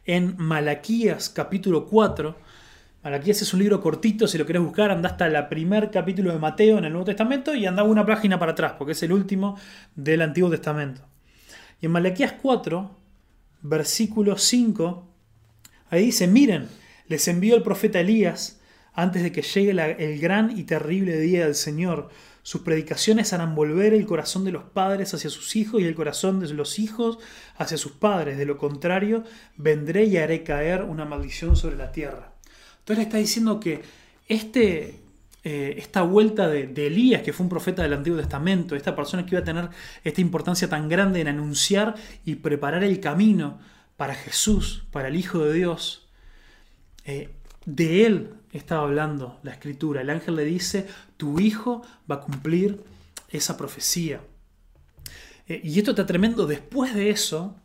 en 0.05 0.37
Malaquías 0.39 1.29
capítulo 1.29 1.87
4. 1.87 2.37
Malaquías 3.05 3.43
es 3.43 3.53
un 3.53 3.61
libro 3.61 3.81
cortito, 3.81 4.27
si 4.27 4.39
lo 4.39 4.47
querés 4.47 4.63
buscar, 4.63 4.91
anda 4.91 5.11
hasta 5.11 5.27
el 5.27 5.49
primer 5.49 5.91
capítulo 5.91 6.33
de 6.33 6.39
Mateo 6.39 6.79
en 6.79 6.85
el 6.85 6.93
Nuevo 6.93 7.07
Testamento 7.07 7.55
y 7.55 7.67
anda 7.67 7.83
una 7.83 8.07
página 8.07 8.39
para 8.39 8.53
atrás, 8.53 8.75
porque 8.79 8.93
es 8.93 9.03
el 9.03 9.13
último 9.13 9.59
del 9.95 10.23
Antiguo 10.23 10.51
Testamento. 10.51 11.03
Y 11.81 11.87
en 11.87 11.93
Malaquías 11.93 12.35
4, 12.41 12.97
versículo 13.63 14.39
5, 14.39 15.09
ahí 15.91 16.07
dice, 16.07 16.27
miren, 16.29 16.69
les 17.09 17.27
envió 17.29 17.57
el 17.57 17.63
profeta 17.63 18.01
Elías 18.01 18.61
antes 18.93 19.23
de 19.23 19.33
que 19.33 19.43
llegue 19.43 19.71
el 19.71 20.21
gran 20.21 20.57
y 20.57 20.65
terrible 20.65 21.19
día 21.19 21.45
del 21.45 21.55
Señor. 21.55 22.11
Sus 22.43 22.63
predicaciones 22.63 23.33
harán 23.33 23.55
volver 23.55 23.95
el 23.95 24.05
corazón 24.05 24.45
de 24.45 24.53
los 24.53 24.65
padres 24.65 25.15
hacia 25.15 25.31
sus 25.31 25.55
hijos 25.55 25.81
y 25.81 25.85
el 25.85 25.95
corazón 25.95 26.41
de 26.41 26.53
los 26.53 26.79
hijos 26.79 27.19
hacia 27.57 27.79
sus 27.79 27.93
padres. 27.93 28.37
De 28.37 28.47
lo 28.47 28.59
contrario, 28.59 29.23
vendré 29.57 30.05
y 30.05 30.17
haré 30.17 30.43
caer 30.43 30.83
una 30.83 31.05
maldición 31.05 31.57
sobre 31.57 31.77
la 31.77 31.93
tierra. 31.93 32.33
Entonces 32.81 33.07
está 33.07 33.19
diciendo 33.19 33.61
que 33.61 33.83
este, 34.27 35.01
eh, 35.45 35.75
esta 35.79 36.03
vuelta 36.03 36.49
de, 36.49 36.67
de, 36.67 36.89
Elías, 36.89 37.23
que 37.23 37.33
fue 37.33 37.45
un 37.45 37.51
profeta 37.51 37.83
del 37.83 37.93
Antiguo 37.93 38.19
Testamento, 38.19 38.75
esta 38.75 38.97
persona 38.97 39.25
que 39.25 39.37
iba 39.37 39.41
a 39.41 39.45
tener 39.45 39.69
esta 40.03 40.21
importancia 40.21 40.69
tan 40.69 40.89
grande 40.89 41.21
en 41.21 41.29
anunciar 41.29 41.95
y 42.25 42.35
preparar 42.37 42.83
el 42.83 42.99
camino 42.99 43.61
para 43.97 44.17
Jesús, 44.17 44.85
para 44.91 45.09
el 45.09 45.17
Hijo 45.17 45.45
de 45.45 45.53
Dios, 45.53 46.09
eh, 47.05 47.31
de 47.65 48.07
él 48.07 48.35
estaba 48.53 48.83
hablando 48.83 49.39
la 49.43 49.53
escritura. 49.53 50.01
El 50.01 50.11
ángel 50.11 50.37
le 50.37 50.45
dice, 50.45 50.87
tu 51.17 51.41
hijo 51.41 51.83
va 52.11 52.17
a 52.17 52.21
cumplir 52.21 52.83
esa 53.31 53.57
profecía. 53.57 54.21
Eh, 55.49 55.61
y 55.65 55.79
esto 55.79 55.93
está 55.93 56.07
tremendo. 56.07 56.47
Después 56.47 56.95
de 56.95 57.11
eso, 57.11 57.57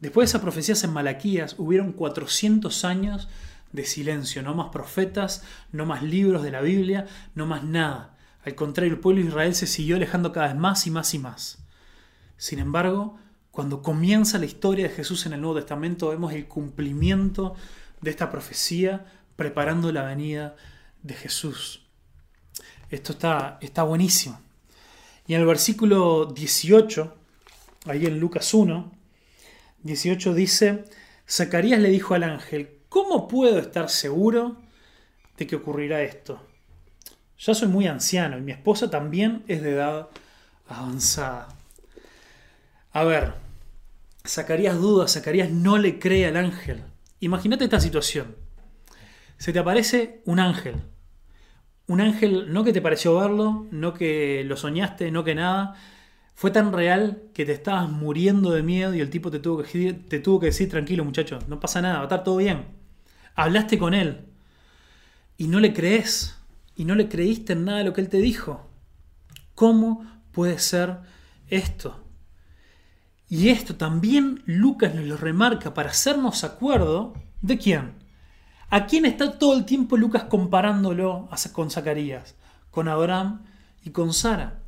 después 0.00 0.26
de 0.26 0.36
esa 0.36 0.42
profecía 0.42 0.74
en 0.82 0.92
Malaquías, 0.92 1.54
hubieron 1.58 1.92
400 1.92 2.84
años 2.84 3.28
de 3.72 3.84
silencio, 3.84 4.42
no 4.42 4.54
más 4.54 4.70
profetas, 4.70 5.44
no 5.72 5.86
más 5.86 6.02
libros 6.02 6.42
de 6.42 6.50
la 6.50 6.60
Biblia, 6.60 7.06
no 7.34 7.46
más 7.46 7.64
nada. 7.64 8.16
Al 8.44 8.54
contrario, 8.54 8.94
el 8.94 9.00
pueblo 9.00 9.22
de 9.22 9.28
Israel 9.28 9.54
se 9.54 9.66
siguió 9.66 9.96
alejando 9.96 10.32
cada 10.32 10.48
vez 10.48 10.56
más 10.56 10.86
y 10.86 10.90
más 10.90 11.12
y 11.14 11.18
más. 11.18 11.58
Sin 12.36 12.60
embargo, 12.60 13.18
cuando 13.50 13.82
comienza 13.82 14.38
la 14.38 14.46
historia 14.46 14.88
de 14.88 14.94
Jesús 14.94 15.26
en 15.26 15.32
el 15.32 15.40
Nuevo 15.40 15.56
Testamento, 15.56 16.08
vemos 16.08 16.32
el 16.32 16.46
cumplimiento 16.46 17.54
de 18.00 18.10
esta 18.10 18.30
profecía 18.30 19.04
preparando 19.38 19.92
la 19.92 20.02
venida 20.02 20.56
de 21.00 21.14
Jesús. 21.14 21.86
Esto 22.90 23.12
está, 23.12 23.56
está 23.60 23.84
buenísimo. 23.84 24.40
Y 25.28 25.34
en 25.34 25.42
el 25.42 25.46
versículo 25.46 26.26
18, 26.26 27.16
ahí 27.86 28.06
en 28.06 28.18
Lucas 28.18 28.52
1, 28.52 28.90
18 29.84 30.34
dice, 30.34 30.86
Zacarías 31.30 31.78
le 31.78 31.88
dijo 31.88 32.14
al 32.14 32.24
ángel, 32.24 32.80
¿Cómo 32.88 33.28
puedo 33.28 33.60
estar 33.60 33.90
seguro 33.90 34.56
de 35.36 35.46
que 35.46 35.54
ocurrirá 35.54 36.02
esto? 36.02 36.42
Ya 37.38 37.54
soy 37.54 37.68
muy 37.68 37.86
anciano 37.86 38.38
y 38.38 38.40
mi 38.40 38.50
esposa 38.50 38.90
también 38.90 39.44
es 39.46 39.62
de 39.62 39.74
edad 39.74 40.08
avanzada. 40.66 41.46
A 42.90 43.04
ver, 43.04 43.34
sacarías 44.24 44.76
dudas, 44.78 45.12
sacarías 45.12 45.48
no 45.48 45.78
le 45.78 46.00
cree 46.00 46.26
al 46.26 46.38
ángel. 46.38 46.82
Imagínate 47.20 47.62
esta 47.62 47.78
situación. 47.78 48.47
Se 49.38 49.52
te 49.52 49.58
aparece 49.58 50.22
un 50.26 50.40
ángel. 50.40 50.76
Un 51.86 52.00
ángel 52.00 52.52
no 52.52 52.64
que 52.64 52.72
te 52.72 52.82
pareció 52.82 53.18
verlo, 53.18 53.66
no 53.70 53.94
que 53.94 54.44
lo 54.44 54.56
soñaste, 54.56 55.10
no 55.10 55.24
que 55.24 55.34
nada. 55.34 55.74
Fue 56.34 56.50
tan 56.50 56.72
real 56.72 57.22
que 57.32 57.46
te 57.46 57.52
estabas 57.52 57.88
muriendo 57.88 58.50
de 58.50 58.62
miedo 58.62 58.94
y 58.94 59.00
el 59.00 59.10
tipo 59.10 59.30
te 59.30 59.38
tuvo 59.38 59.62
que, 59.62 60.46
decir, 60.46 60.68
tranquilo 60.68 61.04
muchacho, 61.04 61.38
no 61.48 61.58
pasa 61.58 61.80
nada, 61.80 61.94
va 61.94 62.00
a 62.02 62.04
estar 62.04 62.22
todo 62.22 62.36
bien 62.36 62.78
hablaste 63.38 63.78
con 63.78 63.94
él 63.94 64.26
y 65.36 65.46
no 65.46 65.60
le 65.60 65.72
crees 65.72 66.36
y 66.74 66.84
no 66.84 66.96
le 66.96 67.08
creíste 67.08 67.52
en 67.52 67.66
nada 67.66 67.78
de 67.78 67.84
lo 67.84 67.92
que 67.92 68.00
él 68.00 68.08
te 68.08 68.18
dijo. 68.18 68.68
¿Cómo 69.54 70.04
puede 70.32 70.58
ser 70.58 70.98
esto? 71.46 72.04
Y 73.28 73.50
esto 73.50 73.76
también 73.76 74.42
Lucas 74.44 74.92
nos 74.92 75.04
lo 75.04 75.16
remarca 75.16 75.72
para 75.72 75.90
hacernos 75.90 76.42
acuerdo 76.44 77.14
¿De 77.40 77.56
quién? 77.56 77.92
¿A 78.70 78.86
quién 78.86 79.06
está 79.06 79.38
todo 79.38 79.56
el 79.56 79.64
tiempo 79.64 79.96
Lucas 79.96 80.24
comparándolo 80.24 81.28
con 81.52 81.70
Zacarías? 81.70 82.34
Con 82.70 82.88
Abraham 82.88 83.44
y 83.84 83.90
con 83.90 84.12
Sara. 84.12 84.60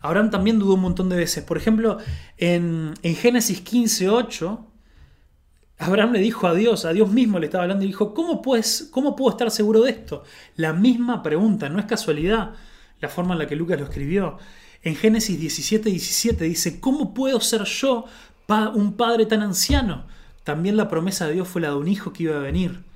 Abraham 0.00 0.30
también 0.30 0.58
dudó 0.58 0.74
un 0.74 0.82
montón 0.82 1.08
de 1.08 1.16
veces. 1.16 1.42
Por 1.44 1.56
ejemplo, 1.56 1.98
en, 2.36 2.94
en 3.02 3.16
Génesis 3.16 3.60
15, 3.62 4.10
8, 4.10 4.66
Abraham 5.78 6.12
le 6.12 6.20
dijo 6.20 6.46
a 6.46 6.54
Dios, 6.54 6.84
a 6.84 6.92
Dios 6.92 7.10
mismo 7.10 7.38
le 7.38 7.46
estaba 7.46 7.64
hablando 7.64 7.84
y 7.84 7.88
dijo, 7.88 8.12
¿cómo, 8.12 8.42
pues, 8.42 8.88
¿cómo 8.90 9.16
puedo 9.16 9.30
estar 9.30 9.50
seguro 9.50 9.82
de 9.82 9.90
esto? 9.92 10.24
La 10.56 10.72
misma 10.72 11.22
pregunta, 11.22 11.68
no 11.68 11.78
es 11.78 11.86
casualidad 11.86 12.54
la 13.00 13.08
forma 13.08 13.34
en 13.34 13.40
la 13.40 13.46
que 13.46 13.56
Lucas 13.56 13.78
lo 13.78 13.84
escribió. 13.84 14.38
En 14.82 14.94
Génesis 14.96 15.38
17, 15.38 15.88
17 15.88 16.44
dice, 16.44 16.80
¿cómo 16.80 17.14
puedo 17.14 17.40
ser 17.40 17.64
yo 17.64 18.04
un 18.74 18.94
padre 18.94 19.26
tan 19.26 19.42
anciano? 19.42 20.06
También 20.44 20.76
la 20.76 20.88
promesa 20.88 21.26
de 21.26 21.34
Dios 21.34 21.48
fue 21.48 21.60
la 21.60 21.68
de 21.68 21.76
un 21.76 21.88
hijo 21.88 22.12
que 22.12 22.24
iba 22.24 22.36
a 22.36 22.40
venir. 22.40 22.87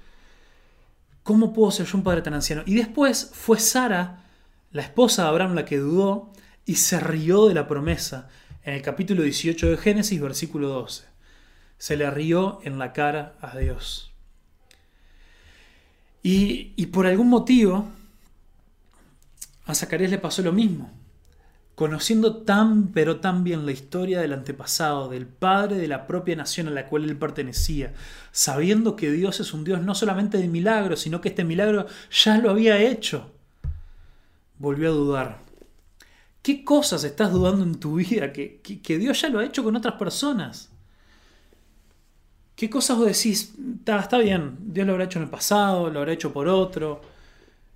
¿Cómo 1.23 1.53
puedo 1.53 1.71
ser 1.71 1.87
yo 1.87 1.99
un 1.99 2.05
padre 2.05 2.23
tan 2.23 2.35
anciano? 2.35 2.63
Y 2.67 2.75
después 2.75 3.31
fue 3.33 3.59
Sara, 3.59 4.25
la 4.73 4.83
esposa 4.83 5.23
de 5.23 5.29
Abraham, 5.29 5.55
la 5.55 5.65
que 5.65 5.79
dudó 5.79 6.33
y 6.67 6.77
se 6.77 6.99
rió 7.01 7.47
de 7.47 7.55
la 7.55 7.69
promesa 7.69 8.29
en 8.65 8.75
el 8.75 8.83
capítulo 8.83 9.23
18 9.23 9.71
de 9.71 9.77
Génesis, 9.77 10.21
versículo 10.21 10.69
12 10.69 11.13
se 11.83 11.97
le 11.97 12.09
rió 12.13 12.61
en 12.63 12.79
la 12.79 12.93
cara 12.93 13.35
a 13.41 13.59
Dios. 13.59 14.13
Y, 16.23 16.87
por 16.93 17.09
algún 17.09 17.29
motivo, 17.29 17.89
a 19.67 19.75
Zacarías 19.75 20.13
le 20.13 20.19
pasó 20.19 20.43
lo 20.43 20.53
mismo. 20.53 20.93
Conociendo 21.83 22.37
tan 22.37 22.93
pero 22.93 23.19
tan 23.19 23.43
bien 23.43 23.67
la 23.67 23.73
historia 23.73 24.21
del 24.21 24.35
antepasado, 24.35 25.09
del 25.09 25.27
padre 25.27 25.79
de 25.79 25.89
la 25.89 26.07
propia 26.07 26.37
nación 26.37 26.69
a 26.69 26.71
la 26.71 26.87
cual 26.87 27.03
él 27.03 27.17
pertenecía, 27.17 27.93
sabiendo 28.31 28.95
que 28.95 29.11
Dios 29.11 29.41
es 29.41 29.53
un 29.53 29.65
Dios 29.65 29.83
no 29.83 29.97
solamente 29.97 30.39
de 30.39 30.47
milagros, 30.47 31.01
sino 31.01 31.21
que 31.21 31.31
este 31.31 31.43
milagro 31.43 31.89
ya 32.09 32.39
lo 32.39 32.51
había 32.51 32.81
hecho, 32.81 33.33
volvió 34.61 34.91
a 34.91 34.93
dudar. 34.93 35.39
¿Qué 36.41 36.63
cosas 36.63 37.03
estás 37.03 37.33
dudando 37.33 37.65
en 37.65 37.75
tu 37.75 37.97
vida 37.97 38.33
que, 38.33 38.61
que 38.61 38.99
Dios 38.99 39.21
ya 39.21 39.29
lo 39.29 39.41
ha 39.41 39.45
hecho 39.45 39.65
con 39.65 39.75
otras 39.75 39.95
personas? 39.95 40.71
¿Qué 42.55 42.71
cosas 42.71 42.97
vos 42.97 43.07
decís? 43.09 43.55
Está, 43.85 44.19
bien, 44.19 44.57
Dios 44.61 44.87
lo 44.87 44.93
habrá 44.93 45.07
hecho 45.07 45.19
en 45.19 45.25
el 45.25 45.31
pasado, 45.31 45.91
lo 45.91 45.99
habrá 45.99 46.13
hecho 46.13 46.33
por 46.33 46.47
otro. 46.47 47.03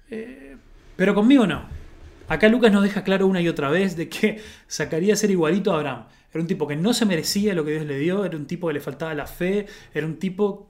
Eh, 0.09 0.57
pero 0.95 1.13
conmigo 1.13 1.45
no. 1.45 1.86
Acá 2.29 2.49
Lucas 2.49 2.73
nos 2.73 2.83
deja 2.83 3.05
claro 3.05 3.27
una 3.27 3.41
y 3.41 3.49
otra 3.49 3.71
vez 3.71 3.97
de 3.97 4.09
que 4.09 4.43
sacaría 4.67 5.17
ser 5.17 5.31
igualito 5.31 5.73
a 5.73 5.77
Abraham. 5.77 6.07
Era 6.33 6.41
un 6.41 6.49
tipo 6.49 6.67
que 6.67 6.77
no 6.77 6.93
se 6.93 7.07
merecía 7.07 7.55
lo 7.55 7.65
que 7.65 7.73
Dios 7.73 7.87
le 7.87 7.99
dio, 7.99 8.25
era 8.25 8.37
un 8.37 8.47
tipo 8.47 8.67
que 8.67 8.75
le 8.75 8.81
faltaba 8.81 9.15
la 9.15 9.27
fe, 9.27 9.67
era 9.95 10.07
un 10.07 10.19
tipo 10.19 10.69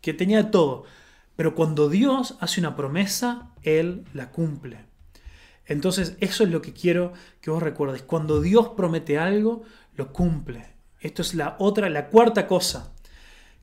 que 0.00 0.12
tenía 0.12 0.50
todo. 0.50 0.84
Pero 1.36 1.54
cuando 1.54 1.88
Dios 1.88 2.36
hace 2.40 2.60
una 2.60 2.76
promesa, 2.76 3.52
Él 3.62 4.04
la 4.12 4.30
cumple. 4.30 4.84
Entonces 5.66 6.16
eso 6.20 6.44
es 6.44 6.50
lo 6.50 6.60
que 6.60 6.72
quiero 6.72 7.12
que 7.40 7.50
vos 7.50 7.62
recuerdes. 7.62 8.02
Cuando 8.02 8.40
Dios 8.40 8.70
promete 8.76 9.18
algo, 9.18 9.62
lo 9.94 10.12
cumple. 10.12 10.66
Esto 11.00 11.22
es 11.22 11.34
la 11.34 11.56
otra, 11.58 11.88
la 11.88 12.08
cuarta 12.08 12.46
cosa 12.46 12.92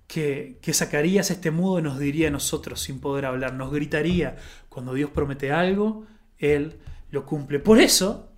que, 0.07 0.57
que 0.61 0.73
Zacarías 0.73 1.29
este 1.29 1.51
mudo 1.51 1.81
nos 1.81 1.99
diría 1.99 2.29
a 2.29 2.31
nosotros 2.31 2.81
sin 2.81 2.99
poder 2.99 3.25
hablar, 3.25 3.53
nos 3.53 3.71
gritaría, 3.71 4.37
cuando 4.67 4.93
Dios 4.93 5.11
promete 5.11 5.51
algo, 5.51 6.05
Él 6.39 6.79
lo 7.11 7.25
cumple. 7.25 7.59
Por 7.59 7.79
eso, 7.79 8.33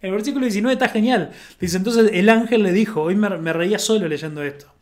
el 0.00 0.10
versículo 0.12 0.44
19 0.44 0.72
está 0.72 0.88
genial. 0.88 1.32
Dice, 1.60 1.76
entonces 1.76 2.10
el 2.12 2.28
ángel 2.28 2.62
le 2.62 2.72
dijo, 2.72 3.02
hoy 3.02 3.16
me, 3.16 3.52
reía 3.52 3.78
solo 3.78 4.08
leyendo 4.08 4.42
esto, 4.42 4.72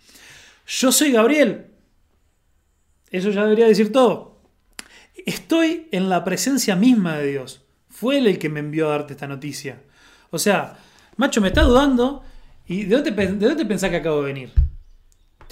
yo 0.66 0.92
soy 0.92 1.12
Gabriel. 1.12 1.66
Eso 3.11 3.30
ya 3.30 3.42
debería 3.42 3.66
decir 3.66 3.92
todo. 3.92 4.40
Estoy 5.26 5.88
en 5.92 6.09
la 6.09 6.24
presencia 6.24 6.76
misma 6.76 7.18
de 7.18 7.28
Dios. 7.28 7.62
Fue 7.88 8.18
Él 8.18 8.26
el 8.26 8.38
que 8.38 8.48
me 8.48 8.61
envió 8.61 8.88
a 8.88 8.92
darte 8.92 9.12
esta 9.12 9.28
noticia. 9.28 9.82
O 10.30 10.38
sea, 10.38 10.78
macho, 11.16 11.40
me 11.42 11.48
está 11.48 11.62
dudando. 11.62 12.24
¿Y 12.66 12.84
de 12.84 12.96
dónde, 12.96 13.11
de 13.11 13.48
dónde 13.48 13.66
pensás 13.66 13.90
que 13.90 13.96
acabo 13.96 14.22
de 14.22 14.32
venir? 14.32 14.53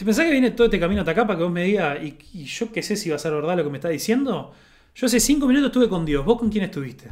Si 0.00 0.06
pensás 0.06 0.24
que 0.24 0.30
viene 0.30 0.52
todo 0.52 0.64
este 0.64 0.80
camino 0.80 1.02
hasta 1.02 1.10
acá 1.10 1.26
para 1.26 1.36
que 1.36 1.42
vos 1.42 1.52
me 1.52 1.64
digas, 1.64 1.98
y, 2.02 2.44
yo 2.44 2.72
qué 2.72 2.82
sé 2.82 2.96
si 2.96 3.10
va 3.10 3.16
a 3.16 3.18
ser 3.18 3.32
verdad 3.32 3.54
lo 3.58 3.64
que 3.64 3.68
me 3.68 3.76
está 3.76 3.90
diciendo, 3.90 4.54
yo 4.94 5.06
hace 5.06 5.20
cinco 5.20 5.46
minutos 5.46 5.66
estuve 5.66 5.90
con 5.90 6.06
Dios. 6.06 6.24
¿Vos 6.24 6.38
con 6.38 6.48
quién 6.48 6.64
estuviste? 6.64 7.10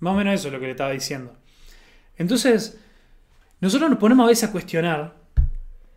Más 0.00 0.14
o 0.14 0.16
menos 0.16 0.34
eso 0.34 0.48
es 0.48 0.54
lo 0.54 0.60
que 0.60 0.66
le 0.66 0.72
estaba 0.72 0.90
diciendo. 0.90 1.34
Entonces, 2.16 2.78
nosotros 3.60 3.90
nos 3.90 3.98
ponemos 3.98 4.24
a 4.24 4.28
veces 4.28 4.48
a 4.48 4.52
cuestionar 4.52 5.14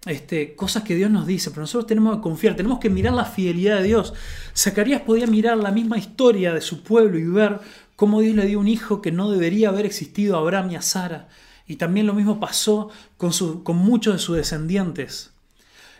este, 0.06 0.56
cosas 0.56 0.84
que 0.84 0.96
Dios 0.96 1.12
nos 1.12 1.28
dice, 1.28 1.50
pero 1.52 1.62
nosotros 1.62 1.88
tenemos 1.88 2.16
que 2.16 2.22
confiar, 2.22 2.56
tenemos 2.56 2.80
que 2.80 2.90
mirar 2.90 3.14
la 3.14 3.26
fidelidad 3.26 3.78
de 3.78 3.84
Dios. 3.84 4.14
Zacarías 4.56 5.02
podía 5.02 5.28
mirar 5.28 5.58
la 5.58 5.72
misma 5.72 5.98
historia 5.98 6.54
de 6.54 6.62
su 6.62 6.84
pueblo 6.84 7.20
y 7.20 7.26
ver 7.26 7.60
cómo 7.96 8.22
Dios 8.22 8.36
le 8.36 8.46
dio 8.46 8.60
un 8.60 8.68
hijo 8.68 9.02
que 9.02 9.12
no 9.12 9.30
debería 9.30 9.70
haber 9.70 9.86
existido 9.86 10.38
a 10.38 10.40
Abraham 10.40 10.72
y 10.72 10.76
a 10.78 10.82
Sara. 10.82 11.28
Y 11.68 11.76
también 11.76 12.08
lo 12.08 12.14
mismo 12.14 12.40
pasó 12.40 12.90
con, 13.18 13.32
con 13.64 13.76
muchos 13.78 14.14
de 14.14 14.20
sus 14.20 14.38
descendientes. 14.38 15.34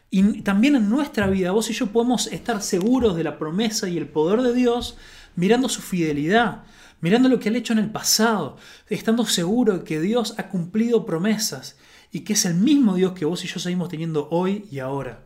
Y 0.10 0.42
también 0.42 0.76
en 0.76 0.90
nuestra 0.90 1.28
vida, 1.28 1.52
vos 1.52 1.70
y 1.70 1.74
yo 1.74 1.88
podemos 1.88 2.28
estar 2.28 2.62
seguros 2.62 3.16
de 3.16 3.24
la 3.24 3.38
promesa 3.38 3.88
y 3.88 3.98
el 3.98 4.08
poder 4.08 4.42
de 4.42 4.54
Dios 4.54 4.98
mirando 5.36 5.70
su 5.70 5.82
fidelidad, 5.82 6.64
mirando 7.02 7.30
lo 7.30 7.40
que 7.40 7.50
Él 7.50 7.56
ha 7.56 7.60
hecho 7.60 7.74
en 7.74 7.80
el 7.80 7.92
pasado, 7.92 8.58
estando 8.90 9.26
seguro 9.26 9.80
de 9.80 9.84
que 9.84 10.00
Dios 10.00 10.36
ha 10.38 10.50
cumplido 10.50 11.06
promesas 11.06 11.78
y 12.12 12.22
que 12.22 12.34
es 12.34 12.46
el 12.46 12.56
mismo 12.56 12.96
Dios 12.96 13.14
que 13.14 13.26
vos 13.26 13.44
y 13.44 13.48
yo 13.48 13.60
seguimos 13.60 13.90
teniendo 13.90 14.28
hoy 14.32 14.68
y 14.72 14.80
ahora. 14.80 15.26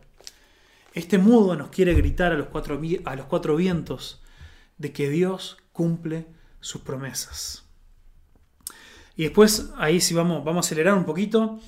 Este 0.92 1.18
mudo 1.18 1.56
nos 1.56 1.70
quiere 1.70 1.94
gritar 1.94 2.32
a 2.32 2.36
los 2.36 2.48
cuatro, 2.48 2.80
a 3.04 3.16
los 3.16 3.26
cuatro 3.26 3.56
vientos 3.56 4.22
de 4.78 4.92
que 4.92 5.08
Dios 5.08 5.56
cumple 5.72 6.26
sus 6.60 6.82
promesas. 6.82 7.64
Y 9.16 9.24
después, 9.24 9.70
ahí 9.76 10.00
sí 10.00 10.14
vamos, 10.14 10.44
vamos 10.44 10.64
a 10.64 10.66
acelerar 10.66 10.94
un 10.94 11.04
poquito. 11.04 11.60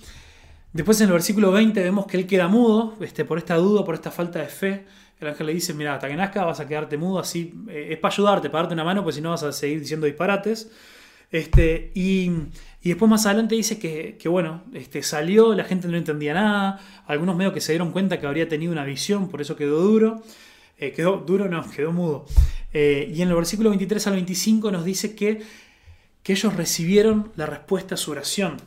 Después 0.72 1.00
en 1.00 1.06
el 1.06 1.12
versículo 1.12 1.52
20 1.52 1.82
vemos 1.82 2.06
que 2.06 2.16
él 2.16 2.26
queda 2.26 2.48
mudo 2.48 2.96
este, 3.00 3.24
por 3.24 3.38
esta 3.38 3.56
duda, 3.56 3.84
por 3.84 3.94
esta 3.94 4.10
falta 4.10 4.40
de 4.40 4.48
fe. 4.48 4.86
El 5.20 5.28
ángel 5.28 5.46
le 5.46 5.54
dice, 5.54 5.72
mira, 5.72 5.94
hasta 5.94 6.08
que 6.08 6.16
nazca 6.16 6.44
vas 6.44 6.60
a 6.60 6.68
quedarte 6.68 6.96
mudo, 6.96 7.18
así 7.18 7.54
eh, 7.68 7.88
es 7.92 7.98
para 7.98 8.12
ayudarte, 8.12 8.50
para 8.50 8.62
darte 8.62 8.74
una 8.74 8.84
mano, 8.84 9.02
pues 9.02 9.14
si 9.14 9.20
no 9.20 9.30
vas 9.30 9.42
a 9.42 9.52
seguir 9.52 9.80
diciendo 9.80 10.06
disparates. 10.06 10.70
Este, 11.30 11.90
y, 11.94 12.30
después 12.82 13.10
más 13.10 13.26
adelante 13.26 13.54
dice 13.54 13.78
que, 13.78 14.28
bueno, 14.28 14.64
este, 14.74 15.02
salió, 15.02 15.54
la 15.54 15.64
gente 15.64 15.88
no 15.88 15.96
entendía 15.96 16.34
nada, 16.34 16.80
algunos 17.06 17.34
medios 17.36 17.52
que 17.52 17.60
se 17.60 17.72
dieron 17.72 17.92
cuenta 17.92 18.20
que 18.20 18.26
habría 18.26 18.48
tenido 18.48 18.72
una 18.72 18.84
visión, 18.84 19.28
por 19.28 19.40
eso 19.40 19.56
quedó 19.56 19.80
duro. 19.80 20.22
Eh, 20.78 20.92
quedó 20.92 21.16
duro, 21.18 21.48
no, 21.48 21.68
quedó 21.70 21.92
mudo. 21.92 22.26
Eh, 22.72 23.10
y 23.14 23.22
en 23.22 23.28
el 23.28 23.34
versículo 23.34 23.70
23 23.70 24.06
al 24.08 24.12
25 24.14 24.70
nos 24.70 24.84
dice 24.84 25.14
que, 25.14 25.42
que 26.22 26.32
ellos 26.32 26.54
recibieron 26.54 27.32
la 27.36 27.46
respuesta 27.46 27.94
a 27.94 27.98
su 27.98 28.10
oración. 28.10 28.58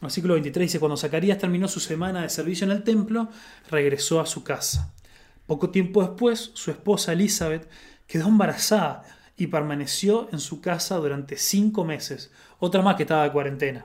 Versículo 0.00 0.34
23 0.34 0.68
dice, 0.68 0.80
cuando 0.80 0.96
Zacarías 0.96 1.38
terminó 1.38 1.68
su 1.68 1.78
semana 1.78 2.22
de 2.22 2.30
servicio 2.30 2.64
en 2.64 2.70
el 2.70 2.82
templo, 2.82 3.28
regresó 3.70 4.20
a 4.20 4.26
su 4.26 4.42
casa. 4.42 4.94
Poco 5.52 5.68
tiempo 5.68 6.00
después, 6.00 6.50
su 6.54 6.70
esposa 6.70 7.12
Elizabeth 7.12 7.68
quedó 8.06 8.28
embarazada 8.28 9.04
y 9.36 9.48
permaneció 9.48 10.30
en 10.32 10.40
su 10.40 10.62
casa 10.62 10.96
durante 10.96 11.36
cinco 11.36 11.84
meses, 11.84 12.30
otra 12.58 12.80
más 12.80 12.96
que 12.96 13.02
estaba 13.02 13.24
de 13.24 13.32
cuarentena. 13.32 13.84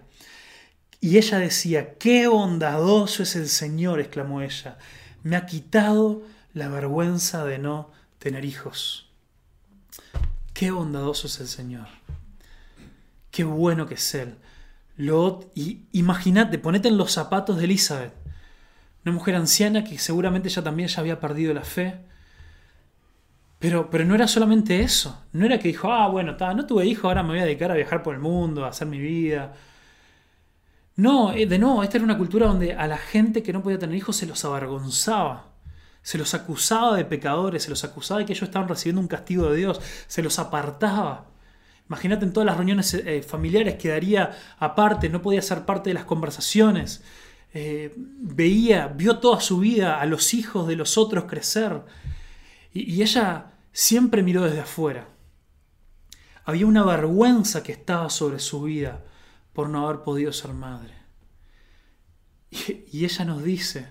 Y 1.02 1.18
ella 1.18 1.40
decía, 1.40 1.96
qué 1.96 2.28
bondadoso 2.28 3.24
es 3.24 3.36
el 3.36 3.50
Señor, 3.50 4.00
exclamó 4.00 4.42
ella, 4.42 4.78
me 5.24 5.36
ha 5.36 5.46
quitado 5.46 6.22
la 6.54 6.70
vergüenza 6.70 7.44
de 7.44 7.60
no 7.60 7.92
tener 8.18 8.46
hijos. 8.46 9.10
Qué 10.54 10.72
bondadoso 10.72 11.28
es 11.28 11.38
el 11.42 11.50
Señor, 11.50 11.90
qué 13.30 13.44
bueno 13.44 13.88
que 13.88 13.96
es 13.96 14.16
Él 14.16 14.38
Lot, 14.96 15.52
y 15.54 15.82
imagínate, 15.92 16.60
ponete 16.60 16.88
en 16.88 16.96
los 16.96 17.12
zapatos 17.12 17.58
de 17.58 17.66
Elizabeth, 17.66 18.14
una 19.08 19.16
mujer 19.18 19.36
anciana 19.36 19.84
que 19.84 19.98
seguramente 19.98 20.50
ya 20.50 20.62
también 20.62 20.90
ya 20.90 21.00
había 21.00 21.20
perdido 21.20 21.54
la 21.54 21.64
fe. 21.64 21.96
Pero, 23.60 23.90
pero 23.90 24.06
no 24.06 24.14
era 24.14 24.28
solamente 24.28 24.82
eso, 24.82 25.24
no 25.32 25.46
era 25.46 25.58
que 25.58 25.70
dijo, 25.70 25.92
ah, 25.92 26.08
bueno, 26.10 26.38
no 26.38 26.66
tuve 26.68 26.86
hijo, 26.86 27.08
ahora 27.08 27.24
me 27.24 27.30
voy 27.30 27.40
a 27.40 27.46
dedicar 27.46 27.72
a 27.72 27.76
viajar 27.76 28.04
por 28.04 28.14
el 28.14 28.22
mundo, 28.22 28.66
a 28.66 28.70
hacer 28.70 28.88
mi 28.88 29.00
vida. 29.00 29.54
No, 30.96 31.32
eh, 31.34 31.48
de 31.48 31.58
nuevo, 31.58 31.84
esta 31.84 31.98
era 31.98 32.04
una 32.04 32.18
cultura 32.18 32.48
donde 32.48 32.74
a 32.74 32.86
la 32.88 32.98
gente 32.98 33.42
que 33.42 33.54
no 33.54 33.64
podía 33.64 33.80
tener 33.80 33.96
hijos 33.96 34.16
se 34.16 34.28
los 34.28 34.46
avergonzaba, 34.46 35.48
se 36.04 36.18
los 36.18 36.34
acusaba 36.36 36.96
de 36.98 37.06
pecadores, 37.06 37.64
se 37.64 37.70
los 37.70 37.84
acusaba 37.84 38.20
de 38.20 38.26
que 38.26 38.34
ellos 38.34 38.44
estaban 38.44 38.68
recibiendo 38.68 39.02
un 39.02 39.08
castigo 39.08 39.50
de 39.50 39.58
Dios, 39.58 39.82
se 40.08 40.22
los 40.22 40.38
apartaba. 40.38 41.26
Imagínate 41.88 42.26
en 42.26 42.34
todas 42.34 42.46
las 42.46 42.58
reuniones 42.58 42.94
eh, 42.94 43.24
familiares 43.24 43.76
quedaría 43.76 44.38
aparte, 44.60 45.10
no 45.10 45.22
podía 45.22 45.42
ser 45.42 45.66
parte 45.66 45.90
de 45.90 45.96
las 45.96 46.06
conversaciones. 46.06 47.04
Eh, 47.60 47.92
veía, 47.98 48.88
vio 48.88 49.18
toda 49.18 49.42
su 49.42 49.58
vida 49.58 50.00
a 50.00 50.06
los 50.06 50.36
hijos 50.36 50.68
de 50.68 50.76
los 50.76 50.96
otros 50.96 51.24
crecer. 51.24 51.82
Y, 52.72 53.02
ella 53.02 53.58
siempre 53.72 54.22
miró 54.22 54.44
desde 54.44 54.60
afuera. 54.60 55.10
Había 56.46 56.68
una 56.68 56.86
vergüenza 56.86 57.64
que 57.64 57.72
estaba 57.72 58.12
sobre 58.12 58.38
su 58.38 58.62
vida 58.62 59.04
por 59.54 59.70
no 59.70 59.88
haber 59.88 60.04
podido 60.04 60.32
ser 60.34 60.54
madre. 60.54 60.94
Y, 62.52 62.86
y 62.92 63.06
ella 63.06 63.26
nos 63.26 63.44
dice, 63.44 63.88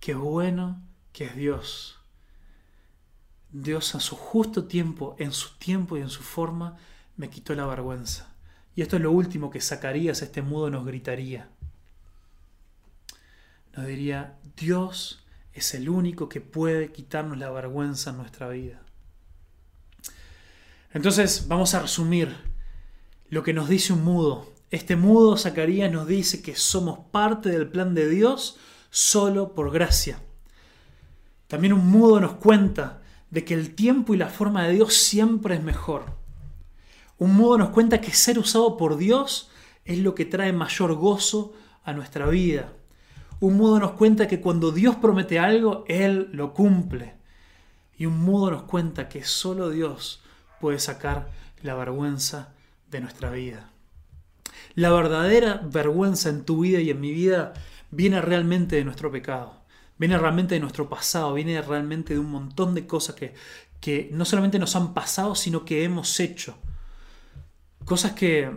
qué 0.00 0.14
bueno 0.14 0.82
que 1.12 1.26
es 1.26 1.36
Dios. 1.36 2.00
Dios 3.52 3.94
a 3.94 4.00
su 4.00 4.16
justo 4.16 4.64
tiempo, 4.64 5.14
en 5.20 5.30
su 5.30 5.56
tiempo 5.58 5.96
y 5.96 6.00
en 6.00 6.10
su 6.10 6.24
forma, 6.24 6.78
me 7.14 7.30
quitó 7.30 7.54
la 7.54 7.64
vergüenza. 7.64 8.34
Y 8.74 8.82
esto 8.82 8.96
es 8.96 9.02
lo 9.02 9.12
último 9.12 9.50
que 9.50 9.60
Zacarías, 9.60 10.20
este 10.20 10.42
mudo, 10.42 10.68
nos 10.68 10.84
gritaría. 10.84 11.48
Nos 13.76 13.86
diría, 13.86 14.38
Dios 14.56 15.22
es 15.52 15.74
el 15.74 15.88
único 15.88 16.28
que 16.28 16.40
puede 16.40 16.92
quitarnos 16.92 17.36
la 17.36 17.50
vergüenza 17.50 18.10
en 18.10 18.16
nuestra 18.16 18.48
vida. 18.48 18.82
Entonces 20.92 21.46
vamos 21.46 21.74
a 21.74 21.82
resumir 21.82 22.34
lo 23.28 23.42
que 23.42 23.52
nos 23.52 23.68
dice 23.68 23.92
un 23.92 24.02
mudo. 24.02 24.50
Este 24.70 24.96
mudo 24.96 25.36
Zacarías 25.36 25.92
nos 25.92 26.06
dice 26.06 26.40
que 26.40 26.54
somos 26.54 27.00
parte 27.10 27.50
del 27.50 27.68
plan 27.68 27.94
de 27.94 28.08
Dios 28.08 28.56
solo 28.90 29.54
por 29.54 29.70
gracia. 29.70 30.20
También 31.46 31.74
un 31.74 31.86
mudo 31.86 32.18
nos 32.20 32.36
cuenta 32.36 33.02
de 33.30 33.44
que 33.44 33.54
el 33.54 33.74
tiempo 33.74 34.14
y 34.14 34.16
la 34.16 34.28
forma 34.28 34.66
de 34.66 34.72
Dios 34.72 34.94
siempre 34.94 35.54
es 35.54 35.62
mejor. 35.62 36.16
Un 37.18 37.34
mudo 37.34 37.58
nos 37.58 37.70
cuenta 37.70 38.00
que 38.00 38.12
ser 38.12 38.38
usado 38.38 38.76
por 38.76 38.96
Dios 38.96 39.50
es 39.84 39.98
lo 39.98 40.14
que 40.14 40.24
trae 40.24 40.52
mayor 40.52 40.94
gozo 40.94 41.54
a 41.84 41.92
nuestra 41.92 42.26
vida. 42.26 42.72
Un 43.40 43.56
mudo 43.56 43.78
nos 43.78 43.92
cuenta 43.92 44.26
que 44.26 44.40
cuando 44.40 44.72
Dios 44.72 44.96
promete 44.96 45.38
algo, 45.38 45.84
Él 45.88 46.30
lo 46.32 46.54
cumple. 46.54 47.14
Y 47.98 48.06
un 48.06 48.18
mudo 48.18 48.50
nos 48.50 48.62
cuenta 48.62 49.08
que 49.08 49.24
solo 49.24 49.70
Dios 49.70 50.22
puede 50.60 50.78
sacar 50.78 51.30
la 51.62 51.74
vergüenza 51.74 52.54
de 52.90 53.00
nuestra 53.00 53.30
vida. 53.30 53.70
La 54.74 54.90
verdadera 54.90 55.60
vergüenza 55.64 56.28
en 56.28 56.44
tu 56.44 56.60
vida 56.60 56.80
y 56.80 56.90
en 56.90 57.00
mi 57.00 57.12
vida 57.12 57.54
viene 57.90 58.20
realmente 58.20 58.76
de 58.76 58.84
nuestro 58.84 59.10
pecado, 59.10 59.62
viene 59.98 60.18
realmente 60.18 60.54
de 60.54 60.60
nuestro 60.60 60.88
pasado, 60.88 61.32
viene 61.34 61.60
realmente 61.62 62.14
de 62.14 62.20
un 62.20 62.30
montón 62.30 62.74
de 62.74 62.86
cosas 62.86 63.14
que, 63.14 63.34
que 63.80 64.10
no 64.12 64.24
solamente 64.24 64.58
nos 64.58 64.76
han 64.76 64.92
pasado, 64.92 65.34
sino 65.34 65.64
que 65.64 65.84
hemos 65.84 66.20
hecho. 66.20 66.58
Cosas 67.84 68.12
que, 68.12 68.50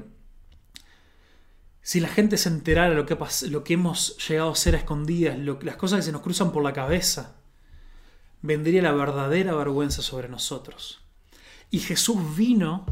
si 1.89 1.99
la 1.99 2.07
gente 2.07 2.37
se 2.37 2.49
enterara 2.49 2.93
lo 2.93 3.07
que, 3.07 3.17
lo 3.49 3.63
que 3.63 3.73
hemos 3.73 4.15
llegado 4.27 4.51
a 4.51 4.55
ser 4.55 4.75
a 4.75 4.77
escondidas, 4.77 5.39
las 5.39 5.75
cosas 5.75 5.97
que 5.97 6.03
se 6.03 6.11
nos 6.11 6.21
cruzan 6.21 6.51
por 6.51 6.61
la 6.61 6.71
cabeza, 6.71 7.37
vendría 8.43 8.83
la 8.83 8.91
verdadera 8.91 9.55
vergüenza 9.55 10.03
sobre 10.03 10.29
nosotros. 10.29 11.01
Y 11.71 11.79
Jesús 11.79 12.37
vino, 12.37 12.85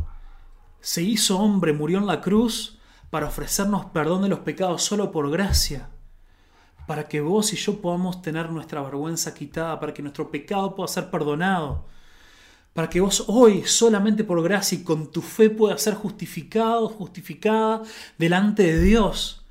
se 0.82 1.04
hizo 1.04 1.38
hombre, 1.38 1.74
murió 1.74 2.00
en 2.00 2.08
la 2.08 2.22
cruz 2.22 2.80
para 3.12 3.28
ofrecernos 3.28 3.86
perdón 3.86 4.24
de 4.24 4.30
los 4.30 4.40
pecados 4.40 4.82
solo 4.82 5.12
por 5.12 5.30
gracia, 5.30 5.92
para 6.88 7.08
que 7.08 7.22
vos 7.22 7.54
y 7.54 7.56
yo 7.56 7.80
podamos 7.80 8.24
tener 8.24 8.50
nuestra 8.50 8.82
vergüenza 8.82 9.36
quitada, 9.36 9.80
para 9.80 9.94
que 9.94 10.02
nuestro 10.02 10.32
pecado 10.32 10.74
pueda 10.74 10.88
ser 10.88 11.12
perdonado, 11.12 11.86
para 12.78 12.92
que 12.92 13.02
vos 13.02 13.24
hoy 13.26 13.64
solamente 13.64 14.24
por 14.24 14.44
gracia 14.44 14.78
y 14.78 14.84
con 14.84 15.12
tu 15.12 15.24
fe 15.24 15.50
puedas 15.50 15.82
ser 15.82 15.96
justificado, 15.96 16.88
justificada 16.88 17.82
delante 18.20 18.62
de 18.62 18.80
Dios. 18.80 19.44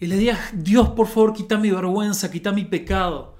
Y 0.00 0.06
le 0.06 0.16
digas, 0.16 0.38
Dios, 0.54 0.88
por 0.88 1.08
favor, 1.08 1.34
quita 1.34 1.58
mi 1.58 1.70
vergüenza, 1.70 2.30
quita 2.30 2.50
mi 2.52 2.64
pecado, 2.64 3.36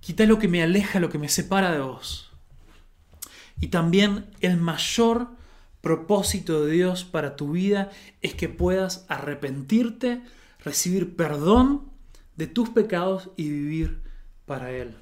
quita 0.00 0.26
lo 0.26 0.38
que 0.38 0.46
me 0.46 0.62
aleja, 0.62 1.00
lo 1.00 1.08
que 1.08 1.16
me 1.18 1.30
separa 1.30 1.72
de 1.72 1.80
vos. 1.80 2.30
Y 3.62 3.68
también 3.68 4.26
el 4.42 4.58
mayor 4.58 5.28
propósito 5.80 6.66
de 6.66 6.72
Dios 6.72 7.04
para 7.04 7.34
tu 7.34 7.52
vida 7.52 7.88
es 8.20 8.34
que 8.34 8.50
puedas 8.50 9.06
arrepentirte, 9.08 10.20
recibir 10.62 11.16
perdón 11.16 11.88
de 12.36 12.46
tus 12.46 12.68
pecados 12.68 13.30
y 13.38 13.48
vivir 13.48 14.02
para 14.44 14.70
Él. 14.70 14.96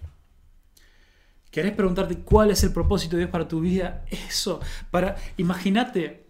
¿Querés 1.54 1.70
preguntarte 1.70 2.18
cuál 2.18 2.50
es 2.50 2.64
el 2.64 2.72
propósito 2.72 3.14
de 3.14 3.18
Dios 3.20 3.30
para 3.30 3.46
tu 3.46 3.60
vida? 3.60 4.04
Eso, 4.10 4.58
para, 4.90 5.14
imagínate, 5.36 6.26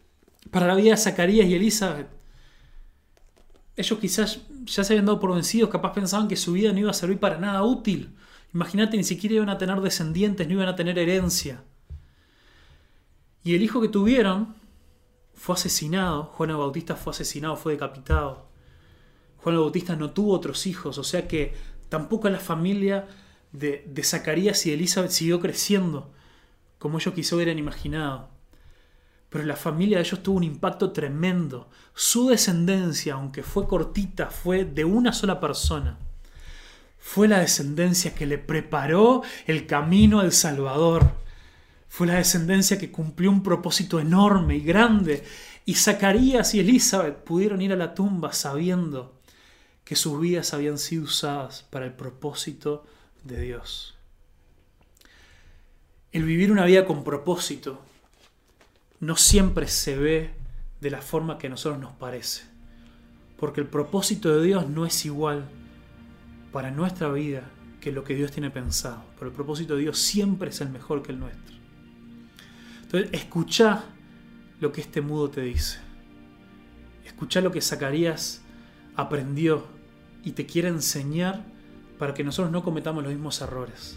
para 0.50 0.66
la 0.66 0.74
vida 0.74 0.90
de 0.90 0.98
Zacarías 0.98 1.46
y 1.46 1.54
Elizabeth. 1.54 2.08
Ellos 3.74 3.98
quizás 3.98 4.42
ya 4.66 4.84
se 4.84 4.92
habían 4.92 5.06
dado 5.06 5.20
por 5.20 5.32
vencidos, 5.32 5.70
capaz 5.70 5.94
pensaban 5.94 6.28
que 6.28 6.36
su 6.36 6.52
vida 6.52 6.74
no 6.74 6.80
iba 6.80 6.90
a 6.90 6.92
servir 6.92 7.18
para 7.20 7.38
nada 7.38 7.62
útil. 7.62 8.14
Imagínate, 8.52 8.98
ni 8.98 9.02
siquiera 9.02 9.36
iban 9.36 9.48
a 9.48 9.56
tener 9.56 9.80
descendientes, 9.80 10.46
no 10.46 10.52
iban 10.52 10.68
a 10.68 10.76
tener 10.76 10.98
herencia. 10.98 11.64
Y 13.42 13.54
el 13.54 13.62
hijo 13.62 13.80
que 13.80 13.88
tuvieron 13.88 14.56
fue 15.32 15.54
asesinado. 15.54 16.24
Juan 16.34 16.50
el 16.50 16.56
Bautista 16.56 16.96
fue 16.96 17.12
asesinado, 17.12 17.56
fue 17.56 17.72
decapitado. 17.72 18.50
Juan 19.38 19.54
el 19.54 19.62
Bautista 19.62 19.96
no 19.96 20.10
tuvo 20.10 20.34
otros 20.34 20.66
hijos, 20.66 20.98
o 20.98 21.02
sea 21.02 21.26
que 21.26 21.54
tampoco 21.88 22.28
la 22.28 22.40
familia 22.40 23.08
de, 23.54 24.02
Zacarías 24.02 24.66
y 24.66 24.72
Elizabeth 24.72 25.12
siguió 25.12 25.40
creciendo 25.40 26.10
como 26.78 26.98
ellos 26.98 27.14
quizá 27.14 27.36
hubieran 27.36 27.58
imaginado. 27.58 28.28
Pero 29.30 29.44
la 29.44 29.56
familia 29.56 29.98
de 29.98 30.04
ellos 30.04 30.22
tuvo 30.22 30.36
un 30.36 30.44
impacto 30.44 30.92
tremendo. 30.92 31.70
Su 31.94 32.28
descendencia, 32.28 33.14
aunque 33.14 33.42
fue 33.42 33.66
cortita, 33.66 34.26
fue 34.26 34.64
de 34.64 34.84
una 34.84 35.12
sola 35.12 35.40
persona. 35.40 35.98
Fue 36.98 37.26
la 37.26 37.40
descendencia 37.40 38.14
que 38.14 38.26
le 38.26 38.38
preparó 38.38 39.22
el 39.46 39.66
camino 39.66 40.20
al 40.20 40.32
Salvador. 40.32 41.12
Fue 41.88 42.06
la 42.06 42.16
descendencia 42.16 42.78
que 42.78 42.92
cumplió 42.92 43.30
un 43.30 43.42
propósito 43.42 43.98
enorme 43.98 44.56
y 44.56 44.60
grande. 44.60 45.24
Y 45.64 45.74
Zacarías 45.74 46.54
y 46.54 46.60
Elizabeth 46.60 47.16
pudieron 47.24 47.62
ir 47.62 47.72
a 47.72 47.76
la 47.76 47.94
tumba 47.94 48.32
sabiendo 48.32 49.20
que 49.84 49.96
sus 49.96 50.20
vidas 50.20 50.52
habían 50.52 50.78
sido 50.78 51.04
usadas 51.04 51.66
para 51.70 51.86
el 51.86 51.92
propósito 51.92 52.84
de 53.24 53.40
Dios. 53.40 53.94
El 56.12 56.24
vivir 56.24 56.52
una 56.52 56.64
vida 56.64 56.86
con 56.86 57.02
propósito 57.02 57.82
no 59.00 59.16
siempre 59.16 59.66
se 59.66 59.96
ve 59.96 60.30
de 60.80 60.90
la 60.90 61.02
forma 61.02 61.38
que 61.38 61.48
a 61.48 61.50
nosotros 61.50 61.80
nos 61.80 61.92
parece. 61.92 62.42
Porque 63.38 63.60
el 63.60 63.66
propósito 63.66 64.36
de 64.36 64.46
Dios 64.46 64.68
no 64.68 64.86
es 64.86 65.04
igual 65.04 65.48
para 66.52 66.70
nuestra 66.70 67.10
vida 67.10 67.50
que 67.80 67.90
lo 67.90 68.04
que 68.04 68.14
Dios 68.14 68.30
tiene 68.30 68.50
pensado. 68.50 69.02
Pero 69.18 69.30
el 69.30 69.34
propósito 69.34 69.74
de 69.74 69.82
Dios 69.82 69.98
siempre 69.98 70.50
es 70.50 70.60
el 70.60 70.70
mejor 70.70 71.02
que 71.02 71.12
el 71.12 71.18
nuestro. 71.18 71.56
Entonces, 72.82 73.10
escucha 73.12 73.84
lo 74.60 74.70
que 74.70 74.82
este 74.82 75.00
mudo 75.00 75.30
te 75.30 75.40
dice. 75.40 75.80
Escucha 77.04 77.40
lo 77.40 77.50
que 77.50 77.60
Zacarías 77.60 78.40
aprendió 78.94 79.66
y 80.22 80.32
te 80.32 80.46
quiere 80.46 80.68
enseñar 80.68 81.44
para 81.98 82.14
que 82.14 82.24
nosotros 82.24 82.52
no 82.52 82.62
cometamos 82.62 83.02
los 83.02 83.12
mismos 83.12 83.40
errores. 83.40 83.96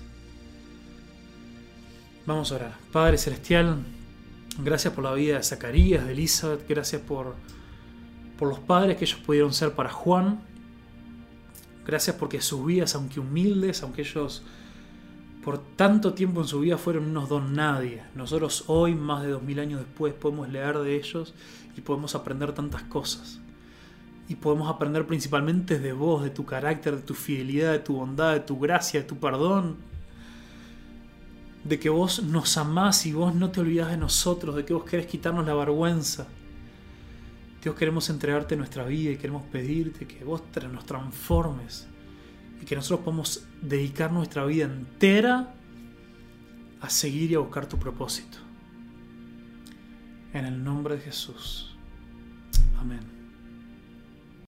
Vamos 2.26 2.52
a 2.52 2.56
orar. 2.56 2.78
Padre 2.92 3.18
Celestial, 3.18 3.78
gracias 4.60 4.94
por 4.94 5.04
la 5.04 5.14
vida 5.14 5.38
de 5.38 5.44
Zacarías, 5.44 6.06
de 6.06 6.12
Elizabeth, 6.12 6.68
gracias 6.68 7.02
por, 7.02 7.36
por 8.38 8.50
los 8.50 8.60
padres 8.60 8.98
que 8.98 9.06
ellos 9.06 9.20
pudieron 9.20 9.54
ser 9.54 9.72
para 9.72 9.90
Juan. 9.90 10.42
Gracias 11.86 12.16
porque 12.18 12.42
sus 12.42 12.66
vidas, 12.66 12.96
aunque 12.96 13.20
humildes, 13.20 13.82
aunque 13.82 14.02
ellos 14.02 14.44
por 15.48 15.60
tanto 15.60 16.14
tiempo 16.14 16.42
en 16.42 16.48
su 16.48 16.60
vida 16.60 16.78
fueron 16.78 17.06
unos 17.06 17.30
don 17.30 17.54
nadie. 17.54 18.04
Nosotros 18.14 18.66
hoy, 18.68 18.94
más 18.94 19.24
de 19.24 19.30
dos 19.30 19.42
mil 19.42 19.62
años 19.62 19.80
después, 19.80 20.14
podemos 20.14 20.50
leer 20.50 20.80
de 20.80 20.98
ellos 20.98 21.34
y 21.78 21.80
podemos 21.80 22.16
aprender 22.16 22.52
tantas 22.52 22.84
cosas. 22.84 23.40
Y 24.28 24.36
podemos 24.36 24.70
aprender 24.70 25.08
principalmente 25.08 25.80
de 25.80 25.94
vos, 25.94 26.24
de 26.24 26.30
tu 26.30 26.46
carácter, 26.46 26.98
de 26.98 27.02
tu 27.02 27.14
fidelidad, 27.14 27.72
de 27.72 27.80
tu 27.80 27.96
bondad, 27.96 28.34
de 28.34 28.40
tu 28.42 28.60
gracia, 28.60 29.02
de 29.02 29.08
tu 29.08 29.18
perdón. 29.18 29.78
De 31.64 31.80
que 31.80 31.90
vos 31.90 32.22
nos 32.24 32.58
amás 32.58 33.06
y 33.06 33.14
vos 33.14 33.34
no 33.34 33.52
te 33.52 33.62
olvidás 33.62 33.90
de 33.92 33.98
nosotros, 33.98 34.56
de 34.56 34.66
que 34.66 34.74
vos 34.74 34.84
querés 34.84 35.06
quitarnos 35.06 35.46
la 35.46 35.54
vergüenza. 35.54 36.28
Dios 37.62 37.76
queremos 37.76 38.10
entregarte 38.10 38.56
nuestra 38.56 38.86
vida 38.86 39.12
y 39.12 39.18
queremos 39.18 39.44
pedirte 39.44 40.06
que 40.06 40.24
vos 40.24 40.42
nos 40.72 40.86
transformes 40.86 41.88
y 42.62 42.66
que 42.66 42.76
nosotros 42.76 43.02
podamos 43.02 43.44
dedicar 43.62 44.12
nuestra 44.12 44.46
vida 44.46 44.66
entera 44.66 45.54
a 46.82 46.90
seguir 46.90 47.32
y 47.32 47.36
a 47.36 47.40
buscar 47.40 47.68
tu 47.68 47.78
propósito. 47.78 48.38
En 50.34 50.46
el 50.46 50.64
nombre 50.64 50.96
de 50.96 51.02
Jesús. 51.02 51.76
Amén. 52.78 53.17